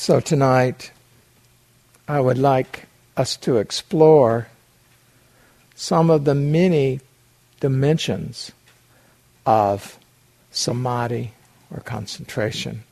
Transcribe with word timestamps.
So 0.00 0.20
tonight, 0.20 0.92
I 2.06 2.20
would 2.20 2.38
like 2.38 2.86
us 3.16 3.36
to 3.38 3.56
explore 3.56 4.46
some 5.74 6.08
of 6.08 6.24
the 6.24 6.36
many 6.36 7.00
dimensions 7.58 8.52
of 9.44 9.98
samadhi 10.52 11.32
or 11.74 11.80
concentration. 11.80 12.84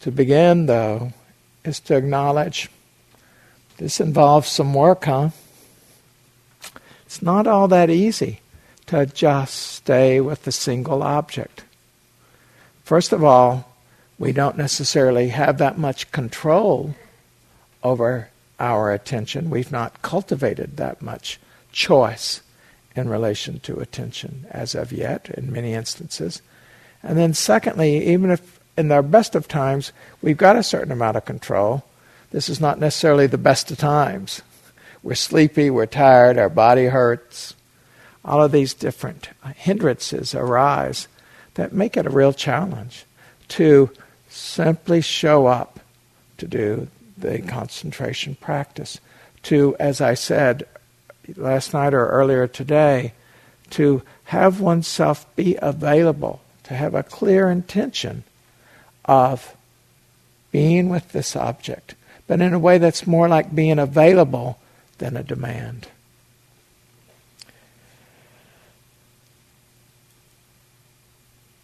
To 0.00 0.12
begin, 0.12 0.66
though, 0.66 1.12
is 1.64 1.80
to 1.80 1.96
acknowledge 1.96 2.70
this 3.78 4.00
involves 4.00 4.48
some 4.48 4.72
work, 4.72 5.04
huh? 5.04 5.30
It's 7.04 7.20
not 7.20 7.48
all 7.48 7.66
that 7.68 7.90
easy 7.90 8.38
to 8.86 9.04
just 9.04 9.56
stay 9.56 10.20
with 10.20 10.46
a 10.46 10.52
single 10.52 11.02
object. 11.02 11.64
First 12.86 13.12
of 13.12 13.24
all, 13.24 13.68
we 14.16 14.30
don't 14.30 14.56
necessarily 14.56 15.30
have 15.30 15.58
that 15.58 15.76
much 15.76 16.12
control 16.12 16.94
over 17.82 18.28
our 18.60 18.92
attention. 18.92 19.50
We've 19.50 19.72
not 19.72 20.02
cultivated 20.02 20.76
that 20.76 21.02
much 21.02 21.40
choice 21.72 22.42
in 22.94 23.08
relation 23.08 23.58
to 23.58 23.80
attention 23.80 24.46
as 24.52 24.76
of 24.76 24.92
yet, 24.92 25.28
in 25.30 25.52
many 25.52 25.74
instances. 25.74 26.42
And 27.02 27.18
then, 27.18 27.34
secondly, 27.34 28.06
even 28.06 28.30
if 28.30 28.60
in 28.78 28.92
our 28.92 29.02
best 29.02 29.34
of 29.34 29.48
times 29.48 29.90
we've 30.22 30.36
got 30.36 30.54
a 30.54 30.62
certain 30.62 30.92
amount 30.92 31.16
of 31.16 31.24
control, 31.24 31.82
this 32.30 32.48
is 32.48 32.60
not 32.60 32.78
necessarily 32.78 33.26
the 33.26 33.36
best 33.36 33.68
of 33.72 33.78
times. 33.78 34.42
We're 35.02 35.16
sleepy, 35.16 35.70
we're 35.70 35.86
tired, 35.86 36.38
our 36.38 36.48
body 36.48 36.84
hurts. 36.84 37.56
All 38.24 38.44
of 38.44 38.52
these 38.52 38.74
different 38.74 39.30
hindrances 39.56 40.36
arise 40.36 41.08
that 41.56 41.72
make 41.72 41.96
it 41.96 42.06
a 42.06 42.10
real 42.10 42.32
challenge 42.32 43.04
to 43.48 43.90
simply 44.28 45.00
show 45.00 45.46
up 45.46 45.80
to 46.38 46.46
do 46.46 46.88
the 47.18 47.40
concentration 47.42 48.34
practice. 48.36 49.00
To, 49.44 49.76
as 49.78 50.00
I 50.00 50.14
said 50.14 50.66
last 51.36 51.72
night 51.72 51.94
or 51.94 52.06
earlier 52.06 52.46
today, 52.46 53.12
to 53.70 54.02
have 54.24 54.60
oneself 54.60 55.26
be 55.34 55.56
available, 55.60 56.40
to 56.64 56.74
have 56.74 56.94
a 56.94 57.02
clear 57.02 57.48
intention 57.48 58.24
of 59.04 59.56
being 60.52 60.88
with 60.88 61.12
this 61.12 61.36
object, 61.36 61.94
but 62.26 62.40
in 62.40 62.52
a 62.52 62.58
way 62.58 62.78
that's 62.78 63.06
more 63.06 63.28
like 63.28 63.54
being 63.54 63.78
available 63.78 64.58
than 64.98 65.16
a 65.16 65.22
demand. 65.22 65.88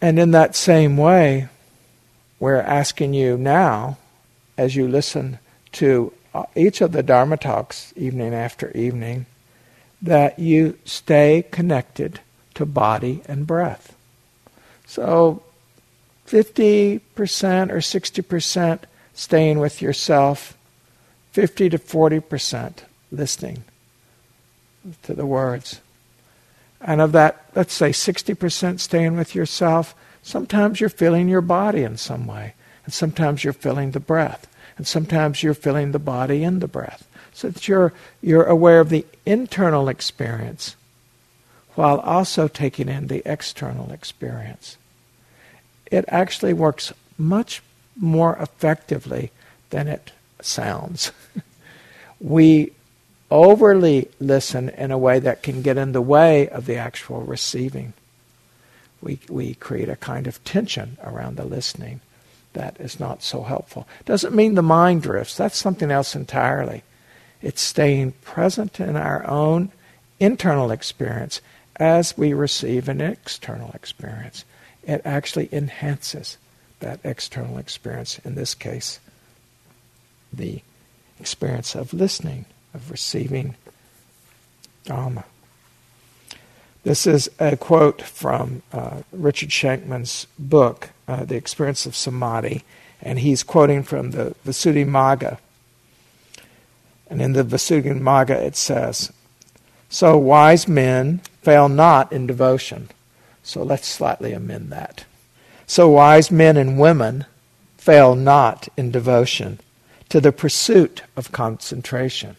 And 0.03 0.19
in 0.19 0.31
that 0.31 0.53
same 0.53 0.97
way, 0.97 1.47
we're 2.37 2.57
asking 2.59 3.13
you 3.13 3.37
now, 3.37 3.97
as 4.57 4.75
you 4.75 4.85
listen 4.85 5.39
to 5.71 6.11
uh, 6.33 6.43
each 6.57 6.81
of 6.81 6.91
the 6.91 7.01
Dharma 7.01 7.37
talks 7.37 7.93
evening 7.95 8.33
after 8.33 8.69
evening, 8.71 9.27
that 10.01 10.37
you 10.37 10.77
stay 10.83 11.45
connected 11.51 12.19
to 12.55 12.65
body 12.65 13.21
and 13.29 13.47
breath. 13.47 13.95
So 14.85 15.41
50% 16.27 16.99
or 17.71 17.77
60% 17.77 18.79
staying 19.13 19.59
with 19.59 19.81
yourself, 19.81 20.57
50 21.31 21.69
to 21.69 21.77
40% 21.77 22.79
listening 23.09 23.63
to 25.03 25.13
the 25.13 25.25
words. 25.25 25.79
And 26.83 26.99
of 26.99 27.13
that, 27.13 27.45
let's 27.55 27.73
say 27.73 27.89
60% 27.89 28.79
staying 28.79 29.15
with 29.15 29.33
yourself, 29.33 29.95
sometimes 30.21 30.79
you're 30.79 30.89
feeling 30.89 31.29
your 31.29 31.41
body 31.41 31.83
in 31.83 31.97
some 31.97 32.27
way. 32.27 32.53
And 32.85 32.93
sometimes 32.93 33.43
you're 33.43 33.53
feeling 33.53 33.91
the 33.91 33.99
breath. 33.99 34.47
And 34.77 34.85
sometimes 34.85 35.41
you're 35.41 35.53
feeling 35.53 35.91
the 35.91 35.99
body 35.99 36.43
in 36.43 36.59
the 36.59 36.67
breath. 36.67 37.07
So 37.33 37.49
that 37.49 37.67
you're, 37.67 37.93
you're 38.21 38.43
aware 38.43 38.79
of 38.79 38.89
the 38.89 39.05
internal 39.25 39.87
experience 39.87 40.75
while 41.75 41.99
also 41.99 42.47
taking 42.47 42.89
in 42.89 43.07
the 43.07 43.23
external 43.25 43.91
experience. 43.91 44.77
It 45.89 46.05
actually 46.07 46.53
works 46.53 46.93
much 47.17 47.63
more 47.95 48.35
effectively 48.39 49.31
than 49.69 49.87
it 49.87 50.11
sounds. 50.41 51.11
we 52.19 52.73
overly 53.33 54.07
listen 54.19 54.69
in 54.69 54.91
a 54.91 54.97
way 54.97 55.17
that 55.17 55.41
can 55.41 55.63
get 55.63 55.75
in 55.75 55.91
the 55.91 56.01
way 56.01 56.47
of 56.49 56.67
the 56.67 56.75
actual 56.75 57.21
receiving. 57.21 57.93
We, 59.01 59.19
we 59.27 59.55
create 59.55 59.89
a 59.89 59.95
kind 59.95 60.27
of 60.27 60.41
tension 60.43 60.97
around 61.03 61.35
the 61.35 61.43
listening 61.43 62.01
that 62.53 62.79
is 62.79 62.99
not 62.99 63.23
so 63.23 63.41
helpful. 63.41 63.87
Doesn't 64.05 64.35
mean 64.35 64.53
the 64.53 64.61
mind 64.61 65.01
drifts, 65.01 65.35
that's 65.35 65.57
something 65.57 65.89
else 65.89 66.15
entirely. 66.15 66.83
It's 67.41 67.59
staying 67.59 68.11
present 68.21 68.79
in 68.79 68.95
our 68.95 69.25
own 69.27 69.71
internal 70.19 70.69
experience 70.69 71.41
as 71.77 72.15
we 72.15 72.33
receive 72.33 72.87
an 72.87 73.01
external 73.01 73.71
experience. 73.71 74.45
It 74.83 75.01
actually 75.05 75.49
enhances 75.51 76.37
that 76.81 76.99
external 77.03 77.57
experience, 77.57 78.19
in 78.23 78.35
this 78.35 78.53
case, 78.53 78.99
the 80.31 80.61
experience 81.19 81.73
of 81.73 81.93
listening 81.93 82.45
of 82.73 82.91
receiving 82.91 83.55
Dharma. 84.85 85.23
This 86.83 87.07
is 87.07 87.29
a 87.39 87.55
quote 87.55 88.01
from 88.01 88.61
uh, 88.73 89.03
Richard 89.13 89.49
Shankman's 89.49 90.27
book, 90.37 90.89
uh, 91.07 91.23
The 91.23 91.35
Experience 91.35 91.85
of 91.85 91.95
Samadhi, 91.95 92.63
and 93.01 93.19
he's 93.19 93.43
quoting 93.43 93.83
from 93.83 94.11
the 94.11 94.35
Visuddhimagga. 94.45 95.37
And 97.07 97.21
in 97.21 97.33
the 97.33 97.43
Visuddhimagga 97.43 98.31
it 98.31 98.57
says, 98.57 99.13
So 99.87 100.17
wise 100.17 100.67
men 100.67 101.19
fail 101.41 101.69
not 101.69 102.11
in 102.11 102.27
devotion. 102.27 102.89
So 103.43 103.63
let's 103.63 103.87
slightly 103.87 104.33
amend 104.33 104.69
that. 104.71 105.05
So 105.65 105.89
wise 105.89 106.31
men 106.31 106.57
and 106.57 106.77
women 106.77 107.25
fail 107.77 108.15
not 108.15 108.67
in 108.75 108.91
devotion 108.91 109.59
to 110.09 110.19
the 110.19 110.31
pursuit 110.31 111.03
of 111.15 111.31
concentration. 111.31 112.35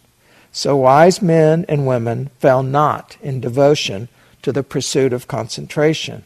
So 0.56 0.76
wise 0.76 1.20
men 1.20 1.64
and 1.68 1.84
women 1.84 2.30
fell 2.38 2.62
not 2.62 3.16
in 3.20 3.40
devotion 3.40 4.08
to 4.42 4.52
the 4.52 4.62
pursuit 4.62 5.12
of 5.12 5.26
concentration. 5.26 6.22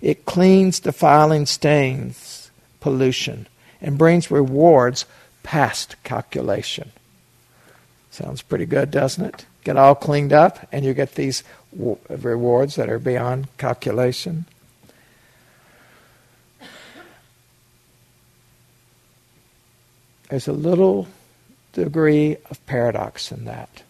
It 0.00 0.24
cleans 0.24 0.80
defiling 0.80 1.46
stains, 1.46 2.50
pollution, 2.80 3.46
and 3.80 3.96
brings 3.96 4.32
rewards 4.32 5.06
past 5.44 5.94
calculation. 6.02 6.90
Sounds 8.10 8.42
pretty 8.42 8.66
good, 8.66 8.90
doesn't 8.90 9.24
it? 9.24 9.46
Get 9.62 9.76
all 9.76 9.94
cleaned 9.94 10.32
up, 10.32 10.66
and 10.72 10.84
you 10.84 10.92
get 10.92 11.14
these 11.14 11.44
rewards 11.72 12.74
that 12.74 12.90
are 12.90 12.98
beyond 12.98 13.46
calculation. 13.58 14.46
There's 20.30 20.48
a 20.48 20.52
little 20.52 21.06
degree 21.84 22.36
of 22.50 22.64
paradox 22.66 23.32
in 23.32 23.44
that. 23.46 23.82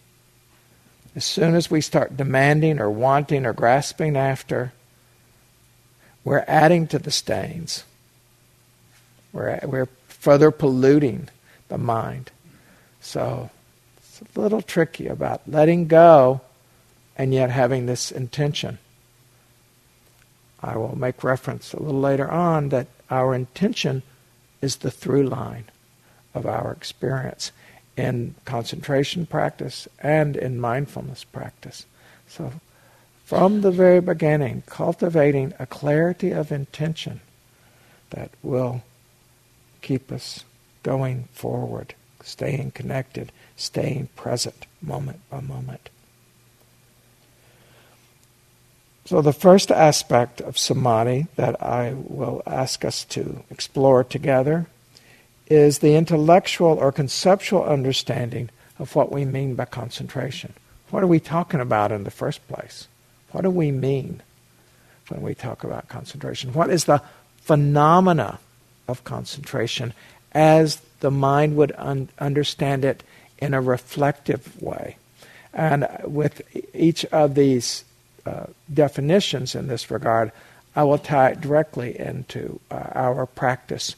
As 1.15 1.25
soon 1.25 1.55
as 1.55 1.71
we 1.71 1.81
start 1.81 2.17
demanding 2.17 2.79
or 2.79 2.89
wanting 2.89 3.45
or 3.45 3.53
grasping 3.53 4.15
after, 4.15 4.73
we're 6.23 6.45
adding 6.47 6.87
to 6.87 6.99
the 6.99 7.11
stains. 7.11 7.83
We're, 9.33 9.59
we're 9.63 9.89
further 10.07 10.51
polluting 10.51 11.29
the 11.67 11.77
mind. 11.77 12.31
So 13.01 13.49
it's 13.97 14.21
a 14.35 14.39
little 14.39 14.61
tricky 14.61 15.07
about 15.07 15.41
letting 15.47 15.87
go 15.87 16.41
and 17.17 17.33
yet 17.33 17.49
having 17.49 17.85
this 17.85 18.11
intention. 18.11 18.77
I 20.61 20.77
will 20.77 20.97
make 20.97 21.23
reference 21.23 21.73
a 21.73 21.81
little 21.81 21.99
later 21.99 22.29
on 22.29 22.69
that 22.69 22.87
our 23.09 23.33
intention 23.33 24.03
is 24.61 24.77
the 24.77 24.91
through 24.91 25.23
line 25.23 25.65
of 26.33 26.45
our 26.45 26.71
experience 26.71 27.51
in 27.99 28.33
concentration 28.45 29.25
practice 29.25 29.87
and 29.99 30.37
in 30.37 30.59
mindfulness 30.59 31.25
practice. 31.25 31.85
So, 32.27 32.53
from 33.25 33.61
the 33.61 33.71
very 33.71 33.99
beginning, 33.99 34.63
cultivating 34.65 35.53
a 35.59 35.65
clarity 35.65 36.31
of 36.31 36.51
intention 36.51 37.19
that 38.11 38.31
will 38.41 38.81
keep 39.81 40.11
us 40.11 40.45
going 40.81 41.27
forward, 41.33 41.93
staying 42.23 42.71
connected, 42.71 43.31
staying 43.55 44.07
present 44.15 44.65
moment 44.81 45.19
by 45.29 45.41
moment. 45.41 45.89
So, 49.05 49.21
the 49.21 49.33
first 49.33 49.71
aspect 49.71 50.39
of 50.39 50.57
samadhi 50.57 51.27
that 51.35 51.61
I 51.61 51.93
will 51.93 52.41
ask 52.47 52.85
us 52.85 53.03
to 53.05 53.43
explore 53.49 54.03
together 54.03 54.67
is 55.49 55.79
the 55.79 55.95
intellectual 55.95 56.77
or 56.77 56.91
conceptual 56.91 57.63
understanding 57.63 58.49
of 58.77 58.95
what 58.95 59.11
we 59.11 59.25
mean 59.25 59.55
by 59.55 59.65
concentration. 59.65 60.53
What 60.91 61.03
are 61.03 61.07
we 61.07 61.19
talking 61.19 61.59
about 61.59 61.91
in 61.91 62.03
the 62.03 62.11
first 62.11 62.47
place? 62.47 62.87
What 63.31 63.41
do 63.41 63.49
we 63.49 63.71
mean 63.71 64.21
when 65.09 65.21
we 65.21 65.35
talk 65.35 65.63
about 65.63 65.87
concentration? 65.87 66.53
What 66.53 66.69
is 66.69 66.85
the 66.85 67.01
phenomena 67.41 68.39
of 68.87 69.03
concentration 69.03 69.93
as 70.31 70.81
the 70.99 71.11
mind 71.11 71.55
would 71.55 71.71
un- 71.77 72.09
understand 72.19 72.85
it 72.85 73.03
in 73.37 73.53
a 73.53 73.61
reflective 73.61 74.61
way. 74.61 74.97
And 75.53 75.87
with 76.03 76.41
each 76.73 77.05
of 77.05 77.35
these 77.35 77.85
uh, 78.25 78.45
definitions 78.71 79.55
in 79.55 79.67
this 79.67 79.89
regard, 79.89 80.31
I 80.75 80.83
will 80.83 80.97
tie 80.97 81.29
it 81.29 81.41
directly 81.41 81.97
into 81.99 82.59
uh, 82.69 82.75
our 82.93 83.25
practice 83.25 83.95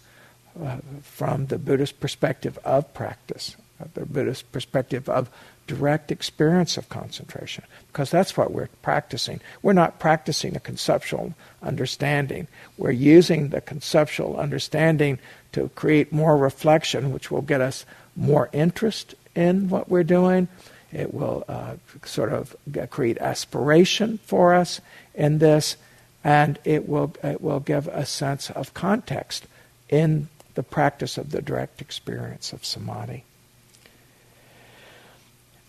uh, 0.63 0.77
from 1.01 1.47
the 1.47 1.57
Buddhist 1.57 1.99
perspective 1.99 2.57
of 2.63 2.93
practice, 2.93 3.55
uh, 3.79 3.85
the 3.93 4.05
Buddhist 4.05 4.51
perspective 4.51 5.07
of 5.09 5.29
direct 5.67 6.11
experience 6.11 6.75
of 6.77 6.89
concentration, 6.89 7.63
because 7.87 8.11
that's 8.11 8.35
what 8.35 8.51
we're 8.51 8.69
practicing. 8.81 9.39
We're 9.61 9.73
not 9.73 9.99
practicing 9.99 10.55
a 10.55 10.59
conceptual 10.59 11.33
understanding. 11.61 12.47
We're 12.77 12.91
using 12.91 13.49
the 13.49 13.61
conceptual 13.61 14.37
understanding 14.37 15.19
to 15.53 15.69
create 15.69 16.11
more 16.11 16.35
reflection, 16.35 17.13
which 17.13 17.31
will 17.31 17.41
get 17.41 17.61
us 17.61 17.85
more 18.15 18.49
interest 18.51 19.15
in 19.35 19.69
what 19.69 19.87
we're 19.89 20.03
doing. 20.03 20.47
It 20.91 21.13
will 21.13 21.45
uh, 21.47 21.75
sort 22.03 22.33
of 22.33 22.55
create 22.89 23.17
aspiration 23.19 24.19
for 24.25 24.53
us 24.53 24.81
in 25.15 25.37
this, 25.37 25.77
and 26.23 26.59
it 26.65 26.89
will 26.89 27.15
it 27.23 27.39
will 27.39 27.61
give 27.61 27.87
a 27.87 28.05
sense 28.05 28.49
of 28.49 28.73
context 28.73 29.45
in 29.87 30.27
the 30.55 30.63
practice 30.63 31.17
of 31.17 31.31
the 31.31 31.41
direct 31.41 31.81
experience 31.81 32.53
of 32.53 32.65
samadhi. 32.65 33.23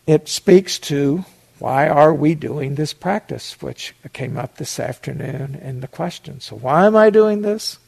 It 0.07 0.29
speaks 0.29 0.79
to 0.81 1.25
why 1.59 1.89
are 1.89 2.13
we 2.13 2.35
doing 2.35 2.75
this 2.75 2.93
practice, 2.93 3.63
which 3.63 3.95
came 4.13 4.37
up 4.37 4.57
this 4.57 4.81
afternoon 4.81 5.55
in 5.63 5.81
the 5.81 5.87
question. 5.87 6.41
So, 6.41 6.57
why 6.57 6.87
am 6.87 6.97
I 6.97 7.11
doing 7.11 7.43
this? 7.43 7.79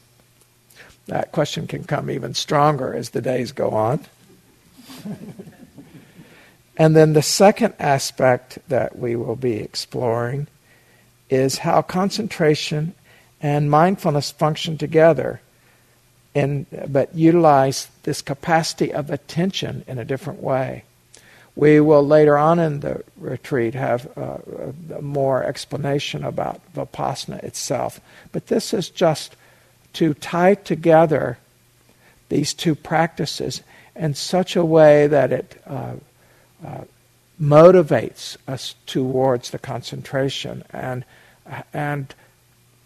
That 1.07 1.33
question 1.33 1.67
can 1.67 1.83
come 1.83 2.09
even 2.09 2.33
stronger 2.33 2.93
as 2.93 3.09
the 3.09 3.21
days 3.21 3.51
go 3.51 3.71
on. 3.71 4.05
and 6.77 6.95
then 6.95 7.13
the 7.13 7.21
second 7.21 7.73
aspect 7.77 8.59
that 8.69 8.97
we 8.97 9.15
will 9.15 9.35
be 9.35 9.55
exploring 9.55 10.47
is 11.29 11.59
how 11.59 11.81
concentration 11.81 12.93
and 13.41 13.69
mindfulness 13.69 14.31
function 14.31 14.77
together 14.77 15.41
in, 16.35 16.67
but 16.87 17.15
utilize 17.15 17.87
this 18.03 18.21
capacity 18.21 18.93
of 18.93 19.09
attention 19.09 19.83
in 19.87 19.97
a 19.97 20.05
different 20.05 20.43
way. 20.43 20.83
We 21.55 21.79
will 21.79 22.05
later 22.05 22.37
on 22.37 22.59
in 22.59 22.81
the 22.81 23.03
retreat 23.17 23.73
have 23.75 24.15
uh, 24.17 24.37
more 25.01 25.43
explanation 25.43 26.25
about 26.25 26.61
Vipassana 26.75 27.41
itself. 27.43 28.01
But 28.33 28.47
this 28.47 28.73
is 28.73 28.89
just 28.89 29.37
to 29.93 30.13
tie 30.13 30.55
together 30.55 31.37
these 32.27 32.53
two 32.53 32.75
practices 32.75 33.61
in 33.95 34.13
such 34.13 34.57
a 34.57 34.65
way 34.65 35.07
that 35.07 35.31
it 35.31 35.61
uh, 35.65 35.93
uh, 36.65 36.83
motivates 37.41 38.35
us 38.45 38.75
towards 38.85 39.51
the 39.51 39.59
concentration 39.59 40.63
and, 40.71 41.05
and 41.73 42.13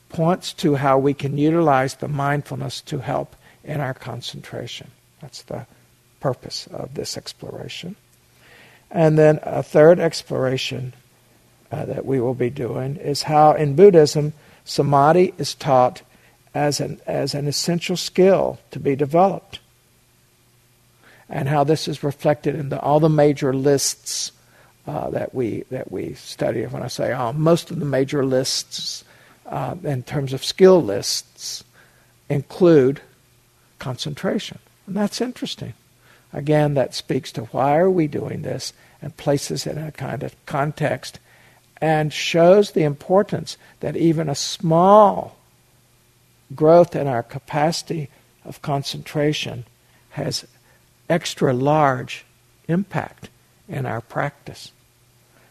points 0.10 0.54
to 0.54 0.76
how 0.76 0.98
we 0.98 1.14
can 1.14 1.38
utilize 1.38 1.96
the 1.96 2.08
mindfulness 2.08 2.82
to 2.82 3.00
help 3.00 3.36
in 3.64 3.80
our 3.80 3.94
concentration. 3.94 4.92
That's 5.22 5.44
the 5.44 5.66
purpose 6.20 6.68
of 6.68 6.94
this 6.96 7.18
exploration. 7.18 7.96
And 8.92 9.18
then 9.18 9.40
a 9.44 9.62
third 9.64 10.00
exploration 10.00 10.94
uh, 11.72 11.86
that 11.86 12.06
we 12.06 12.20
will 12.20 12.34
be 12.34 12.50
doing 12.50 12.96
is 12.96 13.24
how 13.24 13.52
in 13.52 13.76
Buddhism 13.76 14.34
samadhi 14.66 15.34
is 15.38 15.54
taught 15.54 16.02
as 16.54 16.80
an, 16.80 17.00
as 17.06 17.36
an 17.36 17.48
essential 17.48 17.96
skill 17.96 18.60
to 18.72 18.80
be 18.80 18.96
developed. 18.96 19.60
And 21.30 21.48
how 21.48 21.64
this 21.64 21.88
is 21.88 22.04
reflected 22.04 22.56
in 22.56 22.70
the, 22.70 22.80
all 22.80 23.00
the 23.00 23.10
major 23.10 23.54
lists 23.54 24.32
uh, 24.88 25.12
that, 25.12 25.36
we, 25.36 25.64
that 25.70 25.92
we 25.92 26.16
study. 26.16 26.64
When 26.64 26.82
I 26.82 26.88
say 26.88 27.12
all, 27.12 27.34
most 27.34 27.70
of 27.70 27.80
the 27.80 27.86
major 27.86 28.26
lists 28.26 29.04
uh, 29.50 29.76
in 29.84 30.04
terms 30.04 30.32
of 30.32 30.46
skill 30.46 30.82
lists 30.82 31.64
include 32.30 33.02
concentration. 33.80 34.60
And 34.88 34.96
that's 34.96 35.22
interesting. 35.22 35.74
Again, 36.32 36.76
that 36.76 36.94
speaks 36.94 37.32
to 37.34 37.46
why 37.46 37.78
are 37.78 37.90
we 37.90 38.08
doing 38.08 38.44
this 38.44 38.74
and 39.02 39.18
places 39.18 39.66
it 39.66 39.78
in 39.78 39.84
a 39.84 39.92
kind 39.92 40.24
of 40.24 40.36
context 40.46 41.20
and 41.82 42.14
shows 42.14 42.72
the 42.72 42.84
importance 42.84 43.58
that 43.80 43.96
even 43.96 44.30
a 44.30 44.36
small 44.36 45.38
growth 46.56 46.96
in 46.96 47.08
our 47.08 47.24
capacity 47.24 48.10
of 48.46 48.62
concentration 48.62 49.66
has 50.12 50.46
extra 51.10 51.54
large 51.54 52.26
impact 52.68 53.30
in 53.68 53.86
our 53.86 54.02
practice. 54.02 54.72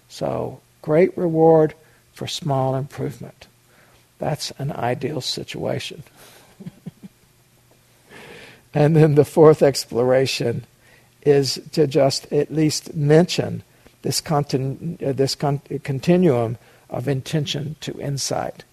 So, 0.09 0.61
great 0.83 1.17
reward 1.17 1.75
for 2.13 2.27
small 2.27 2.75
improvement. 2.75 3.47
That's 4.19 4.51
an 4.53 4.73
ideal 4.73 5.21
situation. 5.21 6.03
And 8.75 8.95
then 8.95 9.15
the 9.15 9.25
fourth 9.25 9.63
exploration 9.63 10.67
is 11.23 11.61
to 11.73 11.87
just 11.87 12.31
at 12.33 12.53
least 12.53 12.95
mention 12.95 13.63
this, 14.03 14.21
continu- 14.21 15.03
uh, 15.03 15.13
this 15.13 15.35
con- 15.35 15.63
continuum 15.83 16.59
of 16.91 17.09
intention 17.09 17.77
to 17.81 17.99
insight 17.99 18.65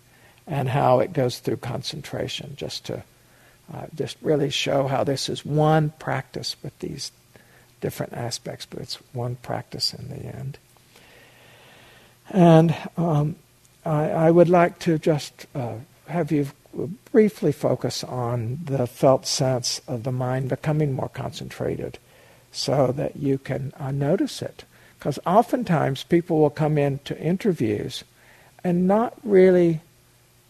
and 0.48 0.70
how 0.70 1.00
it 1.00 1.14
goes 1.14 1.40
through 1.40 1.58
concentration, 1.58 2.54
just 2.56 2.86
to 2.86 3.04
uh, 3.74 3.88
just 3.96 4.18
really 4.22 4.50
show 4.50 4.88
how 4.88 5.04
this 5.04 5.28
is 5.28 5.44
one 5.44 5.92
practice 5.98 6.56
with 6.62 6.78
these 6.80 7.12
different 7.82 8.14
aspects, 8.14 8.66
but 8.66 8.80
it's 8.80 8.96
one 9.14 9.36
practice 9.38 9.94
in 9.94 10.10
the 10.10 10.24
end. 10.24 10.60
And 12.30 12.76
um, 12.96 13.36
I, 13.86 14.10
I, 14.10 14.32
would 14.32 14.50
like 14.50 14.80
to 14.80 14.98
just 14.98 15.46
uh, 15.54 15.76
have 16.08 16.32
you 16.32 16.48
briefly 17.12 17.52
focus 17.52 18.04
on 18.04 18.60
the 18.66 18.88
felt 18.88 19.26
sense 19.26 19.82
of 19.88 20.04
the 20.04 20.12
mind 20.12 20.50
becoming 20.50 20.94
more 20.94 21.10
concentrated 21.10 21.98
so 22.52 22.92
that 22.94 23.16
you 23.18 23.38
can 23.38 23.74
uh, 23.80 23.92
notice 23.92 24.42
it. 24.42 24.64
Because 24.98 25.20
oftentimes 25.26 26.04
people 26.04 26.40
will 26.40 26.50
come 26.50 26.78
into 26.78 27.18
interviews 27.20 28.04
and 28.64 28.88
not 28.88 29.14
really 29.24 29.82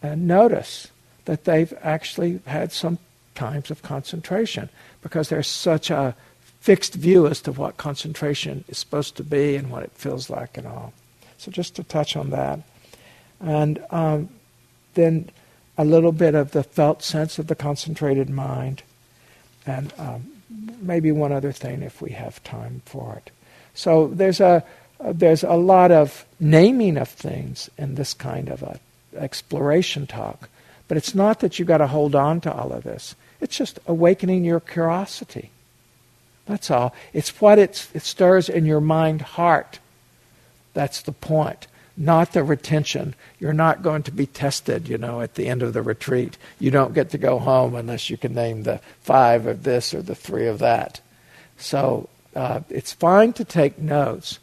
uh, 0.02 0.14
notice 0.14 0.88
that 1.26 1.44
they've 1.44 1.72
actually 1.82 2.40
had 2.46 2.72
some 2.72 2.98
times 3.34 3.70
of 3.70 3.82
concentration 3.82 4.68
because 5.02 5.28
there's 5.28 5.48
such 5.48 5.90
a 5.90 6.14
fixed 6.60 6.94
view 6.94 7.26
as 7.26 7.40
to 7.42 7.52
what 7.52 7.76
concentration 7.76 8.64
is 8.68 8.78
supposed 8.78 9.16
to 9.16 9.22
be 9.22 9.56
and 9.56 9.70
what 9.70 9.82
it 9.82 9.92
feels 9.92 10.30
like 10.30 10.56
and 10.56 10.66
all. 10.66 10.92
So 11.38 11.50
just 11.50 11.76
to 11.76 11.84
touch 11.84 12.16
on 12.16 12.30
that. 12.30 12.60
And 13.40 13.84
um, 13.90 14.28
then 14.94 15.30
a 15.78 15.84
little 15.84 16.12
bit 16.12 16.34
of 16.34 16.52
the 16.52 16.62
felt 16.62 17.02
sense 17.02 17.38
of 17.38 17.46
the 17.46 17.54
concentrated 17.54 18.30
mind, 18.30 18.82
and 19.66 19.92
um, 19.98 20.26
maybe 20.80 21.12
one 21.12 21.32
other 21.32 21.52
thing 21.52 21.82
if 21.82 22.00
we 22.00 22.10
have 22.10 22.42
time 22.44 22.82
for 22.86 23.16
it. 23.16 23.30
So 23.74 24.08
there's 24.08 24.40
a 24.40 24.64
there's 25.12 25.42
a 25.42 25.52
lot 25.52 25.90
of 25.92 26.24
naming 26.40 26.96
of 26.96 27.08
things 27.08 27.68
in 27.76 27.96
this 27.96 28.14
kind 28.14 28.48
of 28.48 28.62
a 28.62 28.80
exploration 29.14 30.06
talk, 30.06 30.48
but 30.88 30.96
it's 30.96 31.14
not 31.14 31.40
that 31.40 31.58
you've 31.58 31.68
got 31.68 31.78
to 31.78 31.86
hold 31.86 32.14
on 32.14 32.40
to 32.42 32.52
all 32.52 32.72
of 32.72 32.84
this. 32.84 33.14
It's 33.40 33.56
just 33.56 33.78
awakening 33.86 34.44
your 34.44 34.60
curiosity. 34.60 35.50
That's 36.46 36.70
all. 36.70 36.94
It's 37.12 37.40
what 37.40 37.58
it 37.58 37.74
stirs 37.76 38.48
in 38.48 38.64
your 38.64 38.80
mind 38.80 39.20
heart. 39.20 39.78
That's 40.72 41.02
the 41.02 41.12
point 41.12 41.66
not 41.96 42.32
the 42.32 42.44
retention. 42.44 43.14
You're 43.38 43.52
not 43.52 43.82
going 43.82 44.02
to 44.04 44.10
be 44.10 44.26
tested, 44.26 44.88
you 44.88 44.98
know, 44.98 45.20
at 45.20 45.34
the 45.34 45.46
end 45.46 45.62
of 45.62 45.72
the 45.72 45.82
retreat. 45.82 46.36
You 46.58 46.70
don't 46.70 46.94
get 46.94 47.10
to 47.10 47.18
go 47.18 47.38
home 47.38 47.74
unless 47.74 48.10
you 48.10 48.16
can 48.16 48.34
name 48.34 48.62
the 48.62 48.80
five 49.00 49.46
of 49.46 49.62
this 49.62 49.94
or 49.94 50.02
the 50.02 50.14
three 50.14 50.46
of 50.46 50.58
that. 50.58 51.00
So 51.56 52.08
uh, 52.34 52.60
it's 52.68 52.92
fine 52.92 53.32
to 53.34 53.44
take 53.44 53.78
notes, 53.78 54.38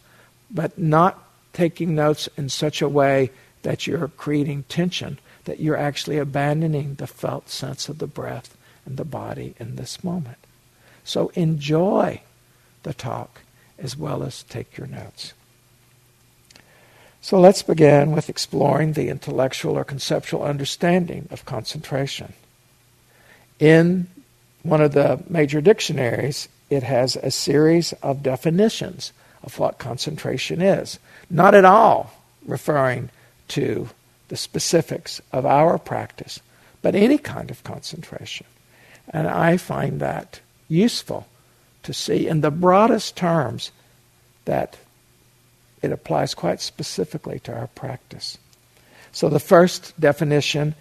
but 0.49 0.77
not 0.77 1.23
taking 1.53 1.93
notes 1.93 2.27
in 2.37 2.49
such 2.49 2.81
a 2.81 2.89
way 2.89 3.29
that 3.61 3.85
you're 3.85 4.07
creating 4.07 4.63
tension, 4.63 5.19
that 5.45 5.59
you're 5.59 5.77
actually 5.77 6.17
abandoning 6.17 6.95
the 6.95 7.07
felt 7.07 7.49
sense 7.49 7.87
of 7.87 7.99
the 7.99 8.07
breath 8.07 8.57
and 8.85 8.97
the 8.97 9.05
body 9.05 9.53
in 9.59 9.75
this 9.75 10.03
moment. 10.03 10.37
So 11.03 11.29
enjoy 11.35 12.21
the 12.83 12.93
talk 12.93 13.41
as 13.77 13.95
well 13.95 14.23
as 14.23 14.43
take 14.43 14.77
your 14.77 14.87
notes. 14.87 15.33
So 17.23 17.39
let's 17.39 17.63
begin 17.63 18.11
with 18.11 18.29
exploring 18.29 18.93
the 18.93 19.07
intellectual 19.07 19.77
or 19.77 19.85
conceptual 19.85 20.43
understanding 20.43 21.29
of 21.31 21.45
concentration. 21.45 22.33
In 23.59 24.07
one 24.61 24.81
of 24.81 24.91
the 24.91 25.23
major 25.29 25.61
dictionaries, 25.61 26.49
it 26.69 26.83
has 26.83 27.15
a 27.15 27.31
series 27.31 27.93
of 28.03 28.23
definitions 28.23 29.13
of 29.41 29.57
what 29.57 29.77
concentration 29.77 30.61
is. 30.61 30.99
Not 31.29 31.55
at 31.55 31.63
all 31.63 32.11
referring 32.45 33.09
to 33.49 33.87
the 34.27 34.35
specifics 34.35 35.21
of 35.31 35.45
our 35.45 35.77
practice, 35.77 36.41
but 36.81 36.93
any 36.93 37.17
kind 37.17 37.49
of 37.49 37.63
concentration. 37.63 38.47
And 39.07 39.29
I 39.29 39.55
find 39.55 40.01
that 40.01 40.41
useful 40.67 41.27
to 41.83 41.93
see 41.93 42.27
in 42.27 42.41
the 42.41 42.51
broadest 42.51 43.15
terms 43.15 43.71
that 44.43 44.77
it 45.83 45.91
applies 45.91 46.33
quite 46.33 46.61
specifically 46.61 47.39
to 47.39 47.53
our 47.53 47.67
practice. 47.67 48.37
So 49.11 49.29
the 49.29 49.39
first 49.39 49.99
definition 49.99 50.73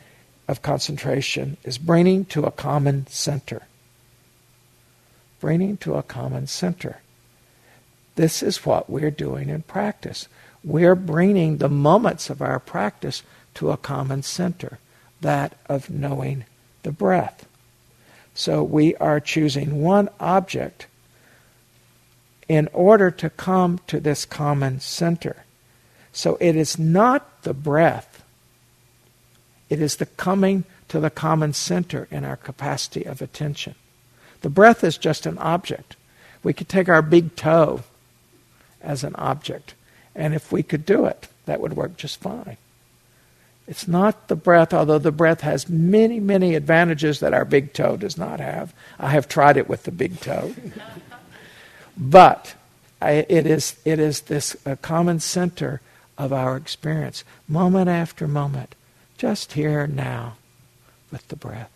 of 0.48 0.62
concentration 0.62 1.58
is 1.64 1.76
bringing 1.76 2.24
to 2.26 2.44
a 2.44 2.50
common 2.50 3.06
center. 3.08 3.62
Bringing 5.40 5.76
to 5.78 5.96
a 5.96 6.02
common 6.02 6.46
center. 6.46 7.00
This 8.14 8.42
is 8.42 8.64
what 8.64 8.88
we're 8.88 9.10
doing 9.10 9.48
in 9.48 9.62
practice. 9.62 10.28
We're 10.62 10.94
bringing 10.94 11.56
the 11.56 11.68
moments 11.68 12.30
of 12.30 12.40
our 12.40 12.60
practice 12.60 13.22
to 13.54 13.70
a 13.70 13.76
common 13.76 14.22
center, 14.22 14.78
that 15.20 15.56
of 15.68 15.90
knowing 15.90 16.44
the 16.84 16.92
breath. 16.92 17.46
So 18.34 18.62
we 18.62 18.94
are 18.96 19.20
choosing 19.20 19.82
one 19.82 20.08
object 20.20 20.86
in 22.48 22.68
order 22.72 23.10
to 23.10 23.30
come 23.30 23.80
to 23.86 24.00
this 24.00 24.24
common 24.24 24.80
center. 24.80 25.44
So 26.12 26.36
it 26.40 26.56
is 26.56 26.78
not 26.78 27.42
the 27.42 27.54
breath, 27.54 28.24
it 29.70 29.80
is 29.80 29.96
the 29.96 30.06
coming 30.06 30.64
to 30.88 31.00
the 31.00 31.10
common 31.10 31.54
center 31.54 32.06
in 32.10 32.24
our 32.24 32.36
capacity 32.36 33.04
of 33.04 33.22
attention. 33.22 33.74
The 34.42 34.50
breath 34.50 34.84
is 34.84 34.98
just 34.98 35.24
an 35.24 35.38
object. 35.38 35.96
We 36.42 36.52
could 36.52 36.68
take 36.68 36.88
our 36.88 37.00
big 37.00 37.34
toe 37.36 37.84
as 38.82 39.04
an 39.04 39.14
object, 39.14 39.74
and 40.14 40.34
if 40.34 40.52
we 40.52 40.62
could 40.62 40.84
do 40.84 41.06
it, 41.06 41.28
that 41.46 41.60
would 41.60 41.74
work 41.74 41.96
just 41.96 42.20
fine. 42.20 42.58
It's 43.66 43.88
not 43.88 44.28
the 44.28 44.36
breath, 44.36 44.74
although 44.74 44.98
the 44.98 45.12
breath 45.12 45.40
has 45.42 45.68
many, 45.68 46.20
many 46.20 46.54
advantages 46.54 47.20
that 47.20 47.32
our 47.32 47.44
big 47.44 47.72
toe 47.72 47.96
does 47.96 48.18
not 48.18 48.40
have. 48.40 48.74
I 48.98 49.10
have 49.10 49.28
tried 49.28 49.56
it 49.56 49.68
with 49.68 49.84
the 49.84 49.92
big 49.92 50.20
toe. 50.20 50.54
but 51.96 52.54
I, 53.00 53.26
it, 53.28 53.46
is, 53.46 53.76
it 53.84 53.98
is 53.98 54.22
this 54.22 54.56
uh, 54.66 54.76
common 54.80 55.20
center 55.20 55.80
of 56.18 56.32
our 56.32 56.56
experience, 56.56 57.24
moment 57.48 57.88
after 57.88 58.28
moment, 58.28 58.74
just 59.16 59.52
here 59.52 59.86
now 59.86 60.36
with 61.10 61.26
the 61.28 61.36
breath. 61.36 61.70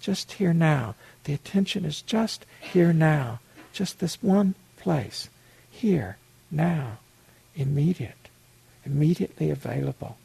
Just 0.00 0.32
here 0.32 0.52
now. 0.52 0.94
The 1.24 1.34
attention 1.34 1.84
is 1.84 2.02
just 2.02 2.44
here 2.60 2.92
now. 2.92 3.40
Just 3.72 4.00
this 4.00 4.22
one 4.22 4.54
place. 4.76 5.28
Here, 5.70 6.18
now, 6.50 6.98
immediate, 7.56 8.28
immediately 8.84 9.50
available 9.50 10.18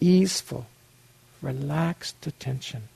easeful, 0.00 0.66
relaxed 1.42 2.26
attention. 2.26 2.88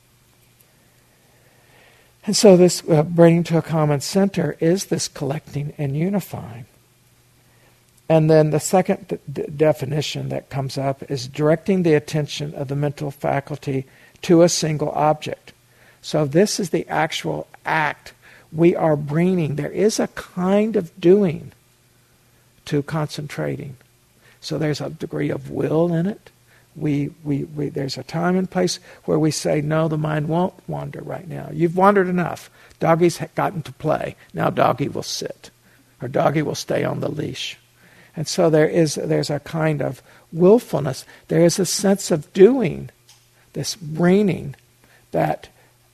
And 2.25 2.37
so, 2.37 2.55
this 2.55 2.83
uh, 2.87 3.03
bringing 3.03 3.43
to 3.45 3.57
a 3.57 3.63
common 3.63 4.01
center 4.01 4.55
is 4.59 4.85
this 4.85 5.07
collecting 5.07 5.73
and 5.77 5.97
unifying. 5.97 6.65
And 8.07 8.29
then 8.29 8.51
the 8.51 8.59
second 8.59 9.19
definition 9.55 10.29
that 10.29 10.49
comes 10.49 10.77
up 10.77 11.09
is 11.09 11.27
directing 11.27 11.83
the 11.83 11.93
attention 11.93 12.53
of 12.53 12.67
the 12.67 12.75
mental 12.75 13.09
faculty 13.09 13.85
to 14.23 14.41
a 14.41 14.49
single 14.49 14.89
object. 14.91 15.53
So, 16.01 16.25
this 16.25 16.59
is 16.59 16.69
the 16.69 16.87
actual 16.87 17.47
act 17.65 18.13
we 18.51 18.75
are 18.75 18.95
bringing. 18.95 19.55
There 19.55 19.71
is 19.71 19.99
a 19.99 20.07
kind 20.09 20.75
of 20.75 20.99
doing 20.99 21.53
to 22.65 22.83
concentrating. 22.83 23.77
So, 24.41 24.57
there's 24.57 24.81
a 24.81 24.89
degree 24.89 25.29
of 25.29 25.49
will 25.49 25.93
in 25.93 26.05
it 26.05 26.30
we, 26.75 27.11
we, 27.23 27.43
we, 27.43 27.69
there's 27.69 27.97
a 27.97 28.03
time 28.03 28.37
and 28.37 28.49
place 28.49 28.79
where 29.05 29.19
we 29.19 29.31
say, 29.31 29.61
no, 29.61 29.87
the 29.87 29.97
mind 29.97 30.27
won't 30.27 30.53
wander 30.67 31.01
right 31.01 31.27
now. 31.27 31.49
You've 31.51 31.75
wandered 31.75 32.07
enough. 32.07 32.49
Doggy's 32.79 33.19
gotten 33.35 33.61
to 33.63 33.73
play. 33.73 34.15
Now 34.33 34.49
doggy 34.49 34.87
will 34.87 35.03
sit, 35.03 35.51
or 36.01 36.07
doggy 36.07 36.41
will 36.41 36.55
stay 36.55 36.83
on 36.83 36.99
the 36.99 37.11
leash. 37.11 37.57
And 38.15 38.27
so 38.27 38.49
there 38.49 38.67
is, 38.67 38.95
there's 38.95 39.29
a 39.29 39.39
kind 39.39 39.81
of 39.81 40.01
willfulness. 40.31 41.05
There 41.27 41.43
is 41.45 41.59
a 41.59 41.65
sense 41.65 42.11
of 42.11 42.31
doing, 42.33 42.89
this 43.53 43.75
braining 43.75 44.55
that 45.11 45.49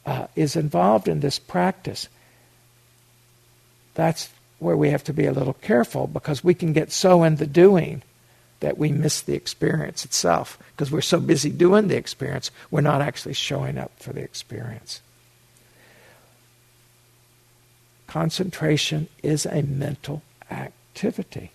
uh, 0.05 0.27
is 0.35 0.55
involved 0.55 1.07
in 1.07 1.19
this 1.19 1.39
practice. 1.39 2.07
That's 3.95 4.29
where 4.59 4.77
we 4.77 4.89
have 4.89 5.03
to 5.05 5.13
be 5.13 5.25
a 5.25 5.33
little 5.33 5.53
careful 5.53 6.07
because 6.07 6.43
we 6.43 6.53
can 6.53 6.73
get 6.73 6.91
so 6.91 7.23
in 7.23 7.35
the 7.35 7.45
doing 7.45 8.03
that 8.59 8.77
we 8.77 8.91
miss 8.91 9.21
the 9.21 9.33
experience 9.33 10.03
itself 10.03 10.57
because 10.71 10.91
we're 10.91 11.01
so 11.01 11.19
busy 11.19 11.49
doing 11.49 11.87
the 11.87 11.97
experience, 11.97 12.51
we're 12.71 12.81
not 12.81 13.01
actually 13.01 13.33
showing 13.33 13.77
up 13.77 13.91
for 13.99 14.13
the 14.13 14.21
experience. 14.21 15.01
Concentration 18.07 19.07
is 19.21 19.45
a 19.45 19.61
mental 19.61 20.21
activity. 20.49 21.51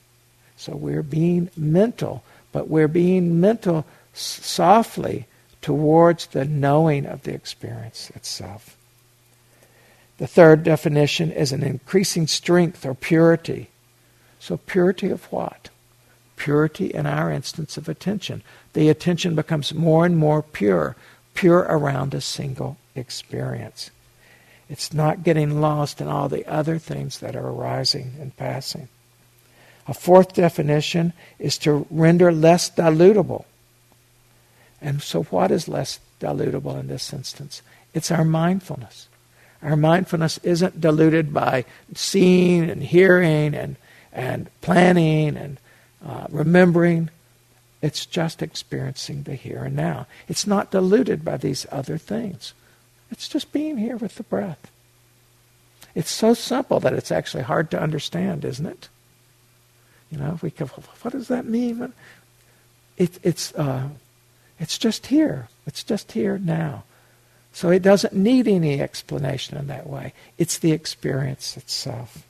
So 0.56 0.76
we're 0.76 1.02
being 1.02 1.50
mental, 1.56 2.22
but 2.52 2.68
we're 2.68 2.88
being 2.88 3.40
mental 3.40 3.84
softly 4.12 5.26
towards 5.60 6.26
the 6.26 6.44
knowing 6.44 7.06
of 7.06 7.22
the 7.22 7.32
experience 7.32 8.10
itself. 8.10 8.76
The 10.18 10.26
third 10.26 10.62
definition 10.62 11.32
is 11.32 11.52
an 11.52 11.62
increasing 11.62 12.26
strength 12.26 12.84
or 12.84 12.94
purity. 12.94 13.70
So, 14.38 14.56
purity 14.56 15.10
of 15.10 15.24
what? 15.32 15.70
Purity 16.42 16.86
in 16.86 17.06
our 17.06 17.30
instance 17.30 17.76
of 17.76 17.88
attention. 17.88 18.42
The 18.72 18.88
attention 18.88 19.36
becomes 19.36 19.72
more 19.72 20.04
and 20.04 20.16
more 20.16 20.42
pure, 20.42 20.96
pure 21.34 21.60
around 21.60 22.14
a 22.14 22.20
single 22.20 22.78
experience. 22.96 23.92
It's 24.68 24.92
not 24.92 25.22
getting 25.22 25.60
lost 25.60 26.00
in 26.00 26.08
all 26.08 26.28
the 26.28 26.44
other 26.46 26.80
things 26.80 27.20
that 27.20 27.36
are 27.36 27.46
arising 27.46 28.14
and 28.20 28.36
passing. 28.36 28.88
A 29.86 29.94
fourth 29.94 30.34
definition 30.34 31.12
is 31.38 31.58
to 31.58 31.86
render 31.90 32.32
less 32.32 32.68
dilutable. 32.68 33.44
And 34.80 35.00
so, 35.00 35.22
what 35.22 35.52
is 35.52 35.68
less 35.68 36.00
dilutable 36.18 36.76
in 36.80 36.88
this 36.88 37.12
instance? 37.12 37.62
It's 37.94 38.10
our 38.10 38.24
mindfulness. 38.24 39.06
Our 39.62 39.76
mindfulness 39.76 40.38
isn't 40.42 40.80
diluted 40.80 41.32
by 41.32 41.66
seeing 41.94 42.68
and 42.68 42.82
hearing 42.82 43.54
and, 43.54 43.76
and 44.12 44.50
planning 44.60 45.36
and 45.36 45.58
uh, 46.04 46.26
remembering. 46.30 47.10
It's 47.80 48.06
just 48.06 48.42
experiencing 48.42 49.24
the 49.24 49.34
here 49.34 49.64
and 49.64 49.76
now. 49.76 50.06
It's 50.28 50.46
not 50.46 50.70
diluted 50.70 51.24
by 51.24 51.36
these 51.36 51.66
other 51.70 51.98
things. 51.98 52.54
It's 53.10 53.28
just 53.28 53.52
being 53.52 53.76
here 53.76 53.96
with 53.96 54.14
the 54.14 54.22
breath. 54.22 54.70
It's 55.94 56.10
so 56.10 56.32
simple 56.34 56.80
that 56.80 56.94
it's 56.94 57.12
actually 57.12 57.42
hard 57.42 57.70
to 57.72 57.80
understand, 57.80 58.44
isn't 58.44 58.66
it? 58.66 58.88
You 60.10 60.18
know, 60.18 60.38
we 60.42 60.50
go, 60.50 60.66
what 60.66 61.12
does 61.12 61.28
that 61.28 61.44
mean? 61.44 61.92
It, 62.96 63.18
it's, 63.22 63.54
uh, 63.54 63.88
it's 64.58 64.78
just 64.78 65.06
here. 65.06 65.48
It's 65.66 65.82
just 65.82 66.12
here 66.12 66.38
now. 66.38 66.84
So 67.52 67.70
it 67.70 67.82
doesn't 67.82 68.14
need 68.14 68.48
any 68.48 68.80
explanation 68.80 69.58
in 69.58 69.66
that 69.66 69.86
way. 69.86 70.14
It's 70.38 70.58
the 70.58 70.72
experience 70.72 71.56
itself. 71.56 72.26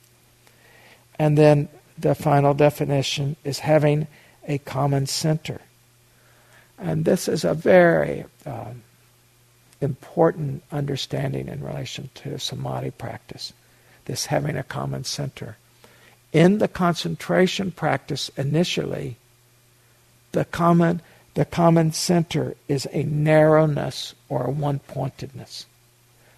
And 1.17 1.37
then 1.37 1.69
the 1.97 2.15
final 2.15 2.53
definition 2.53 3.35
is 3.43 3.59
having 3.59 4.07
a 4.47 4.57
common 4.59 5.07
center. 5.07 5.61
And 6.77 7.05
this 7.05 7.27
is 7.27 7.43
a 7.43 7.53
very 7.53 8.25
um, 8.45 8.83
important 9.79 10.63
understanding 10.71 11.47
in 11.47 11.63
relation 11.63 12.09
to 12.15 12.39
samadhi 12.39 12.91
practice, 12.91 13.53
this 14.05 14.27
having 14.27 14.57
a 14.57 14.63
common 14.63 15.03
center. 15.03 15.57
In 16.31 16.57
the 16.57 16.67
concentration 16.67 17.71
practice 17.71 18.29
initially, 18.35 19.17
the 20.31 20.45
common, 20.45 21.01
the 21.35 21.45
common 21.45 21.91
center 21.91 22.55
is 22.67 22.87
a 22.91 23.03
narrowness 23.03 24.15
or 24.29 24.45
a 24.45 24.51
one 24.51 24.79
pointedness. 24.79 25.67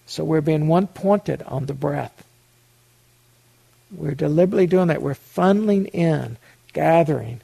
So 0.06 0.24
we're 0.24 0.42
being 0.42 0.68
one 0.68 0.88
pointed 0.88 1.42
on 1.44 1.66
the 1.66 1.74
breath. 1.74 2.24
We're 3.98 4.16
deliberately 4.16 4.68
doing 4.68 4.88
that. 4.88 5.02
We're 5.02 5.14
funneling 5.14 5.90
in, 5.94 6.38
gathering, 6.74 7.42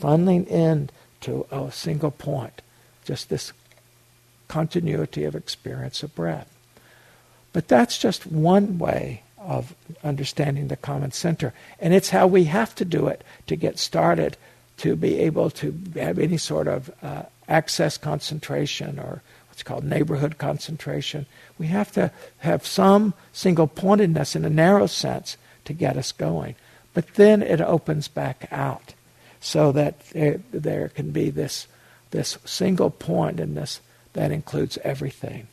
funneling 0.00 0.46
in 0.48 0.90
to 1.22 1.46
a 1.50 1.70
single 1.70 2.10
point. 2.10 2.62
Just 3.04 3.28
this 3.28 3.52
continuity 4.48 5.24
of 5.24 5.34
experience 5.34 6.02
of 6.02 6.14
breath. 6.14 6.52
But 7.52 7.68
that's 7.68 7.98
just 7.98 8.26
one 8.26 8.78
way 8.78 9.22
of 9.38 9.74
understanding 10.02 10.68
the 10.68 10.76
common 10.76 11.12
center. 11.12 11.54
And 11.80 11.94
it's 11.94 12.10
how 12.10 12.26
we 12.26 12.44
have 12.44 12.74
to 12.76 12.84
do 12.84 13.06
it 13.06 13.22
to 13.46 13.56
get 13.56 13.78
started, 13.78 14.36
to 14.78 14.96
be 14.96 15.18
able 15.20 15.50
to 15.50 15.78
have 15.94 16.18
any 16.18 16.36
sort 16.36 16.68
of 16.68 16.90
uh, 17.02 17.22
access 17.48 17.96
concentration 17.96 18.98
or 18.98 19.22
what's 19.48 19.62
called 19.62 19.84
neighborhood 19.84 20.36
concentration. 20.36 21.26
We 21.58 21.68
have 21.68 21.92
to 21.92 22.10
have 22.38 22.66
some 22.66 23.14
single 23.32 23.68
pointedness 23.68 24.36
in 24.36 24.44
a 24.44 24.50
narrow 24.50 24.86
sense 24.86 25.36
to 25.66 25.72
get 25.72 25.96
us 25.96 26.12
going. 26.12 26.54
But 26.94 27.14
then 27.14 27.42
it 27.42 27.60
opens 27.60 28.08
back 28.08 28.48
out 28.50 28.94
so 29.40 29.72
that 29.72 30.00
there, 30.10 30.40
there 30.50 30.88
can 30.88 31.10
be 31.10 31.30
this, 31.30 31.66
this 32.10 32.38
single 32.44 32.90
point 32.90 33.38
in 33.38 33.54
this 33.54 33.80
that 34.14 34.32
includes 34.32 34.78
everything. 34.82 35.46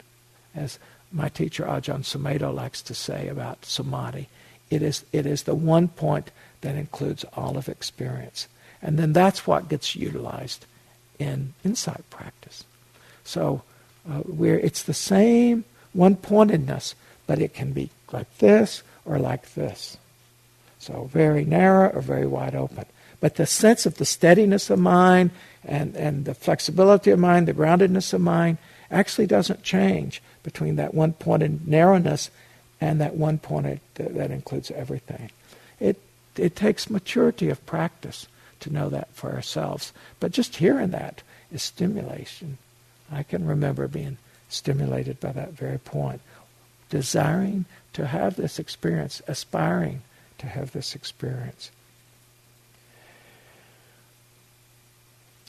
As 0.56 0.80
my 1.14 1.30
teacher 1.30 1.64
Ajahn 1.66 2.02
Sumedho 2.02 2.54
likes 2.54 2.82
to 2.82 2.94
say 2.96 3.28
about 3.28 3.66
samadhi. 3.66 4.28
It 4.70 4.82
is, 4.82 5.06
it 5.14 5.26
is 5.26 5.44
the 5.44 5.54
one 5.54 5.88
point 5.88 6.32
that 6.62 6.76
includes 6.76 7.24
all 7.36 7.56
of 7.56 7.70
experience. 7.70 8.48
And 8.82 8.98
then 8.98 9.14
that's 9.14 9.46
what 9.46 9.70
gets 9.70 9.96
utilized 9.96 10.66
in 11.20 11.54
insight 11.64 12.10
practice. 12.10 12.64
So 13.24 13.62
uh, 14.10 14.20
where 14.20 14.60
it's 14.60 14.84
the 14.84 14.94
same 14.94 15.66
one 15.94 16.16
pointedness, 16.16 16.96
but 17.28 17.40
it 17.40 17.54
can 17.54 17.72
be 17.72 17.92
like 18.12 18.38
this 18.40 18.82
or 19.06 19.20
like 19.20 19.54
this. 19.54 19.98
So 20.84 21.10
very 21.14 21.46
narrow 21.46 21.90
or 21.92 22.02
very 22.02 22.28
wide 22.28 22.56
open. 22.56 22.86
But 23.22 23.36
the 23.36 23.46
sense 23.46 23.86
of 23.86 23.96
the 23.96 24.06
steadiness 24.06 24.70
of 24.70 24.80
mind 24.80 25.32
and, 25.64 25.96
and 25.96 26.26
the 26.26 26.34
flexibility 26.34 27.10
of 27.12 27.20
mind, 27.20 27.48
the 27.48 27.54
groundedness 27.54 28.14
of 28.14 28.20
mind, 28.20 28.58
actually 28.92 29.28
doesn't 29.28 29.64
change 29.64 30.22
between 30.44 30.76
that 30.76 30.94
one 30.94 31.14
pointed 31.14 31.66
narrowness 31.66 32.30
and 32.82 33.00
that 33.00 33.16
one 33.16 33.38
pointed 33.40 33.80
that, 33.96 34.14
that 34.16 34.30
includes 34.30 34.72
everything. 34.72 35.32
It, 35.80 36.02
it 36.36 36.54
takes 36.54 36.90
maturity 36.90 37.50
of 37.50 37.66
practice 37.66 38.28
to 38.60 38.74
know 38.74 38.90
that 38.90 39.08
for 39.14 39.32
ourselves. 39.32 39.94
But 40.20 40.34
just 40.34 40.58
hearing 40.58 40.90
that 40.90 41.24
is 41.50 41.64
stimulation. 41.64 42.58
I 43.10 43.24
can 43.24 43.48
remember 43.48 43.88
being 43.88 44.18
stimulated 44.50 45.22
by 45.22 45.32
that 45.32 45.54
very 45.54 45.78
point, 45.80 46.20
desiring 46.90 47.64
to 47.94 48.08
have 48.08 48.36
this 48.36 48.60
experience, 48.60 49.22
aspiring 49.30 50.02
to 50.40 50.48
have 50.48 50.72
this 50.72 50.96
experience. 50.96 51.72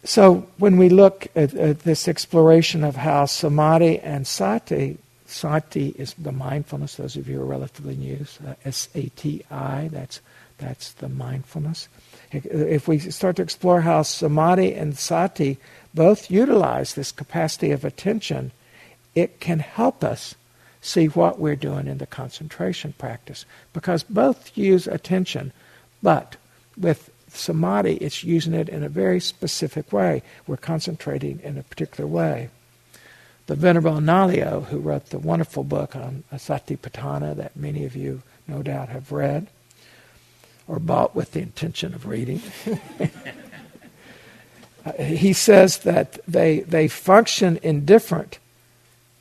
So 0.05 0.47
when 0.59 0.77
we 0.77 0.91
look 0.91 1.29
at, 1.35 1.55
at, 1.55 1.81
this 1.81 2.07
exploration 2.09 2.85
of 2.85 2.97
how 2.97 3.25
samadhi 3.25 4.01
and 4.01 4.27
sati, 4.27 4.99
sati 5.27 5.95
is 5.97 6.15
the 6.15 6.33
mindfulness. 6.33 6.97
Those 6.97 7.17
of 7.17 7.27
you 7.27 7.37
who 7.37 7.43
are 7.43 7.47
relatively 7.47 7.97
new, 7.97 8.27
uh, 8.47 8.55
S-A-T-I. 8.65 9.89
That's 9.91 10.21
that's 10.59 10.93
the 10.93 11.09
mindfulness. 11.09 11.89
If 12.33 12.87
we 12.87 12.99
start 12.99 13.37
to 13.37 13.43
explore 13.43 13.81
how 13.81 14.03
samadhi 14.03 14.75
and 14.75 14.97
sati 14.97 15.59
both 15.93 16.31
utilize 16.31 16.95
this 16.95 17.13
capacity 17.13 17.71
of 17.71 17.85
attention, 17.85 18.53
it 19.15 19.41
can 19.41 19.59
help 19.59 20.05
us 20.05 20.35
see 20.85 21.07
what 21.07 21.39
we're 21.39 21.57
doing 21.57 21.87
in 21.87 21.99
the 21.99 22.07
concentration 22.07 22.95
practice. 22.99 23.47
Because 23.73 24.03
both 24.03 24.57
use 24.57 24.87
attention, 24.87 25.53
but 26.03 26.37
with 26.77 27.11
samadhi, 27.29 27.95
it's 27.97 28.23
using 28.23 28.53
it 28.53 28.69
in 28.69 28.85
a 28.85 28.89
very 28.89 29.19
specific 29.19 29.93
way. 29.93 30.23
We're 30.47 30.59
concentrating 30.59 31.41
in 31.43 31.57
a 31.57 31.63
particular 31.63 32.07
way. 32.07 32.51
The 33.47 33.55
Venerable 33.55 33.93
Analayo, 33.93 34.67
who 34.67 34.79
wrote 34.79 35.07
the 35.07 35.19
wonderful 35.19 35.65
book 35.65 35.97
on 35.97 36.25
Satipatthana 36.33 37.37
that 37.37 37.57
many 37.57 37.85
of 37.85 37.97
you 37.97 38.23
no 38.47 38.63
doubt 38.63 38.91
have 38.91 39.11
read 39.11 39.49
or 40.69 40.79
bought 40.79 41.15
with 41.15 41.33
the 41.33 41.41
intention 41.41 41.95
of 41.95 42.07
reading. 42.07 42.43
He 44.99 45.33
says 45.33 45.79
that 45.79 46.19
they, 46.29 46.61
they 46.61 46.89
function 46.89 47.57
in 47.59 47.87
different 47.87 48.39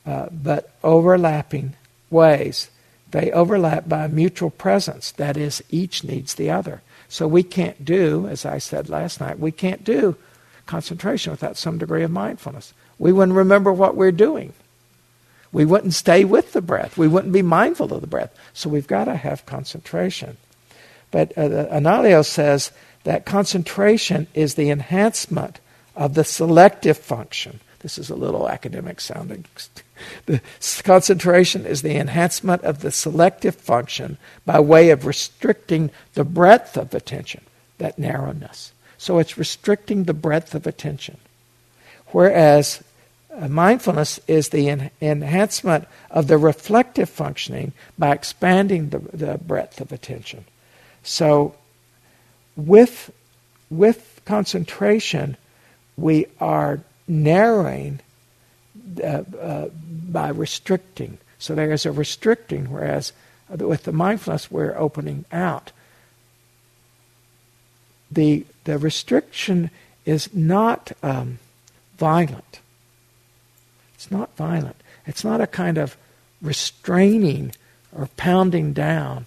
uh, 0.06 0.28
but 0.30 0.70
overlapping 0.82 1.74
ways. 2.10 2.70
They 3.10 3.30
overlap 3.30 3.88
by 3.88 4.08
mutual 4.08 4.50
presence. 4.50 5.12
That 5.12 5.36
is, 5.36 5.62
each 5.70 6.04
needs 6.04 6.34
the 6.34 6.50
other. 6.50 6.82
So 7.08 7.28
we 7.28 7.42
can't 7.42 7.84
do, 7.84 8.26
as 8.26 8.44
I 8.44 8.58
said 8.58 8.88
last 8.88 9.20
night, 9.20 9.38
we 9.38 9.52
can't 9.52 9.84
do 9.84 10.16
concentration 10.66 11.30
without 11.30 11.56
some 11.56 11.78
degree 11.78 12.02
of 12.02 12.10
mindfulness. 12.10 12.72
We 12.98 13.12
wouldn't 13.12 13.36
remember 13.36 13.72
what 13.72 13.96
we're 13.96 14.12
doing. 14.12 14.52
We 15.52 15.64
wouldn't 15.64 15.94
stay 15.94 16.24
with 16.24 16.52
the 16.52 16.62
breath. 16.62 16.98
We 16.98 17.06
wouldn't 17.06 17.32
be 17.32 17.42
mindful 17.42 17.92
of 17.94 18.00
the 18.00 18.08
breath. 18.08 18.34
So 18.52 18.68
we've 18.68 18.88
got 18.88 19.04
to 19.04 19.14
have 19.14 19.46
concentration. 19.46 20.36
But 21.12 21.38
uh, 21.38 21.66
Analayo 21.70 22.24
says 22.24 22.72
that 23.04 23.24
concentration 23.24 24.26
is 24.34 24.54
the 24.54 24.70
enhancement 24.70 25.60
of 25.94 26.14
the 26.14 26.24
selective 26.24 26.98
function. 26.98 27.60
This 27.84 27.98
is 27.98 28.08
a 28.08 28.16
little 28.16 28.48
academic 28.48 28.98
sounding. 28.98 29.44
The 30.26 30.40
concentration 30.82 31.66
is 31.66 31.82
the 31.82 31.96
enhancement 31.96 32.62
of 32.62 32.80
the 32.80 32.90
selective 32.90 33.54
function 33.54 34.16
by 34.44 34.58
way 34.58 34.88
of 34.88 35.04
restricting 35.04 35.90
the 36.14 36.24
breadth 36.24 36.78
of 36.78 36.94
attention, 36.94 37.42
that 37.78 37.98
narrowness. 37.98 38.72
So 38.96 39.18
it's 39.18 39.38
restricting 39.38 40.04
the 40.04 40.14
breadth 40.14 40.54
of 40.54 40.66
attention. 40.66 41.18
Whereas 42.08 42.82
uh, 43.36 43.48
mindfulness 43.48 44.18
is 44.26 44.48
the 44.48 44.70
en- 44.70 44.90
enhancement 45.02 45.86
of 46.10 46.26
the 46.26 46.38
reflective 46.38 47.10
functioning 47.10 47.72
by 47.98 48.12
expanding 48.12 48.88
the, 48.88 48.98
the 48.98 49.38
breadth 49.38 49.80
of 49.80 49.92
attention. 49.92 50.46
So, 51.02 51.54
with, 52.56 53.12
with 53.68 54.22
concentration, 54.24 55.36
we 55.96 56.26
are 56.40 56.80
narrowing 57.06 58.00
uh, 59.02 59.22
uh, 59.40 59.68
by 60.10 60.28
restricting. 60.28 61.18
So 61.38 61.54
there 61.54 61.72
is 61.72 61.86
a 61.86 61.92
restricting, 61.92 62.70
whereas 62.70 63.12
with 63.48 63.84
the 63.84 63.92
mindfulness, 63.92 64.50
we're 64.50 64.76
opening 64.76 65.24
out. 65.32 65.72
The, 68.10 68.46
the 68.64 68.78
restriction 68.78 69.70
is 70.04 70.32
not 70.34 70.92
um, 71.02 71.38
violent. 71.98 72.60
It's 73.94 74.10
not 74.10 74.34
violent. 74.36 74.76
It's 75.06 75.24
not 75.24 75.40
a 75.40 75.46
kind 75.46 75.78
of 75.78 75.96
restraining 76.40 77.52
or 77.92 78.08
pounding 78.16 78.72
down. 78.72 79.26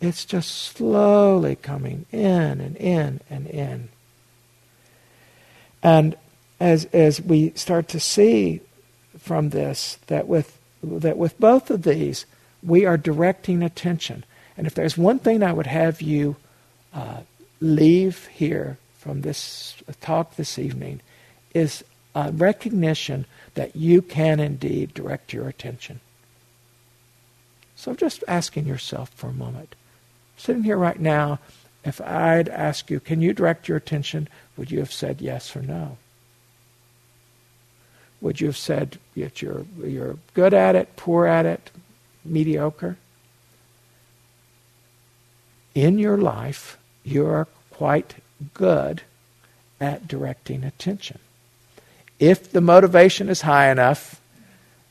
It's 0.00 0.24
just 0.24 0.50
slowly 0.50 1.56
coming 1.56 2.06
in 2.12 2.60
and 2.60 2.76
in 2.76 3.20
and 3.30 3.46
in. 3.46 3.88
And 5.82 6.16
as, 6.60 6.84
as 6.86 7.20
we 7.20 7.50
start 7.50 7.88
to 7.88 8.00
see 8.00 8.60
from 9.18 9.50
this 9.50 9.98
that 10.06 10.26
with, 10.26 10.58
that 10.82 11.16
with 11.16 11.38
both 11.38 11.70
of 11.70 11.82
these, 11.82 12.26
we 12.62 12.84
are 12.84 12.96
directing 12.96 13.62
attention. 13.62 14.24
And 14.56 14.66
if 14.66 14.74
there's 14.74 14.96
one 14.96 15.18
thing 15.18 15.42
I 15.42 15.52
would 15.52 15.66
have 15.66 16.00
you 16.00 16.36
uh, 16.92 17.20
leave 17.60 18.26
here 18.28 18.78
from 18.98 19.22
this 19.22 19.76
talk 20.00 20.36
this 20.36 20.58
evening, 20.58 21.00
is 21.52 21.84
a 22.14 22.32
recognition 22.32 23.26
that 23.54 23.76
you 23.76 24.00
can 24.00 24.40
indeed 24.40 24.94
direct 24.94 25.32
your 25.32 25.48
attention. 25.48 26.00
So 27.76 27.94
just 27.94 28.24
asking 28.26 28.66
yourself 28.66 29.10
for 29.10 29.28
a 29.28 29.32
moment 29.32 29.74
Sitting 30.36 30.64
here 30.64 30.76
right 30.76 30.98
now, 30.98 31.38
if 31.84 32.00
I'd 32.00 32.48
ask 32.48 32.90
you, 32.90 33.00
can 33.00 33.20
you 33.20 33.32
direct 33.32 33.68
your 33.68 33.76
attention, 33.76 34.28
would 34.56 34.70
you 34.70 34.78
have 34.80 34.92
said 34.92 35.20
yes 35.20 35.54
or 35.54 35.62
no? 35.62 35.98
Would 38.24 38.40
you 38.40 38.46
have 38.46 38.56
said 38.56 38.98
that 39.16 39.42
you're, 39.42 39.66
you're 39.82 40.16
good 40.32 40.54
at 40.54 40.74
it, 40.74 40.96
poor 40.96 41.26
at 41.26 41.44
it, 41.44 41.70
mediocre? 42.24 42.96
In 45.74 45.98
your 45.98 46.16
life, 46.16 46.78
you're 47.04 47.46
quite 47.70 48.14
good 48.54 49.02
at 49.78 50.08
directing 50.08 50.64
attention. 50.64 51.18
If 52.18 52.50
the 52.50 52.62
motivation 52.62 53.28
is 53.28 53.42
high 53.42 53.70
enough, 53.70 54.22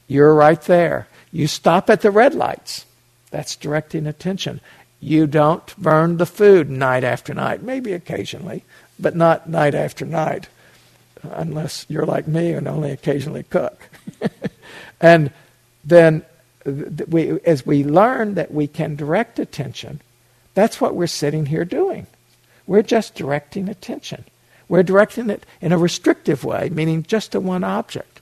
you're 0.07 0.35
right 0.35 0.61
there. 0.61 1.07
You 1.31 1.47
stop 1.47 1.89
at 1.89 2.01
the 2.01 2.11
red 2.11 2.35
lights. 2.35 2.85
That's 3.31 3.55
directing 3.55 4.05
attention. 4.05 4.61
You 4.99 5.25
don't 5.25 5.75
burn 5.75 6.17
the 6.17 6.27
food 6.27 6.69
night 6.69 7.03
after 7.03 7.33
night, 7.33 7.63
maybe 7.63 7.93
occasionally, 7.93 8.63
but 8.99 9.15
not 9.15 9.49
night 9.49 9.73
after 9.73 10.05
night, 10.05 10.49
unless 11.23 11.85
you're 11.89 12.05
like 12.05 12.27
me 12.27 12.51
and 12.51 12.67
only 12.67 12.91
occasionally 12.91 13.43
cook. 13.43 13.89
and 15.01 15.31
then 15.83 16.23
we, 16.65 17.39
as 17.41 17.65
we 17.65 17.83
learn 17.83 18.35
that 18.35 18.53
we 18.53 18.67
can 18.67 18.95
direct 18.95 19.39
attention, 19.39 20.01
that's 20.53 20.79
what 20.79 20.95
we're 20.95 21.07
sitting 21.07 21.47
here 21.47 21.65
doing. 21.65 22.07
We're 22.67 22.83
just 22.83 23.15
directing 23.15 23.67
attention. 23.67 24.25
We're 24.69 24.83
directing 24.83 25.29
it 25.29 25.45
in 25.61 25.71
a 25.71 25.77
restrictive 25.77 26.43
way, 26.43 26.69
meaning 26.69 27.03
just 27.03 27.33
to 27.33 27.39
one 27.39 27.63
object. 27.63 28.12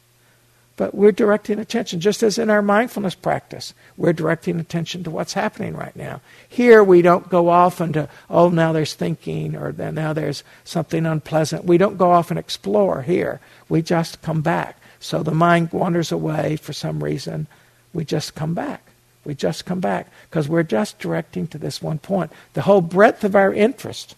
But 0.77 0.95
we're 0.95 1.11
directing 1.11 1.59
attention, 1.59 1.99
just 1.99 2.23
as 2.23 2.37
in 2.37 2.49
our 2.49 2.61
mindfulness 2.61 3.15
practice, 3.15 3.73
we're 3.97 4.13
directing 4.13 4.59
attention 4.59 5.03
to 5.03 5.11
what's 5.11 5.33
happening 5.33 5.75
right 5.75 5.95
now. 5.95 6.21
Here, 6.47 6.83
we 6.83 7.01
don't 7.01 7.29
go 7.29 7.49
off 7.49 7.81
into, 7.81 8.07
oh, 8.29 8.49
now 8.49 8.71
there's 8.71 8.93
thinking, 8.93 9.55
or 9.55 9.73
now 9.73 10.13
there's 10.13 10.43
something 10.63 11.05
unpleasant. 11.05 11.65
We 11.65 11.77
don't 11.77 11.97
go 11.97 12.11
off 12.11 12.31
and 12.31 12.39
explore 12.39 13.01
here. 13.01 13.41
We 13.69 13.81
just 13.81 14.21
come 14.21 14.41
back. 14.41 14.77
So 14.99 15.23
the 15.23 15.31
mind 15.31 15.71
wanders 15.73 16.11
away 16.11 16.55
for 16.55 16.73
some 16.73 17.03
reason. 17.03 17.47
We 17.93 18.05
just 18.05 18.33
come 18.33 18.53
back. 18.53 18.85
We 19.25 19.35
just 19.35 19.65
come 19.65 19.81
back 19.81 20.07
because 20.29 20.47
we're 20.47 20.63
just 20.63 20.99
directing 20.99 21.47
to 21.49 21.57
this 21.57 21.81
one 21.81 21.99
point. 21.99 22.31
The 22.53 22.61
whole 22.61 22.81
breadth 22.81 23.23
of 23.23 23.35
our 23.35 23.53
interest 23.53 24.15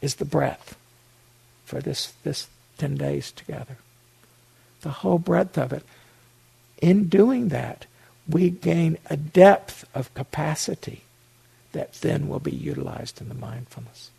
is 0.00 0.16
the 0.16 0.24
breath 0.24 0.76
for 1.64 1.80
this, 1.80 2.12
this 2.24 2.48
10 2.78 2.96
days 2.96 3.30
together 3.30 3.76
the 4.82 4.90
whole 4.90 5.18
breadth 5.18 5.56
of 5.56 5.72
it. 5.72 5.84
In 6.80 7.08
doing 7.08 7.48
that, 7.48 7.86
we 8.28 8.50
gain 8.50 8.98
a 9.08 9.16
depth 9.16 9.84
of 9.94 10.12
capacity 10.14 11.02
that 11.72 11.94
then 11.94 12.28
will 12.28 12.40
be 12.40 12.52
utilized 12.52 13.20
in 13.20 13.28
the 13.28 13.34
mindfulness. 13.34 14.10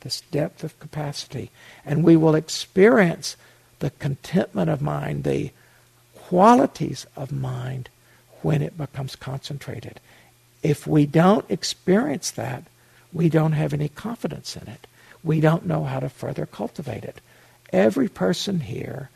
This 0.00 0.22
depth 0.30 0.64
of 0.64 0.78
capacity. 0.80 1.50
And 1.84 2.02
we 2.02 2.16
will 2.16 2.34
experience 2.34 3.36
the 3.78 3.90
contentment 3.90 4.70
of 4.70 4.80
mind, 4.80 5.24
the 5.24 5.50
qualities 6.14 7.06
of 7.16 7.32
mind 7.32 7.88
when 8.42 8.62
it 8.62 8.76
becomes 8.76 9.16
concentrated. 9.16 10.00
If 10.62 10.86
we 10.86 11.06
don't 11.06 11.44
experience 11.50 12.30
that, 12.32 12.64
we 13.12 13.28
don't 13.28 13.52
have 13.52 13.72
any 13.72 13.88
confidence 13.88 14.56
in 14.56 14.66
it. 14.68 14.86
We 15.22 15.40
don't 15.40 15.66
know 15.66 15.84
how 15.84 16.00
to 16.00 16.08
further 16.08 16.46
cultivate 16.46 17.04
it. 17.04 17.20
Every 17.72 18.08
person 18.08 18.60
here 18.60 19.10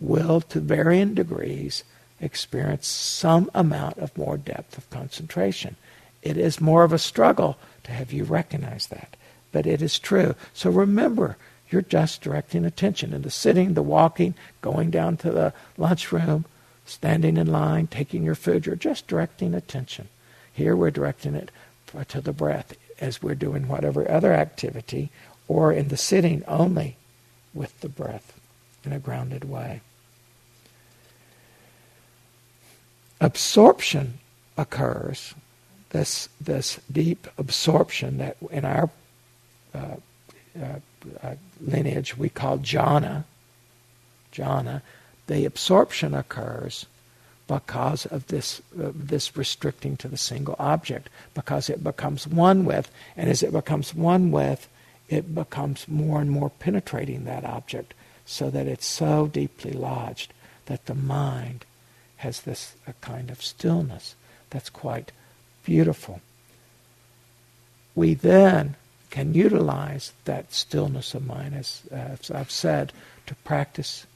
will, 0.00 0.40
to 0.40 0.60
varying 0.60 1.14
degrees, 1.14 1.84
experience 2.20 2.86
some 2.86 3.50
amount 3.54 3.98
of 3.98 4.16
more 4.16 4.36
depth 4.36 4.78
of 4.78 4.88
concentration. 4.90 5.76
It 6.22 6.36
is 6.36 6.60
more 6.60 6.84
of 6.84 6.92
a 6.92 6.98
struggle 6.98 7.58
to 7.84 7.92
have 7.92 8.12
you 8.12 8.24
recognize 8.24 8.86
that, 8.88 9.16
but 9.52 9.66
it 9.66 9.82
is 9.82 9.98
true. 9.98 10.34
So 10.52 10.70
remember, 10.70 11.36
you're 11.70 11.82
just 11.82 12.22
directing 12.22 12.64
attention 12.64 13.12
in 13.12 13.22
the 13.22 13.30
sitting, 13.30 13.74
the 13.74 13.82
walking, 13.82 14.34
going 14.62 14.90
down 14.90 15.16
to 15.18 15.30
the 15.30 15.52
lunchroom, 15.76 16.44
standing 16.86 17.36
in 17.36 17.46
line, 17.46 17.86
taking 17.86 18.22
your 18.22 18.34
food. 18.34 18.66
You're 18.66 18.76
just 18.76 19.06
directing 19.06 19.54
attention. 19.54 20.08
Here 20.52 20.76
we're 20.76 20.90
directing 20.90 21.34
it 21.34 21.50
to 22.08 22.20
the 22.20 22.32
breath 22.32 22.74
as 23.00 23.22
we're 23.22 23.34
doing 23.34 23.68
whatever 23.68 24.10
other 24.10 24.32
activity, 24.32 25.10
or 25.48 25.72
in 25.72 25.88
the 25.88 25.96
sitting 25.96 26.42
only 26.46 26.96
with 27.52 27.80
the 27.80 27.88
breath 27.88 28.33
in 28.86 28.92
a 28.92 28.98
grounded 28.98 29.44
way. 29.44 29.80
Absorption 33.20 34.18
occurs, 34.56 35.34
this, 35.90 36.28
this 36.40 36.80
deep 36.90 37.26
absorption 37.38 38.18
that 38.18 38.36
in 38.50 38.64
our 38.64 38.90
uh, 39.74 39.96
uh, 40.60 40.78
uh, 41.22 41.34
lineage 41.60 42.16
we 42.16 42.28
call 42.28 42.58
jhana. 42.58 43.24
Jhana, 44.32 44.82
the 45.26 45.44
absorption 45.44 46.14
occurs 46.14 46.86
because 47.46 48.06
of 48.06 48.26
this 48.28 48.60
uh, 48.82 48.90
this 48.94 49.36
restricting 49.36 49.96
to 49.98 50.08
the 50.08 50.16
single 50.16 50.56
object, 50.58 51.08
because 51.34 51.68
it 51.68 51.84
becomes 51.84 52.26
one 52.26 52.64
with, 52.64 52.90
and 53.16 53.28
as 53.28 53.42
it 53.42 53.52
becomes 53.52 53.94
one 53.94 54.30
with, 54.30 54.68
it 55.08 55.34
becomes 55.34 55.86
more 55.88 56.20
and 56.20 56.30
more 56.30 56.50
penetrating 56.50 57.24
that 57.24 57.44
object, 57.44 57.94
so 58.26 58.50
that 58.50 58.66
it's 58.66 58.86
so 58.86 59.26
deeply 59.26 59.72
lodged 59.72 60.32
that 60.66 60.86
the 60.86 60.94
mind 60.94 61.64
has 62.16 62.42
this 62.42 62.74
a 62.86 62.92
kind 62.94 63.30
of 63.30 63.42
stillness 63.42 64.14
that's 64.50 64.70
quite 64.70 65.12
beautiful. 65.64 66.20
We 67.94 68.14
then 68.14 68.76
can 69.10 69.34
utilize 69.34 70.12
that 70.24 70.52
stillness 70.52 71.14
of 71.14 71.26
mind, 71.26 71.54
as, 71.54 71.82
as 71.90 72.30
I've 72.30 72.50
said, 72.50 72.92
to 73.26 73.34
practice 73.36 74.06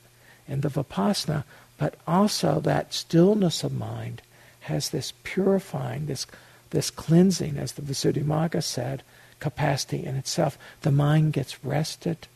in 0.49 0.62
the 0.62 0.68
vipassana 0.68 1.44
but 1.79 1.94
also 2.07 2.61
that 2.61 2.92
stillness 2.92 3.62
of 3.62 3.73
mind 3.73 4.21
has 4.62 4.90
this 4.90 5.14
purifying, 5.23 6.07
this, 6.07 6.27
this 6.71 6.90
cleansing, 6.90 7.57
as 7.57 7.73
the 7.73 7.83
Visuddhimagga 7.83 8.62
said, 8.62 9.03
capacity 9.38 10.05
in 10.05 10.16
itself. 10.16 10.59
The 10.83 10.90
mind 10.90 11.33
gets 11.33 11.64
rested. 11.64 12.27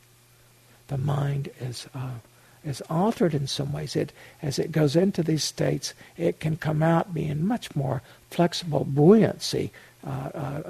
The 0.93 0.99
mind 0.99 1.49
is, 1.59 1.87
uh, 1.95 2.19
is 2.63 2.83
altered 2.91 3.33
in 3.33 3.47
some 3.47 3.73
ways. 3.73 3.97
It, 3.97 4.13
as 4.43 4.59
it 4.59 4.73
goes 4.73 4.95
into 4.95 5.23
these 5.23 5.43
states, 5.43 5.95
it 6.19 6.39
can 6.39 6.59
come 6.59 6.83
out 6.83 7.15
being 7.15 7.47
much 7.47 7.75
more 7.75 8.03
flexible, 8.29 8.85
buoyancy, 8.85 9.73
uh, 10.07 10.11
uh, 10.35 10.63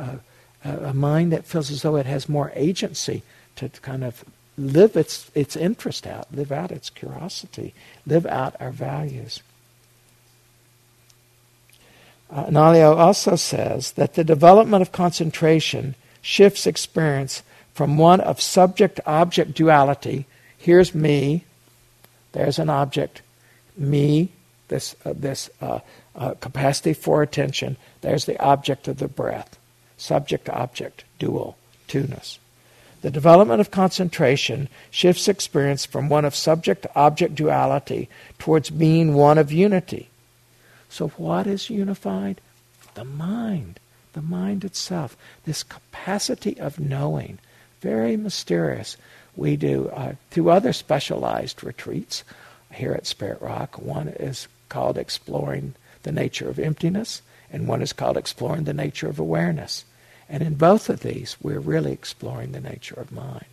uh 0.65 0.77
a 0.91 0.95
mind 0.95 1.33
that 1.33 1.45
feels 1.45 1.73
as 1.73 1.83
though 1.83 1.97
it 1.97 2.07
has 2.07 2.29
more 2.29 2.53
agency 2.55 3.25
to 3.57 3.69
kind 3.69 4.05
of 4.05 4.25
live 4.57 4.97
its, 4.97 5.29
its 5.35 5.57
interest 5.57 6.07
out, 6.07 6.33
live 6.33 6.53
out 6.53 6.71
its 6.71 6.89
curiosity, 6.89 7.75
live 8.07 8.27
out 8.27 8.55
our 8.61 8.71
values. 8.71 9.43
Uh, 12.31 12.45
Analayo 12.45 12.97
also 12.97 13.35
says 13.35 13.93
that 13.93 14.15
the 14.15 14.23
development 14.23 14.83
of 14.83 14.93
concentration 14.93 15.97
shifts 16.21 16.65
experience 16.65 17.43
from 17.75 17.99
one 17.99 18.21
of 18.21 18.41
subject 18.41 19.01
object 19.07 19.55
duality 19.55 20.27
here's 20.63 20.95
me, 20.95 21.45
there's 22.33 22.59
an 22.59 22.71
object, 22.71 23.21
me, 23.77 24.31
this, 24.69 24.95
uh, 25.05 25.13
this 25.15 25.51
uh, 25.61 25.81
uh, 26.15 26.35
capacity 26.35 26.93
for 26.93 27.21
attention, 27.23 27.77
there's 28.01 28.25
the 28.25 28.41
object 28.41 28.89
of 28.89 28.99
the 28.99 29.09
breath. 29.09 29.59
Subject 29.99 30.49
object, 30.49 31.05
dual, 31.19 31.57
two-ness. 31.89 32.39
The 33.03 33.11
development 33.11 33.61
of 33.61 33.73
concentration 33.73 34.69
shifts 34.91 35.27
experience 35.27 35.85
from 35.85 36.09
one 36.09 36.25
of 36.25 36.37
subject 36.37 36.87
object 36.95 37.35
duality 37.35 38.09
towards 38.39 38.71
being 38.71 39.15
one 39.15 39.39
of 39.39 39.51
unity. 39.51 40.09
So, 40.89 41.09
what 41.09 41.49
is 41.49 41.71
unified? 41.71 42.41
The 42.95 43.05
mind, 43.05 43.81
the 44.13 44.23
mind 44.23 44.65
itself, 44.65 45.17
this 45.45 45.65
capacity 45.65 46.61
of 46.61 46.79
knowing, 46.79 47.39
very 47.83 48.17
mysterious. 48.17 48.97
We 49.37 49.57
do 49.57 49.89
uh, 49.89 50.15
two 50.31 50.51
other 50.51 50.73
specialized 50.73 51.63
retreats 51.63 52.25
here 52.73 52.93
at 52.93 53.07
Spirit 53.07 53.43
Rock. 53.43 53.79
One 53.79 54.09
is 54.09 54.49
called 54.69 54.97
Exploring 54.97 55.75
the 56.05 56.13
Nature 56.13 56.49
of 56.49 56.59
Emptiness, 56.59 57.21
and 57.53 57.69
one 57.69 57.83
is 57.83 57.93
called 57.93 58.17
Exploring 58.17 58.65
the 58.65 58.73
Nature 58.73 59.09
of 59.09 59.19
Awareness. 59.19 59.85
And 60.29 60.43
in 60.43 60.55
both 60.55 60.89
of 60.89 61.01
these, 61.01 61.37
we're 61.43 61.61
really 61.61 61.93
exploring 61.93 62.53
the 62.53 62.61
nature 62.61 62.99
of 62.99 63.13
mind. 63.13 63.45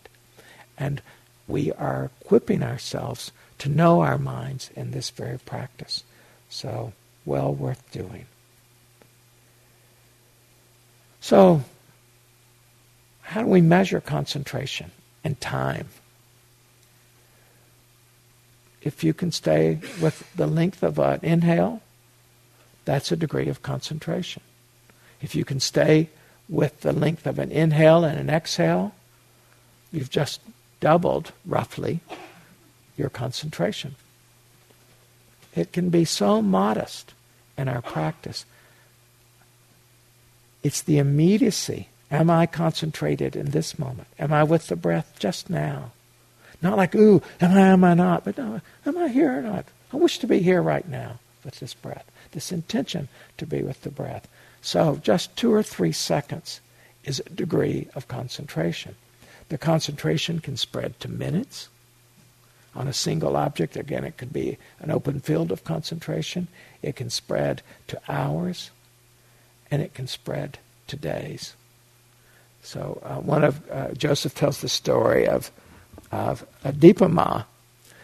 And 0.78 1.02
we 1.48 1.74
are 1.74 2.12
equipping 2.22 2.64
ourselves 2.64 3.32
to 3.58 3.68
know 3.68 4.02
our 4.02 4.18
minds 4.18 4.70
in 4.76 4.92
this 4.92 5.10
very 5.10 5.40
practice. 5.40 6.04
So, 6.50 6.94
well 7.26 7.54
worth 7.54 7.92
doing. 7.92 8.28
So, 11.20 11.64
how 13.30 13.44
do 13.44 13.48
we 13.48 13.62
measure 13.62 14.02
concentration 14.02 14.90
and 15.24 15.40
time? 15.40 15.88
If 18.82 19.04
you 19.04 19.14
can 19.14 19.32
stay 19.32 19.80
with 20.02 20.28
the 20.36 20.48
length 20.48 20.82
of 20.82 20.98
an 20.98 21.20
inhale, 21.22 21.84
that's 22.86 23.12
a 23.12 23.16
degree 23.16 23.48
of 23.48 23.62
concentration. 23.62 24.42
If 25.22 25.36
you 25.36 25.46
can 25.46 25.60
stay 25.60 26.10
with 26.48 26.82
the 26.82 26.92
length 26.92 27.28
of 27.28 27.38
an 27.38 27.52
inhale 27.52 28.04
and 28.04 28.18
an 28.18 28.32
exhale, 28.32 28.96
you've 29.92 30.10
just 30.10 30.42
doubled, 30.80 31.32
roughly, 31.46 32.00
your 32.98 33.10
concentration. 33.10 33.94
It 35.56 35.72
can 35.72 35.92
be 35.92 36.04
so 36.04 36.42
modest 36.42 37.14
in 37.60 37.68
our 37.68 37.84
practice. 37.84 38.44
It's 40.64 40.82
the 40.82 40.98
immediacy. 40.98 41.90
Am 42.12 42.30
I 42.30 42.46
concentrated 42.46 43.36
in 43.36 43.52
this 43.52 43.78
moment? 43.78 44.08
Am 44.18 44.34
I 44.34 44.44
with 44.44 44.68
the 44.68 44.76
breath 44.76 45.14
just 45.20 45.50
now? 45.50 45.92
Not 46.62 46.78
like, 46.78 46.96
ooh, 46.96 47.22
am 47.40 47.58
I, 47.58 47.62
am 47.68 47.84
I 47.84 47.94
not? 47.94 48.26
But 48.26 48.38
no, 48.38 48.62
am 48.86 48.98
I 48.98 49.08
here 49.08 49.38
or 49.38 49.42
not? 49.42 49.66
I 49.94 49.98
wish 49.98 50.20
to 50.20 50.28
be 50.28 50.40
here 50.40 50.62
right 50.62 50.88
now 50.88 51.20
with 51.44 51.60
this 51.60 51.74
breath, 51.74 52.10
this 52.32 52.52
intention 52.52 53.08
to 53.38 53.46
be 53.46 53.62
with 53.62 53.82
the 53.82 53.92
breath. 53.92 54.28
So 54.62 55.00
just 55.04 55.36
two 55.36 55.54
or 55.54 55.64
three 55.64 55.92
seconds 55.92 56.60
is 57.04 57.20
a 57.20 57.30
degree 57.30 57.88
of 57.96 58.08
concentration. 58.08 58.96
The 59.50 59.58
concentration 59.58 60.40
can 60.40 60.58
spread 60.58 61.00
to 61.00 61.08
minutes 61.08 61.70
on 62.76 62.88
a 62.88 62.94
single 62.94 63.36
object. 63.36 63.78
Again, 63.78 64.04
it 64.04 64.18
could 64.18 64.34
be 64.34 64.58
an 64.80 64.92
open 64.92 65.22
field 65.22 65.52
of 65.52 65.64
concentration. 65.64 66.48
It 66.82 66.96
can 66.96 67.10
spread 67.10 67.62
to 67.88 68.02
hours, 68.08 68.70
and 69.72 69.82
it 69.82 69.94
can 69.94 70.08
spread 70.08 70.60
to 70.88 70.96
days. 70.96 71.56
So 72.62 73.02
uh, 73.04 73.16
one 73.16 73.44
of 73.44 73.70
uh, 73.72 73.92
Joseph 73.94 74.36
tells 74.36 74.62
the 74.62 74.70
story 74.70 75.28
of 75.28 75.52
of 76.12 76.46
uh, 76.64 76.72
Dipa 76.72 77.10
Ma, 77.10 77.44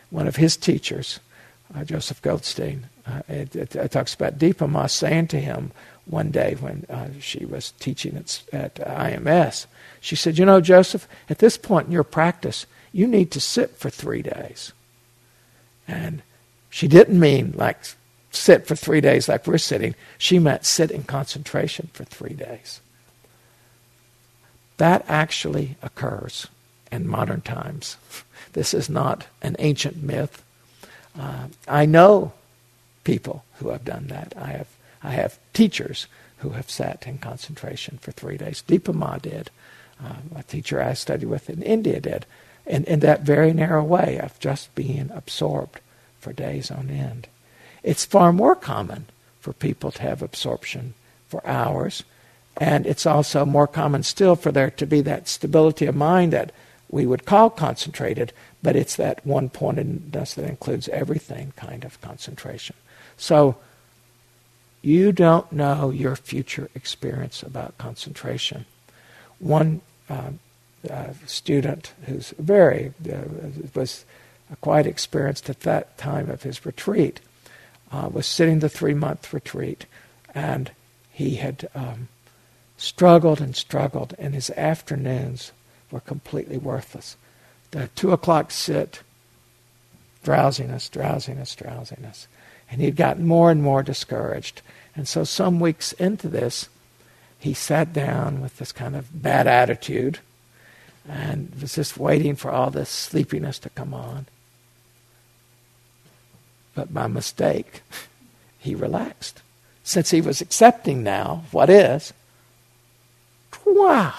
one 0.09 0.27
of 0.27 0.35
his 0.35 0.55
teachers, 0.55 1.19
uh, 1.75 1.83
Joseph 1.83 2.21
Goldstein. 2.21 2.87
Uh, 3.07 3.21
it, 3.27 3.55
it, 3.55 3.75
it, 3.75 3.91
talks 3.91 4.13
about 4.13 4.37
Dipa 4.37 4.69
Ma 4.69 4.87
saying 4.87 5.27
to 5.27 5.39
him 5.39 5.71
one 6.05 6.31
day 6.31 6.55
when 6.59 6.85
uh, 6.89 7.07
she 7.19 7.45
was 7.45 7.71
teaching 7.79 8.15
at, 8.15 8.43
at 8.51 8.75
IMS. 8.75 9.65
She 10.01 10.15
said, 10.15 10.37
You 10.37 10.45
know, 10.45 10.61
Joseph, 10.61 11.07
at 11.29 11.39
this 11.39 11.57
point 11.57 11.87
in 11.87 11.91
your 11.91 12.03
practice, 12.03 12.65
you 12.91 13.07
need 13.07 13.31
to 13.31 13.41
sit 13.41 13.71
for 13.77 13.89
three 13.89 14.21
days. 14.21 14.71
And 15.87 16.21
she 16.69 16.87
didn't 16.87 17.19
mean 17.19 17.53
like 17.55 17.77
sit 18.31 18.67
for 18.67 18.75
three 18.75 19.01
days 19.01 19.29
like 19.29 19.45
we're 19.47 19.57
sitting. 19.57 19.95
She 20.17 20.39
meant 20.39 20.65
sit 20.65 20.91
in 20.91 21.03
concentration 21.03 21.89
for 21.93 22.03
three 22.03 22.33
days. 22.33 22.81
That 24.77 25.05
actually 25.07 25.77
occurs 25.81 26.47
in 26.91 27.07
modern 27.07 27.41
times. 27.41 27.97
This 28.53 28.73
is 28.73 28.89
not 28.89 29.27
an 29.41 29.57
ancient 29.59 30.01
myth. 30.01 30.41
Uh, 31.19 31.47
I 31.67 31.85
know 31.85 32.31
people 33.03 33.43
who 33.57 33.67
have 33.67 33.83
done 33.83 34.07
that. 34.07 34.33
I 34.37 34.47
have, 34.47 34.67
I 35.03 35.11
have 35.11 35.37
teachers 35.51 36.07
who 36.37 36.51
have 36.51 36.69
sat 36.69 37.05
in 37.05 37.17
concentration 37.17 37.97
for 37.97 38.11
three 38.11 38.37
days. 38.37 38.63
Dipa 38.65 38.93
Ma 38.93 39.17
did. 39.17 39.49
Uh, 40.01 40.15
a 40.37 40.43
teacher 40.43 40.81
I 40.81 40.93
studied 40.93 41.25
with 41.25 41.49
in 41.49 41.61
India 41.63 41.99
did. 41.99 42.25
In, 42.65 42.85
in 42.85 43.01
that 43.01 43.21
very 43.21 43.51
narrow 43.51 43.83
way 43.83 44.19
of 44.19 44.39
just 44.39 44.73
being 44.73 45.11
absorbed 45.11 45.79
for 46.19 46.31
days 46.31 46.71
on 46.71 46.89
end. 46.89 47.27
It's 47.83 48.05
far 48.05 48.33
more 48.33 48.55
common 48.55 49.05
for 49.39 49.53
people 49.53 49.91
to 49.91 50.01
have 50.01 50.21
absorption 50.21 50.95
for 51.27 51.45
hours. 51.45 52.03
And 52.57 52.85
it's 52.85 53.05
also 53.05 53.45
more 53.45 53.67
common 53.67 54.03
still 54.03 54.35
for 54.35 54.51
there 54.51 54.71
to 54.71 54.85
be 54.85 55.01
that 55.01 55.27
stability 55.27 55.85
of 55.85 55.95
mind 55.95 56.31
that 56.33 56.51
we 56.89 57.05
would 57.05 57.25
call 57.25 57.49
concentrated, 57.49 58.31
but 58.63 58.75
it's 58.75 58.95
that 58.95 59.25
one 59.25 59.49
pointedness 59.49 60.35
that 60.35 60.47
includes 60.47 60.87
everything 60.89 61.51
kind 61.55 61.83
of 61.83 61.99
concentration. 62.01 62.75
So 63.17 63.57
you 64.81 65.11
don't 65.11 65.51
know 65.51 65.89
your 65.89 66.15
future 66.15 66.69
experience 66.75 67.41
about 67.43 67.77
concentration. 67.77 68.65
One 69.39 69.81
uh, 70.09 70.31
uh, 70.89 71.13
student 71.25 71.93
who's 72.05 72.33
very 72.37 72.93
uh, 73.11 73.23
was 73.73 74.05
quite 74.61 74.85
experienced 74.85 75.49
at 75.49 75.61
that 75.61 75.97
time 75.97 76.29
of 76.29 76.43
his 76.43 76.65
retreat 76.65 77.19
uh, 77.91 78.09
was 78.11 78.27
sitting 78.27 78.59
the 78.59 78.69
three 78.69 78.93
month 78.93 79.33
retreat, 79.33 79.85
and 80.33 80.71
he 81.11 81.35
had 81.35 81.67
um, 81.73 82.07
struggled 82.77 83.41
and 83.41 83.55
struggled, 83.55 84.13
and 84.17 84.33
his 84.33 84.49
afternoons 84.51 85.51
were 85.91 85.99
completely 85.99 86.57
worthless. 86.57 87.17
The 87.71 87.89
two 87.95 88.11
o'clock 88.11 88.51
sit, 88.51 89.01
drowsiness, 90.23 90.89
drowsiness, 90.89 91.55
drowsiness. 91.55 92.27
And 92.69 92.81
he'd 92.81 92.95
gotten 92.95 93.27
more 93.27 93.51
and 93.51 93.61
more 93.61 93.83
discouraged. 93.83 94.61
And 94.95 95.07
so, 95.07 95.23
some 95.23 95.59
weeks 95.59 95.93
into 95.93 96.27
this, 96.27 96.67
he 97.39 97.53
sat 97.53 97.93
down 97.93 98.41
with 98.41 98.57
this 98.57 98.71
kind 98.71 98.95
of 98.95 99.21
bad 99.21 99.45
attitude 99.45 100.19
and 101.07 101.53
was 101.61 101.75
just 101.75 101.97
waiting 101.97 102.35
for 102.35 102.51
all 102.51 102.71
this 102.71 102.89
sleepiness 102.89 103.59
to 103.59 103.69
come 103.69 103.93
on. 103.93 104.25
But 106.73 106.93
by 106.93 107.07
mistake, 107.07 107.83
he 108.59 108.73
relaxed. 108.73 109.41
Since 109.83 110.09
he 110.09 110.21
was 110.21 110.41
accepting 110.41 111.03
now 111.03 111.43
what 111.51 111.69
is, 111.69 112.13
wow. 113.65 114.13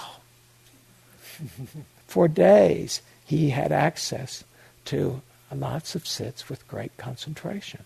For 2.07 2.29
days, 2.29 3.03
he 3.25 3.51
had 3.51 3.73
access 3.73 4.45
to 4.87 5.21
lots 5.55 5.95
of 5.95 6.07
sits 6.07 6.49
with 6.49 6.67
great 6.69 6.97
concentration. 6.97 7.85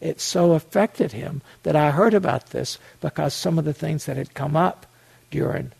It 0.00 0.20
so 0.20 0.52
affected 0.52 1.12
him 1.12 1.42
that 1.62 1.76
I 1.76 1.90
heard 1.90 2.14
about 2.14 2.50
this 2.50 2.78
because 3.00 3.34
some 3.34 3.58
of 3.58 3.64
the 3.64 3.72
things 3.72 4.04
that 4.04 4.16
had 4.16 4.34
come 4.34 4.56
up 4.56 4.86
during 5.30 5.72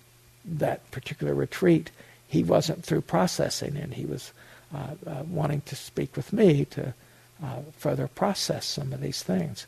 that 0.45 0.91
particular 0.91 1.35
retreat, 1.35 1.91
he 2.27 2.43
wasn't 2.43 2.85
through 2.85 3.03
processing, 3.03 3.77
and 3.77 3.95
he 3.95 4.07
was 4.07 4.33
uh, 4.75 4.95
uh, 5.07 5.23
wanting 5.29 5.61
to 5.62 5.77
speak 5.77 6.17
with 6.17 6.33
me 6.33 6.65
to 6.67 6.95
uh, 7.43 7.61
further 7.79 8.09
process 8.09 8.65
some 8.65 8.93
of 8.93 9.01
these 9.01 9.23
things. 9.23 9.67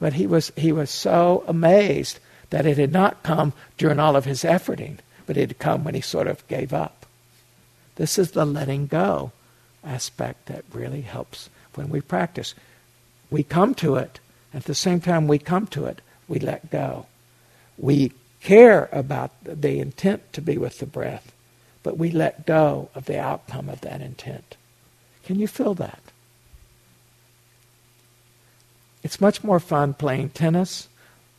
But 0.00 0.14
he 0.14 0.26
was, 0.26 0.52
he 0.56 0.72
was 0.72 0.90
so 0.90 1.44
amazed 1.46 2.18
that 2.52 2.66
it 2.66 2.76
had 2.76 2.92
not 2.92 3.22
come 3.22 3.54
during 3.78 3.98
all 3.98 4.14
of 4.14 4.26
his 4.26 4.44
efforting, 4.44 4.98
but 5.24 5.38
it 5.38 5.48
had 5.48 5.58
come 5.58 5.84
when 5.84 5.94
he 5.94 6.02
sort 6.02 6.26
of 6.26 6.46
gave 6.48 6.74
up. 6.74 7.06
This 7.96 8.18
is 8.18 8.32
the 8.32 8.44
letting 8.44 8.86
go 8.86 9.32
aspect 9.82 10.46
that 10.46 10.62
really 10.70 11.00
helps 11.00 11.48
when 11.74 11.88
we 11.88 12.02
practice. 12.02 12.54
We 13.30 13.42
come 13.42 13.74
to 13.76 13.96
it, 13.96 14.20
at 14.52 14.64
the 14.64 14.74
same 14.74 15.00
time 15.00 15.26
we 15.26 15.38
come 15.38 15.66
to 15.68 15.86
it, 15.86 16.02
we 16.28 16.40
let 16.40 16.70
go. 16.70 17.06
We 17.78 18.12
care 18.42 18.90
about 18.92 19.30
the 19.42 19.78
intent 19.80 20.30
to 20.34 20.42
be 20.42 20.58
with 20.58 20.78
the 20.78 20.86
breath, 20.86 21.32
but 21.82 21.96
we 21.96 22.10
let 22.10 22.44
go 22.44 22.90
of 22.94 23.06
the 23.06 23.18
outcome 23.18 23.70
of 23.70 23.80
that 23.80 24.02
intent. 24.02 24.56
Can 25.24 25.38
you 25.38 25.48
feel 25.48 25.72
that? 25.74 26.02
It's 29.02 29.22
much 29.22 29.42
more 29.42 29.58
fun 29.58 29.94
playing 29.94 30.30
tennis 30.30 30.88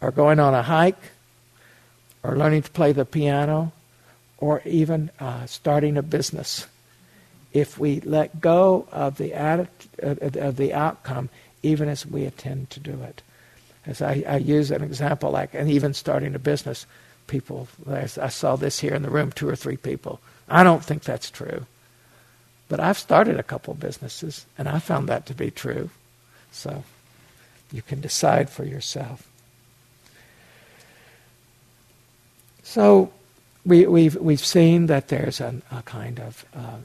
or 0.03 0.11
going 0.11 0.39
on 0.39 0.53
a 0.53 0.61
hike 0.61 1.11
or 2.21 2.37
learning 2.37 2.61
to 2.61 2.71
play 2.71 2.91
the 2.91 3.05
piano 3.05 3.71
or 4.37 4.61
even 4.65 5.09
uh, 5.19 5.45
starting 5.45 5.95
a 5.97 6.03
business 6.03 6.67
if 7.53 7.79
we 7.79 8.01
let 8.01 8.41
go 8.41 8.85
of 8.91 9.17
the, 9.17 9.31
atti- 9.31 10.35
of 10.35 10.57
the 10.57 10.73
outcome 10.73 11.29
even 11.61 11.87
as 11.87 12.05
we 12.05 12.25
intend 12.25 12.69
to 12.69 12.79
do 12.81 13.01
it. 13.03 13.21
As 13.85 14.01
I, 14.01 14.23
I 14.27 14.37
use 14.37 14.71
an 14.71 14.83
example 14.83 15.31
like, 15.31 15.53
and 15.53 15.69
even 15.69 15.93
starting 15.93 16.35
a 16.35 16.39
business, 16.39 16.85
people, 17.27 17.69
I 17.89 18.05
saw 18.05 18.57
this 18.57 18.79
here 18.79 18.93
in 18.93 19.03
the 19.03 19.09
room, 19.09 19.31
two 19.31 19.47
or 19.47 19.55
three 19.55 19.77
people. 19.77 20.19
I 20.49 20.63
don't 20.63 20.83
think 20.83 21.03
that's 21.03 21.31
true. 21.31 21.65
But 22.67 22.79
I've 22.79 22.99
started 22.99 23.39
a 23.39 23.43
couple 23.43 23.73
businesses, 23.73 24.45
and 24.57 24.67
I 24.67 24.79
found 24.79 25.07
that 25.07 25.25
to 25.27 25.33
be 25.33 25.51
true. 25.51 25.89
So 26.51 26.83
you 27.71 27.81
can 27.81 28.01
decide 28.01 28.49
for 28.49 28.65
yourself. 28.65 29.27
So 32.63 33.11
we, 33.65 33.85
we've, 33.85 34.15
we've 34.15 34.43
seen 34.43 34.87
that 34.87 35.09
there's 35.09 35.39
a, 35.39 35.61
a 35.71 35.81
kind 35.83 36.19
of 36.19 36.45
uh, 36.55 36.77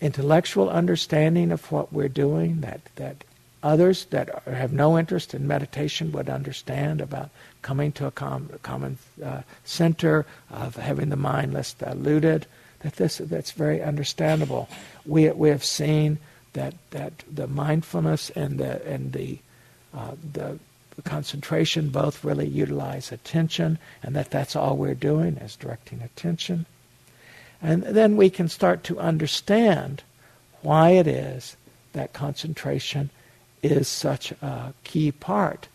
intellectual 0.00 0.68
understanding 0.68 1.52
of 1.52 1.70
what 1.70 1.92
we're 1.92 2.08
doing 2.08 2.60
that, 2.62 2.80
that 2.96 3.24
others 3.62 4.06
that 4.06 4.42
have 4.44 4.72
no 4.72 4.98
interest 4.98 5.34
in 5.34 5.46
meditation 5.46 6.12
would 6.12 6.28
understand 6.28 7.00
about 7.00 7.30
coming 7.62 7.92
to 7.92 8.06
a, 8.06 8.10
com- 8.10 8.50
common 8.62 8.98
uh, 9.24 9.42
center, 9.64 10.26
of 10.50 10.76
having 10.76 11.08
the 11.08 11.16
mind 11.16 11.52
less 11.52 11.74
diluted. 11.74 12.46
That 12.80 12.94
this 12.96 13.18
that's 13.18 13.52
very 13.52 13.82
understandable. 13.82 14.68
We 15.06 15.30
we 15.30 15.48
have 15.48 15.64
seen 15.64 16.18
that 16.52 16.74
that 16.90 17.24
the 17.32 17.46
mindfulness 17.46 18.30
and 18.30 18.58
the 18.58 18.86
and 18.86 19.12
the 19.12 19.38
uh, 19.94 20.12
the 20.32 20.58
concentration 21.02 21.90
both 21.90 22.24
really 22.24 22.48
utilize 22.48 23.12
attention, 23.12 23.78
and 24.02 24.16
that 24.16 24.30
that's 24.30 24.56
all 24.56 24.76
we're 24.76 24.94
doing 24.94 25.36
is 25.36 25.56
directing 25.56 26.02
attention. 26.02 26.66
And 27.60 27.82
then 27.82 28.16
we 28.16 28.30
can 28.30 28.48
start 28.48 28.84
to 28.84 28.98
understand 28.98 30.02
why 30.62 30.90
it 30.90 31.06
is 31.06 31.56
that 31.92 32.12
concentration 32.12 33.10
is 33.62 33.88
such 33.88 34.32
a 34.42 34.74
key 34.84 35.12
part 35.12 35.68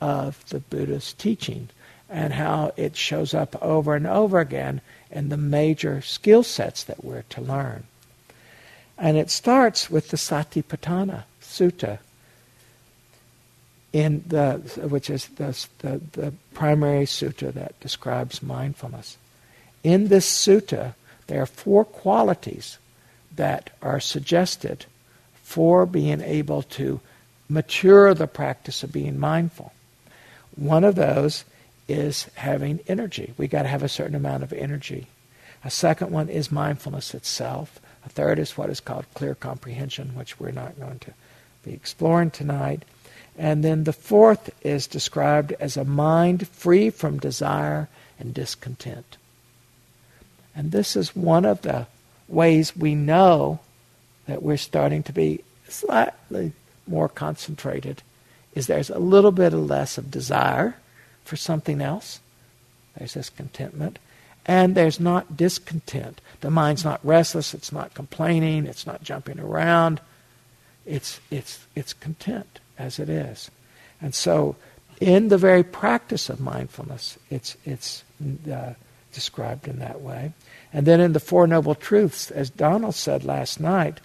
of 0.00 0.48
the 0.48 0.60
Buddha's 0.60 1.12
teaching 1.12 1.68
and 2.08 2.32
how 2.32 2.72
it 2.76 2.96
shows 2.96 3.34
up 3.34 3.60
over 3.62 3.94
and 3.94 4.06
over 4.06 4.38
again 4.38 4.80
in 5.10 5.28
the 5.28 5.36
major 5.36 6.00
skill 6.00 6.42
sets 6.42 6.84
that 6.84 7.04
we're 7.04 7.22
to 7.22 7.40
learn. 7.40 7.84
And 8.98 9.16
it 9.16 9.30
starts 9.30 9.90
with 9.90 10.08
the 10.08 10.16
Satipatthana 10.16 11.24
Sutta, 11.42 11.98
in 13.96 14.22
the, 14.26 14.56
which 14.90 15.08
is 15.08 15.26
the, 15.36 15.66
the, 15.78 16.00
the 16.12 16.32
primary 16.52 17.06
sutta 17.06 17.50
that 17.54 17.80
describes 17.80 18.42
mindfulness. 18.42 19.16
In 19.82 20.08
this 20.08 20.30
sutta, 20.30 20.92
there 21.28 21.40
are 21.40 21.46
four 21.46 21.86
qualities 21.86 22.76
that 23.36 23.70
are 23.80 23.98
suggested 23.98 24.84
for 25.42 25.86
being 25.86 26.20
able 26.20 26.60
to 26.62 27.00
mature 27.48 28.12
the 28.12 28.26
practice 28.26 28.82
of 28.82 28.92
being 28.92 29.18
mindful. 29.18 29.72
One 30.56 30.84
of 30.84 30.94
those 30.94 31.44
is 31.88 32.24
having 32.34 32.80
energy. 32.88 33.32
We 33.38 33.48
got 33.48 33.62
to 33.62 33.68
have 33.68 33.82
a 33.82 33.88
certain 33.88 34.14
amount 34.14 34.42
of 34.42 34.52
energy. 34.52 35.06
A 35.64 35.70
second 35.70 36.10
one 36.10 36.28
is 36.28 36.52
mindfulness 36.52 37.14
itself. 37.14 37.80
A 38.04 38.10
third 38.10 38.38
is 38.38 38.58
what 38.58 38.68
is 38.68 38.80
called 38.80 39.06
clear 39.14 39.34
comprehension, 39.34 40.14
which 40.14 40.38
we're 40.38 40.50
not 40.50 40.78
going 40.78 40.98
to 40.98 41.14
be 41.64 41.72
exploring 41.72 42.30
tonight. 42.30 42.84
And 43.38 43.62
then 43.62 43.84
the 43.84 43.92
fourth 43.92 44.50
is 44.64 44.86
described 44.86 45.52
as 45.60 45.76
a 45.76 45.84
mind 45.84 46.48
free 46.48 46.90
from 46.90 47.18
desire 47.18 47.88
and 48.18 48.32
discontent. 48.32 49.18
And 50.54 50.72
this 50.72 50.96
is 50.96 51.14
one 51.14 51.44
of 51.44 51.62
the 51.62 51.86
ways 52.28 52.74
we 52.74 52.94
know 52.94 53.60
that 54.26 54.42
we're 54.42 54.56
starting 54.56 55.02
to 55.04 55.12
be 55.12 55.44
slightly 55.68 56.52
more 56.86 57.08
concentrated 57.08 58.02
is 58.54 58.66
there's 58.66 58.88
a 58.88 58.98
little 58.98 59.32
bit 59.32 59.52
of 59.52 59.68
less 59.68 59.98
of 59.98 60.10
desire 60.10 60.76
for 61.24 61.36
something 61.36 61.82
else. 61.82 62.20
There's 62.96 63.14
this 63.14 63.28
contentment. 63.28 63.98
And 64.46 64.74
there's 64.74 64.98
not 64.98 65.36
discontent. 65.36 66.22
The 66.40 66.50
mind's 66.50 66.84
not 66.84 67.04
restless, 67.04 67.52
it's 67.52 67.72
not 67.72 67.92
complaining, 67.92 68.64
it's 68.64 68.86
not 68.86 69.02
jumping 69.02 69.40
around. 69.40 70.00
It's 70.86 71.20
it's 71.32 71.66
it's 71.74 71.92
content 71.92 72.60
as 72.78 72.98
it 72.98 73.08
is. 73.08 73.50
And 74.00 74.14
so, 74.14 74.56
in 75.00 75.28
the 75.28 75.38
very 75.38 75.62
practice 75.62 76.28
of 76.28 76.40
mindfulness, 76.40 77.18
it's, 77.30 77.56
it's 77.64 78.02
uh, 78.50 78.74
described 79.12 79.68
in 79.68 79.78
that 79.78 80.00
way. 80.00 80.32
And 80.72 80.86
then 80.86 81.00
in 81.00 81.12
the 81.12 81.20
Four 81.20 81.46
Noble 81.46 81.74
Truths, 81.74 82.30
as 82.30 82.50
Donald 82.50 82.94
said 82.94 83.24
last 83.24 83.60
night, 83.60 84.00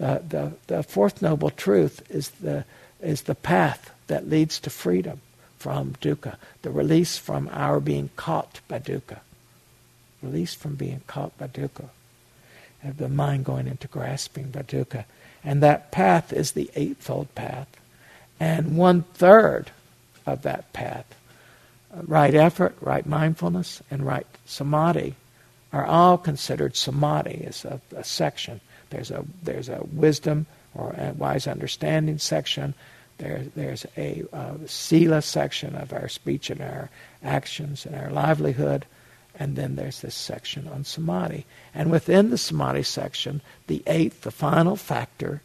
uh, 0.00 0.18
the, 0.28 0.52
the 0.68 0.82
fourth 0.82 1.20
noble 1.22 1.50
truth 1.50 2.02
is 2.10 2.30
the, 2.30 2.64
is 3.00 3.22
the 3.22 3.34
path 3.34 3.92
that 4.06 4.28
leads 4.28 4.60
to 4.60 4.70
freedom 4.70 5.20
from 5.58 5.94
dukkha, 6.00 6.36
the 6.62 6.70
release 6.70 7.18
from 7.18 7.48
our 7.52 7.80
being 7.80 8.10
caught 8.14 8.60
by 8.68 8.78
dukkha, 8.78 9.18
release 10.22 10.54
from 10.54 10.76
being 10.76 11.02
caught 11.08 11.36
by 11.36 11.48
dukkha, 11.48 11.88
and 12.82 12.96
the 12.96 13.08
mind 13.08 13.44
going 13.44 13.66
into 13.66 13.88
grasping 13.88 14.50
by 14.50 14.62
dukkha. 14.62 15.04
And 15.42 15.62
that 15.62 15.90
path 15.90 16.32
is 16.32 16.52
the 16.52 16.70
Eightfold 16.76 17.34
Path. 17.34 17.68
And 18.40 18.76
one 18.76 19.02
third 19.14 19.70
of 20.26 20.42
that 20.42 20.72
path, 20.72 21.06
right 21.92 22.34
effort, 22.34 22.76
right 22.80 23.06
mindfulness, 23.06 23.82
and 23.90 24.06
right 24.06 24.26
samadhi, 24.46 25.14
are 25.72 25.84
all 25.84 26.16
considered 26.18 26.76
samadhi 26.76 27.44
as 27.46 27.64
a, 27.64 27.80
a 27.96 28.04
section. 28.04 28.60
There's 28.90 29.10
a, 29.10 29.24
there's 29.42 29.68
a 29.68 29.84
wisdom 29.92 30.46
or 30.74 30.94
a 30.96 31.12
wise 31.12 31.46
understanding 31.46 32.18
section. 32.18 32.74
There, 33.18 33.44
there's 33.56 33.84
a 33.96 34.24
uh, 34.32 34.54
sila 34.66 35.22
section 35.22 35.74
of 35.74 35.92
our 35.92 36.08
speech 36.08 36.50
and 36.50 36.60
our 36.60 36.88
actions 37.22 37.84
and 37.84 37.96
our 37.96 38.10
livelihood. 38.10 38.86
And 39.38 39.56
then 39.56 39.76
there's 39.76 40.00
this 40.00 40.14
section 40.14 40.68
on 40.68 40.84
samadhi. 40.84 41.44
And 41.74 41.90
within 41.90 42.30
the 42.30 42.38
samadhi 42.38 42.82
section, 42.82 43.40
the 43.66 43.82
eighth, 43.86 44.22
the 44.22 44.30
final 44.30 44.76
factor, 44.76 45.42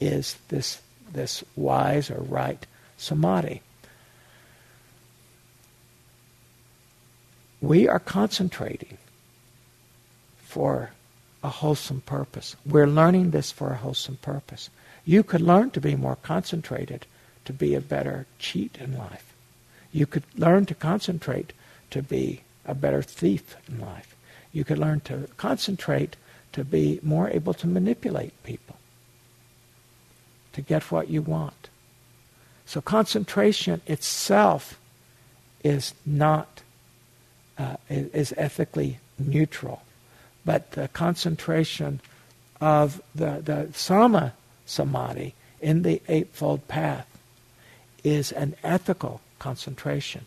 is 0.00 0.36
this, 0.48 0.80
this 1.12 1.44
wise 1.56 2.10
or 2.10 2.20
right 2.20 2.66
samadhi. 2.96 3.62
We 7.60 7.88
are 7.88 7.98
concentrating 7.98 8.98
for 10.40 10.90
a 11.42 11.48
wholesome 11.48 12.00
purpose. 12.02 12.56
We're 12.66 12.86
learning 12.86 13.30
this 13.30 13.50
for 13.50 13.70
a 13.70 13.76
wholesome 13.76 14.16
purpose. 14.16 14.70
You 15.04 15.22
could 15.22 15.40
learn 15.40 15.70
to 15.70 15.80
be 15.80 15.94
more 15.94 16.16
concentrated 16.16 17.06
to 17.44 17.52
be 17.52 17.74
a 17.74 17.80
better 17.80 18.26
cheat 18.38 18.76
in 18.78 18.96
life. 18.96 19.34
You 19.92 20.06
could 20.06 20.24
learn 20.36 20.66
to 20.66 20.74
concentrate 20.74 21.52
to 21.90 22.02
be 22.02 22.42
a 22.64 22.74
better 22.74 23.02
thief 23.02 23.56
in 23.68 23.80
life. 23.80 24.14
You 24.52 24.64
could 24.64 24.78
learn 24.78 25.00
to 25.00 25.28
concentrate 25.36 26.16
to 26.52 26.64
be 26.64 27.00
more 27.02 27.28
able 27.30 27.54
to 27.54 27.66
manipulate 27.66 28.42
people, 28.42 28.76
to 30.52 30.60
get 30.60 30.90
what 30.90 31.08
you 31.08 31.22
want. 31.22 31.68
So 32.66 32.80
concentration 32.80 33.80
itself 33.86 34.78
is 35.64 35.94
not, 36.06 36.62
uh, 37.58 37.76
is 37.88 38.32
ethically 38.36 38.98
neutral. 39.18 39.82
But 40.44 40.72
the 40.72 40.88
concentration 40.88 42.00
of 42.60 43.02
the, 43.14 43.42
the 43.42 43.68
samma 43.72 44.32
samadhi 44.66 45.34
in 45.60 45.82
the 45.82 46.00
Eightfold 46.08 46.66
Path 46.68 47.06
is 48.02 48.32
an 48.32 48.56
ethical 48.62 49.20
concentration. 49.38 50.24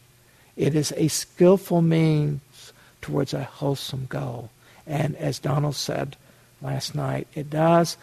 It 0.56 0.76
is 0.76 0.94
a 0.98 1.08
skillful 1.08 1.82
means 1.82 2.74
towards 3.02 3.34
a 3.34 3.44
wholesome 3.44 4.06
goal. 4.08 4.50
And 4.86 5.16
as 5.16 5.40
Donald 5.40 5.76
said 5.76 6.16
last 6.62 6.94
night, 6.94 7.28
it 7.34 7.50
does 7.50 7.98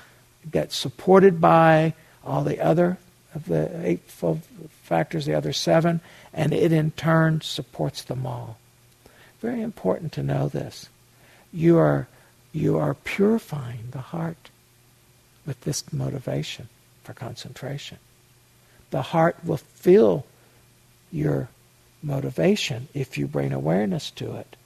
get 0.51 0.73
supported 0.73 1.41
by 1.41 1.95
all 2.25 2.45
the 2.45 2.61
other 2.61 2.99
of 3.35 3.47
the 3.47 3.87
eightfold 3.87 4.43
factors, 4.83 5.27
the 5.27 5.35
other 5.35 5.53
seven, 5.53 6.01
and 6.33 6.53
it 6.53 6.73
in 6.73 6.91
turn 6.93 7.41
supports 7.41 8.03
them 8.03 8.27
all. 8.27 8.59
Very 9.41 9.63
important 9.63 10.13
to 10.13 10.23
know 10.23 10.49
this. 10.49 10.89
You 11.53 11.79
are, 11.79 12.09
you 12.53 12.79
are 12.79 12.95
purifying 12.95 13.89
the 13.91 14.01
heart 14.01 14.51
with 15.47 15.61
this 15.63 15.93
motivation 15.93 16.69
for 17.05 17.15
concentration. 17.15 17.99
The 18.91 19.03
heart 19.03 19.37
will 19.45 19.57
feel 19.57 20.27
your 21.13 21.49
motivation 22.03 22.89
if 22.95 23.17
you 23.17 23.27
bring 23.27 23.53
awareness 23.53 24.11
to 24.13 24.37
it. 24.37 24.57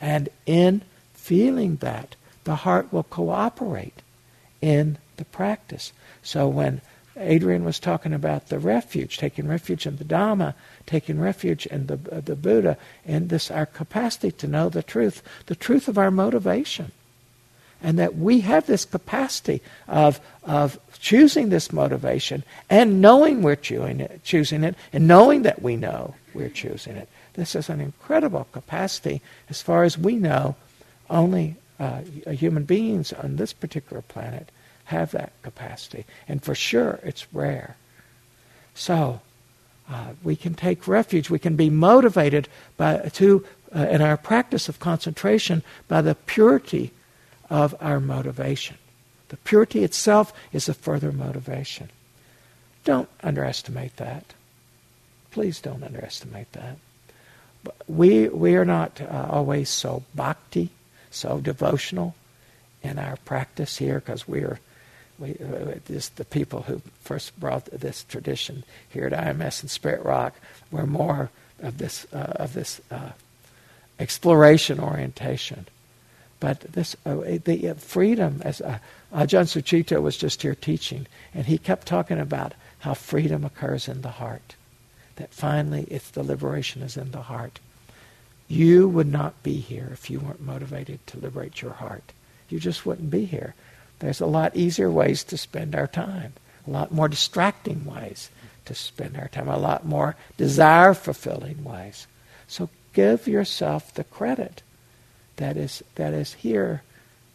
And 0.00 0.28
in 0.46 0.82
feeling 1.12 1.76
that, 1.76 2.16
the 2.44 2.56
heart 2.56 2.92
will 2.92 3.04
cooperate 3.04 4.02
in 4.60 4.98
the 5.16 5.24
practice. 5.24 5.92
So 6.22 6.48
when 6.48 6.80
Adrian 7.16 7.64
was 7.64 7.78
talking 7.78 8.12
about 8.12 8.48
the 8.48 8.58
refuge, 8.58 9.18
taking 9.18 9.46
refuge 9.46 9.86
in 9.86 9.96
the 9.96 10.04
Dhamma, 10.04 10.54
taking 10.86 11.20
refuge 11.20 11.66
in 11.66 11.86
the, 11.86 11.98
uh, 12.10 12.20
the 12.20 12.34
Buddha, 12.34 12.76
and 13.06 13.28
this 13.28 13.50
our 13.50 13.66
capacity 13.66 14.32
to 14.32 14.46
know 14.46 14.68
the 14.68 14.82
truth, 14.82 15.22
the 15.46 15.54
truth 15.54 15.86
of 15.86 15.98
our 15.98 16.10
motivation. 16.10 16.92
And 17.82 17.98
that 17.98 18.16
we 18.16 18.40
have 18.40 18.66
this 18.66 18.84
capacity 18.84 19.60
of, 19.86 20.18
of 20.42 20.78
choosing 20.98 21.50
this 21.50 21.70
motivation 21.72 22.42
and 22.70 23.02
knowing 23.02 23.42
we're 23.42 23.56
choosing 23.56 24.00
it, 24.00 24.24
choosing 24.24 24.64
it 24.64 24.74
and 24.92 25.06
knowing 25.06 25.42
that 25.42 25.60
we 25.60 25.76
know 25.76 26.14
we're 26.32 26.48
choosing 26.48 26.96
it. 26.96 27.08
This 27.34 27.54
is 27.54 27.68
an 27.68 27.80
incredible 27.80 28.46
capacity. 28.52 29.20
As 29.50 29.60
far 29.60 29.84
as 29.84 29.98
we 29.98 30.16
know, 30.16 30.56
only 31.10 31.56
uh, 31.78 32.00
human 32.30 32.64
beings 32.64 33.12
on 33.12 33.36
this 33.36 33.52
particular 33.52 34.00
planet 34.00 34.48
have 34.84 35.12
that 35.12 35.32
capacity. 35.42 36.04
And 36.28 36.42
for 36.42 36.54
sure, 36.54 37.00
it's 37.02 37.26
rare. 37.32 37.76
So, 38.74 39.20
uh, 39.88 40.12
we 40.22 40.36
can 40.36 40.54
take 40.54 40.88
refuge. 40.88 41.30
We 41.30 41.38
can 41.38 41.56
be 41.56 41.70
motivated 41.70 42.48
by, 42.76 43.10
to, 43.14 43.44
uh, 43.74 43.86
in 43.90 44.00
our 44.02 44.16
practice 44.16 44.68
of 44.68 44.80
concentration 44.80 45.62
by 45.88 46.00
the 46.00 46.14
purity 46.14 46.92
of 47.50 47.74
our 47.80 48.00
motivation. 48.00 48.78
The 49.28 49.36
purity 49.38 49.84
itself 49.84 50.32
is 50.52 50.68
a 50.68 50.74
further 50.74 51.12
motivation. 51.12 51.90
Don't 52.84 53.08
underestimate 53.22 53.96
that. 53.96 54.34
Please 55.30 55.60
don't 55.60 55.82
underestimate 55.82 56.52
that. 56.52 56.76
But 57.62 57.76
we, 57.88 58.28
we 58.28 58.56
are 58.56 58.64
not 58.64 59.00
uh, 59.00 59.26
always 59.30 59.68
so 59.70 60.04
bhakti, 60.14 60.70
so 61.10 61.40
devotional 61.40 62.14
in 62.82 62.98
our 62.98 63.16
practice 63.24 63.78
here 63.78 64.00
because 64.00 64.28
we 64.28 64.40
are 64.40 64.60
we, 65.18 65.30
uh, 65.32 65.78
this, 65.86 66.08
the 66.08 66.24
people 66.24 66.62
who 66.62 66.80
first 67.00 67.38
brought 67.38 67.66
this 67.66 68.04
tradition 68.04 68.64
here 68.88 69.06
at 69.06 69.12
IMS 69.12 69.62
and 69.62 69.70
Spirit 69.70 70.04
Rock 70.04 70.34
were 70.70 70.86
more 70.86 71.30
of 71.62 71.78
this 71.78 72.06
uh, 72.12 72.32
of 72.36 72.52
this 72.52 72.80
uh, 72.90 73.10
exploration 73.98 74.80
orientation. 74.80 75.66
But 76.40 76.60
this 76.60 76.96
uh, 77.06 77.38
the 77.44 77.70
uh, 77.70 77.74
freedom, 77.74 78.42
as 78.44 78.60
uh, 78.60 78.78
Ajahn 79.12 79.46
Sucitto 79.46 80.02
was 80.02 80.16
just 80.16 80.42
here 80.42 80.54
teaching, 80.54 81.06
and 81.32 81.46
he 81.46 81.58
kept 81.58 81.86
talking 81.86 82.18
about 82.18 82.54
how 82.80 82.94
freedom 82.94 83.44
occurs 83.44 83.88
in 83.88 84.02
the 84.02 84.10
heart. 84.10 84.56
That 85.16 85.32
finally, 85.32 85.86
it's 85.90 86.10
the 86.10 86.24
liberation 86.24 86.82
is 86.82 86.96
in 86.96 87.12
the 87.12 87.22
heart. 87.22 87.60
You 88.48 88.88
would 88.88 89.10
not 89.10 89.42
be 89.42 89.54
here 89.54 89.88
if 89.92 90.10
you 90.10 90.20
weren't 90.20 90.40
motivated 90.40 91.06
to 91.06 91.18
liberate 91.18 91.62
your 91.62 91.72
heart. 91.72 92.12
You 92.50 92.58
just 92.58 92.84
wouldn't 92.84 93.10
be 93.10 93.24
here. 93.24 93.54
There's 93.98 94.20
a 94.20 94.26
lot 94.26 94.56
easier 94.56 94.90
ways 94.90 95.24
to 95.24 95.38
spend 95.38 95.74
our 95.74 95.86
time, 95.86 96.34
a 96.66 96.70
lot 96.70 96.92
more 96.92 97.08
distracting 97.08 97.84
ways 97.84 98.30
to 98.64 98.74
spend 98.74 99.16
our 99.16 99.28
time, 99.28 99.48
a 99.48 99.58
lot 99.58 99.84
more 99.84 100.16
desire 100.36 100.94
fulfilling 100.94 101.64
ways. 101.64 102.06
So 102.46 102.70
give 102.92 103.26
yourself 103.26 103.94
the 103.94 104.04
credit 104.04 104.62
that 105.36 105.56
is, 105.56 105.82
that 105.96 106.12
is 106.12 106.34
here 106.34 106.82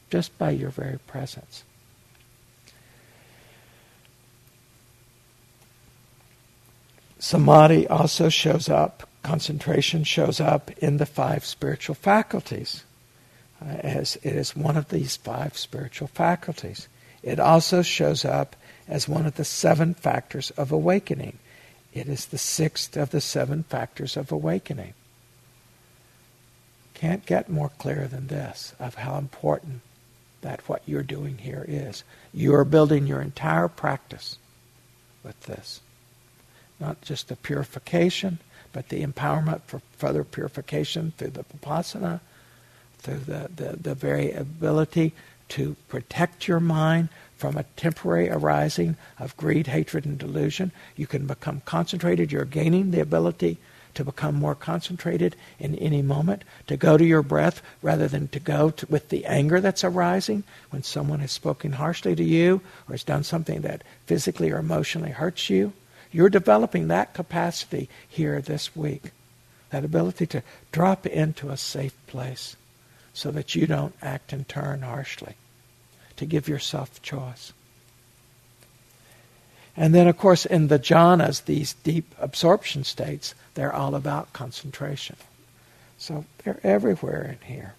just 0.09 0.37
by 0.37 0.51
your 0.51 0.69
very 0.69 0.99
presence. 0.99 1.63
Samadhi 7.19 7.87
also 7.87 8.29
shows 8.29 8.69
up, 8.69 9.07
concentration 9.23 10.05
shows 10.05 10.39
up 10.39 10.71
in 10.77 10.97
the 10.97 11.05
five 11.05 11.43
spiritual 11.43 11.95
faculties 11.95 12.85
Uh, 13.61 13.71
as 13.83 14.15
it 14.17 14.35
is 14.35 14.55
one 14.55 14.77
of 14.77 14.87
these 14.87 15.17
five 15.17 15.57
spiritual 15.57 16.07
faculties. 16.07 16.87
It 17.21 17.41
also 17.41 17.81
shows 17.81 18.23
up 18.23 18.55
as 18.87 19.09
one 19.09 19.25
of 19.25 19.35
the 19.35 19.43
seven 19.43 19.93
factors 19.93 20.49
of 20.51 20.71
awakening. 20.71 21.37
It 21.93 22.07
is 22.07 22.27
the 22.27 22.37
sixth 22.37 22.95
of 22.95 23.09
the 23.09 23.19
seven 23.19 23.63
factors 23.63 24.15
of 24.15 24.31
awakening. 24.31 24.93
Can't 26.93 27.25
get 27.25 27.49
more 27.49 27.71
clear 27.77 28.07
than 28.07 28.27
this 28.27 28.73
of 28.79 28.95
how 28.95 29.17
important 29.17 29.81
that 30.41 30.67
what 30.69 30.81
you're 30.85 31.03
doing 31.03 31.39
here 31.39 31.65
is. 31.67 32.03
You 32.33 32.55
are 32.55 32.63
building 32.63 33.07
your 33.07 33.21
entire 33.21 33.67
practice 33.67 34.37
with 35.21 35.39
this. 35.41 35.81
Not 36.79 37.01
just 37.01 37.27
the 37.27 37.35
purification, 37.35 38.39
but 38.71 38.87
the 38.87 39.05
empowerment 39.05 39.63
for 39.63 39.81
further 39.97 40.23
purification 40.23 41.11
through 41.17 41.31
the 41.31 41.43
vipassana, 41.43 42.21
through 42.99 43.19
the, 43.19 43.49
the, 43.55 43.77
the 43.77 43.95
very 43.95 44.31
ability 44.31 45.13
to 45.49 45.75
protect 45.87 46.47
your 46.47 46.59
mind 46.59 47.09
from 47.35 47.57
a 47.57 47.63
temporary 47.75 48.29
arising 48.29 48.97
of 49.17 49.35
greed, 49.37 49.67
hatred, 49.67 50.05
and 50.05 50.17
delusion. 50.17 50.71
You 50.95 51.07
can 51.07 51.25
become 51.25 51.61
concentrated. 51.65 52.31
You're 52.31 52.45
gaining 52.45 52.91
the 52.91 53.01
ability 53.01 53.57
to 53.95 54.03
become 54.03 54.35
more 54.35 54.55
concentrated 54.55 55.35
in 55.57 55.75
any 55.75 56.01
moment, 56.01 56.43
to 56.67 56.77
go 56.77 56.97
to 56.97 57.03
your 57.03 57.23
breath 57.23 57.61
rather 57.81 58.07
than 58.07 58.27
to 58.29 58.39
go 58.39 58.69
to, 58.69 58.85
with 58.87 59.09
the 59.09 59.25
anger 59.25 59.59
that's 59.59 59.83
arising 59.83 60.43
when 60.69 60.83
someone 60.83 61.19
has 61.19 61.31
spoken 61.31 61.73
harshly 61.73 62.15
to 62.15 62.23
you 62.23 62.61
or 62.87 62.93
has 62.93 63.03
done 63.03 63.23
something 63.23 63.61
that 63.61 63.83
physically 64.05 64.51
or 64.51 64.59
emotionally 64.59 65.11
hurts 65.11 65.49
you. 65.49 65.73
You're 66.11 66.29
developing 66.29 66.87
that 66.87 67.13
capacity 67.13 67.89
here 68.07 68.41
this 68.41 68.75
week. 68.75 69.11
That 69.71 69.85
ability 69.85 70.27
to 70.27 70.43
drop 70.71 71.05
into 71.05 71.49
a 71.49 71.57
safe 71.57 71.95
place 72.07 72.55
so 73.13 73.31
that 73.31 73.55
you 73.55 73.67
don't 73.67 73.95
act 74.01 74.33
and 74.33 74.47
turn 74.47 74.81
harshly. 74.81 75.35
To 76.17 76.25
give 76.25 76.49
yourself 76.49 77.01
choice. 77.01 77.53
And 79.77 79.95
then, 79.95 80.07
of 80.07 80.17
course, 80.17 80.45
in 80.45 80.67
the 80.67 80.77
jhanas, 80.77 81.45
these 81.45 81.73
deep 81.73 82.13
absorption 82.19 82.83
states, 82.83 83.33
they're 83.53 83.73
all 83.73 83.95
about 83.95 84.33
concentration. 84.33 85.15
So 85.97 86.25
they're 86.43 86.59
everywhere 86.63 87.37
in 87.39 87.47
here. 87.47 87.75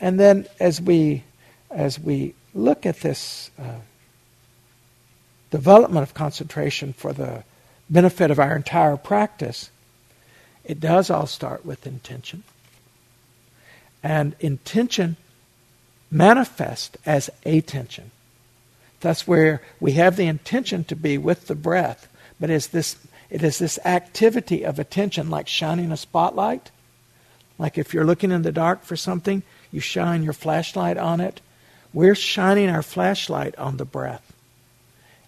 And 0.00 0.18
then, 0.18 0.46
as 0.58 0.80
we 0.80 1.24
as 1.70 1.98
we 1.98 2.34
look 2.54 2.86
at 2.86 3.00
this 3.00 3.50
uh, 3.58 3.80
development 5.50 6.02
of 6.02 6.14
concentration 6.14 6.92
for 6.92 7.12
the 7.12 7.44
benefit 7.90 8.30
of 8.30 8.38
our 8.38 8.56
entire 8.56 8.96
practice, 8.96 9.70
it 10.64 10.80
does 10.80 11.10
all 11.10 11.26
start 11.26 11.66
with 11.66 11.86
intention. 11.86 12.42
And 14.04 14.36
intention 14.38 15.16
manifests 16.10 16.96
as 17.06 17.30
attention. 17.46 18.10
That's 19.00 19.26
where 19.26 19.62
we 19.80 19.92
have 19.92 20.16
the 20.16 20.26
intention 20.26 20.84
to 20.84 20.94
be 20.94 21.16
with 21.18 21.46
the 21.46 21.54
breath, 21.54 22.06
but 22.38 22.50
it's 22.50 22.66
this, 22.66 22.96
it 23.30 23.42
is 23.42 23.58
this 23.58 23.78
activity 23.84 24.62
of 24.62 24.78
attention, 24.78 25.30
like 25.30 25.48
shining 25.48 25.90
a 25.90 25.96
spotlight. 25.96 26.70
Like 27.58 27.78
if 27.78 27.94
you're 27.94 28.04
looking 28.04 28.30
in 28.30 28.42
the 28.42 28.52
dark 28.52 28.84
for 28.84 28.94
something, 28.94 29.42
you 29.72 29.80
shine 29.80 30.22
your 30.22 30.32
flashlight 30.34 30.98
on 30.98 31.20
it. 31.20 31.40
We're 31.92 32.14
shining 32.14 32.68
our 32.68 32.82
flashlight 32.82 33.56
on 33.56 33.78
the 33.78 33.84
breath. 33.84 34.32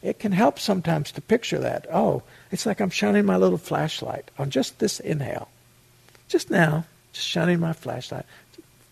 It 0.03 0.19
can 0.19 0.33
help 0.33 0.59
sometimes 0.59 1.13
to 1.13 1.21
picture 1.23 1.59
that. 1.61 1.87
Oh, 1.91 2.23
it's 2.53 2.67
like 2.67 2.81
I'm 2.81 2.91
shining 2.91 3.25
my 3.25 3.37
little 3.37 3.59
flashlight 3.59 4.31
on 4.39 4.51
just 4.51 4.79
this 4.79 5.01
inhale. 5.01 5.49
Just 6.29 6.51
now, 6.51 6.85
just 7.13 7.27
shining 7.27 7.61
my 7.61 7.73
flashlight. 7.73 8.27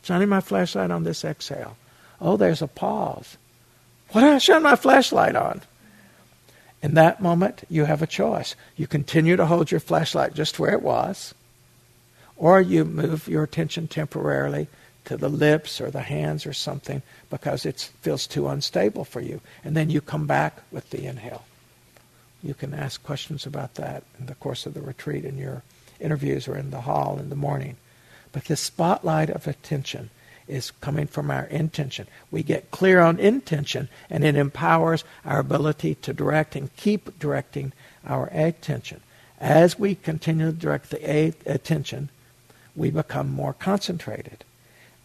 Shining 0.05 0.29
my 0.29 0.41
flashlight 0.41 0.91
on 0.91 1.05
this 1.05 1.25
exhale. 1.25 1.79
Oh, 2.21 2.37
there's 2.37 2.61
a 2.61 2.69
pause. 2.69 3.39
What 4.11 4.21
did 4.21 4.35
I 4.35 4.39
shine 4.39 4.63
my 4.63 4.77
flashlight 4.77 5.35
on? 5.35 5.63
In 6.83 6.93
that 6.95 7.23
moment, 7.23 7.65
you 7.71 7.87
have 7.87 8.03
a 8.03 8.07
choice. 8.07 8.55
You 8.77 8.87
continue 8.87 9.37
to 9.37 9.47
hold 9.47 9.71
your 9.71 9.81
flashlight 9.81 10.35
just 10.35 10.59
where 10.59 10.73
it 10.73 10.83
was, 10.83 11.35
or 12.37 12.61
you 12.61 12.85
move 12.85 13.27
your 13.27 13.45
attention 13.45 13.89
temporarily 13.89 14.69
to 15.07 15.17
the 15.17 15.31
lips 15.31 15.81
or 15.81 15.91
the 15.91 16.03
hands 16.03 16.45
or 16.45 16.53
something 16.53 17.01
because 17.31 17.65
it 17.65 17.91
feels 18.03 18.27
too 18.27 18.47
unstable 18.47 19.05
for 19.05 19.23
you. 19.23 19.41
And 19.65 19.75
then 19.75 19.89
you 19.89 20.03
come 20.03 20.27
back 20.27 20.63
with 20.71 20.91
the 20.91 21.07
inhale. 21.07 21.45
You 22.43 22.53
can 22.53 22.75
ask 22.75 23.03
questions 23.03 23.47
about 23.47 23.77
that 23.77 24.03
in 24.21 24.27
the 24.27 24.35
course 24.35 24.67
of 24.67 24.75
the 24.75 24.83
retreat 24.83 25.25
in 25.25 25.39
your 25.39 25.63
interviews 25.99 26.47
or 26.47 26.59
in 26.59 26.71
the 26.71 26.83
hall 26.83 27.19
in 27.19 27.31
the 27.31 27.37
morning. 27.37 27.79
But 28.35 28.47
this 28.47 28.61
spotlight 28.61 29.31
of 29.31 29.47
attention 29.47 30.11
is 30.49 30.73
coming 30.73 31.07
from 31.07 31.31
our 31.31 31.45
intention. 31.45 32.09
We 32.33 32.43
get 32.43 32.73
clear 32.73 33.01
on 33.01 33.21
intention, 33.21 33.89
and 34.11 34.25
it 34.25 34.35
empowers 34.35 35.05
our 35.25 35.39
ability 35.39 35.95
to 36.03 36.13
direct 36.13 36.57
and 36.57 36.77
keep 36.77 37.17
directing 37.21 37.73
our 38.05 38.29
attention. 38.33 39.03
As 39.41 39.79
we 39.79 39.95
continue 39.95 40.47
to 40.47 40.53
direct 40.53 40.91
the 40.91 41.33
attention, 41.47 42.09
we 42.75 42.91
become 42.91 43.31
more 43.31 43.53
concentrated. 43.53 44.45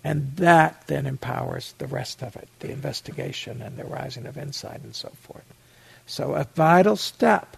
And 0.04 0.36
that 0.38 0.88
then 0.88 1.06
empowers 1.06 1.76
the 1.78 1.88
rest 1.88 2.24
of 2.24 2.36
it, 2.36 2.50
the 2.62 2.72
investigation 2.72 3.62
and 3.62 3.78
the 3.78 3.84
rising 3.84 4.26
of 4.26 4.40
insight 4.40 4.82
and 4.82 4.96
so 4.96 5.10
forth. 5.22 5.46
So, 6.08 6.34
a 6.34 6.48
vital 6.56 6.96
step 6.96 7.58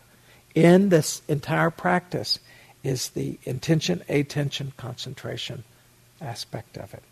in 0.54 0.90
this 0.90 1.22
entire 1.30 1.70
practice 1.70 2.40
is 2.84 3.10
the 3.10 3.38
intention, 3.44 4.04
attention, 4.10 4.74
concentration 4.78 5.64
aspect 6.20 6.78
of 6.78 6.94
it. 6.94 7.04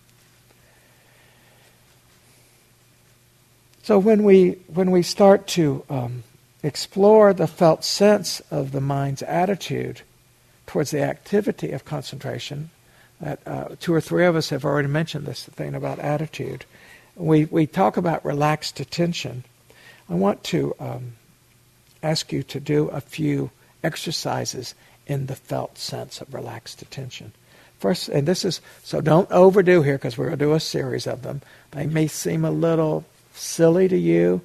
So 3.83 3.97
when 3.97 4.23
we 4.23 4.51
when 4.67 4.91
we 4.91 5.01
start 5.01 5.47
to 5.47 5.83
um, 5.89 6.23
explore 6.61 7.33
the 7.33 7.47
felt 7.47 7.83
sense 7.83 8.39
of 8.51 8.71
the 8.71 8.81
mind's 8.81 9.23
attitude 9.23 10.01
towards 10.67 10.91
the 10.91 11.01
activity 11.01 11.71
of 11.71 11.85
concentration, 11.85 12.69
that 13.19 13.39
uh, 13.47 13.69
two 13.79 13.93
or 13.93 14.01
three 14.01 14.25
of 14.25 14.35
us 14.35 14.49
have 14.49 14.63
already 14.63 14.87
mentioned 14.87 15.25
this 15.25 15.43
thing 15.45 15.73
about 15.73 15.97
attitude. 15.99 16.65
We 17.15 17.45
we 17.45 17.65
talk 17.65 17.97
about 17.97 18.23
relaxed 18.23 18.79
attention. 18.79 19.43
I 20.07 20.13
want 20.13 20.43
to 20.45 20.75
um, 20.79 21.13
ask 22.03 22.31
you 22.31 22.43
to 22.43 22.59
do 22.59 22.89
a 22.89 23.01
few 23.01 23.49
exercises 23.83 24.75
in 25.09 25.25
the 25.25 25.35
felt 25.35 25.77
sense 25.77 26.21
of 26.21 26.33
relaxed 26.33 26.81
attention. 26.81 27.33
First, 27.79 28.09
and 28.09 28.27
this 28.27 28.45
is 28.45 28.61
so 28.83 29.01
don't 29.01 29.29
overdo 29.31 29.81
here 29.81 29.97
because 29.97 30.17
we're 30.17 30.27
going 30.27 30.39
to 30.39 30.45
do 30.45 30.53
a 30.53 30.59
series 30.59 31.07
of 31.07 31.23
them. 31.23 31.41
They 31.71 31.87
may 31.87 32.07
seem 32.07 32.45
a 32.45 32.51
little 32.51 33.05
silly 33.33 33.87
to 33.87 33.97
you, 33.97 34.41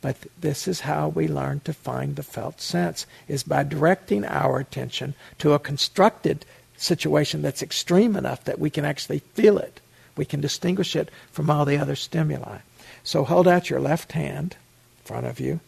but 0.00 0.16
this 0.40 0.66
is 0.66 0.80
how 0.80 1.08
we 1.08 1.28
learn 1.28 1.60
to 1.60 1.72
find 1.72 2.16
the 2.16 2.22
felt 2.22 2.60
sense 2.60 3.06
is 3.28 3.42
by 3.42 3.64
directing 3.64 4.24
our 4.24 4.58
attention 4.58 5.14
to 5.38 5.52
a 5.52 5.58
constructed 5.58 6.46
situation 6.76 7.42
that's 7.42 7.62
extreme 7.62 8.16
enough 8.16 8.44
that 8.44 8.58
we 8.58 8.70
can 8.70 8.84
actually 8.84 9.18
feel 9.18 9.58
it. 9.58 9.80
We 10.16 10.24
can 10.24 10.40
distinguish 10.40 10.96
it 10.96 11.10
from 11.30 11.50
all 11.50 11.64
the 11.64 11.78
other 11.78 11.96
stimuli. 11.96 12.58
So 13.02 13.24
hold 13.24 13.48
out 13.48 13.68
your 13.68 13.80
left 13.80 14.12
hand 14.12 14.56
in 14.98 15.04
front 15.04 15.26
of 15.26 15.40
you. 15.40 15.60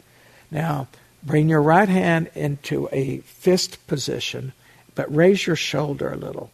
Now, 0.51 0.89
bring 1.23 1.49
your 1.49 1.63
right 1.63 1.89
hand 1.89 2.31
into 2.35 2.89
a 2.93 3.19
fist 3.19 3.87
position, 3.87 4.53
but 4.95 5.15
raise 5.15 5.47
your 5.47 5.57
shoulder 5.57 6.13
a 6.13 6.17
little. 6.17 6.51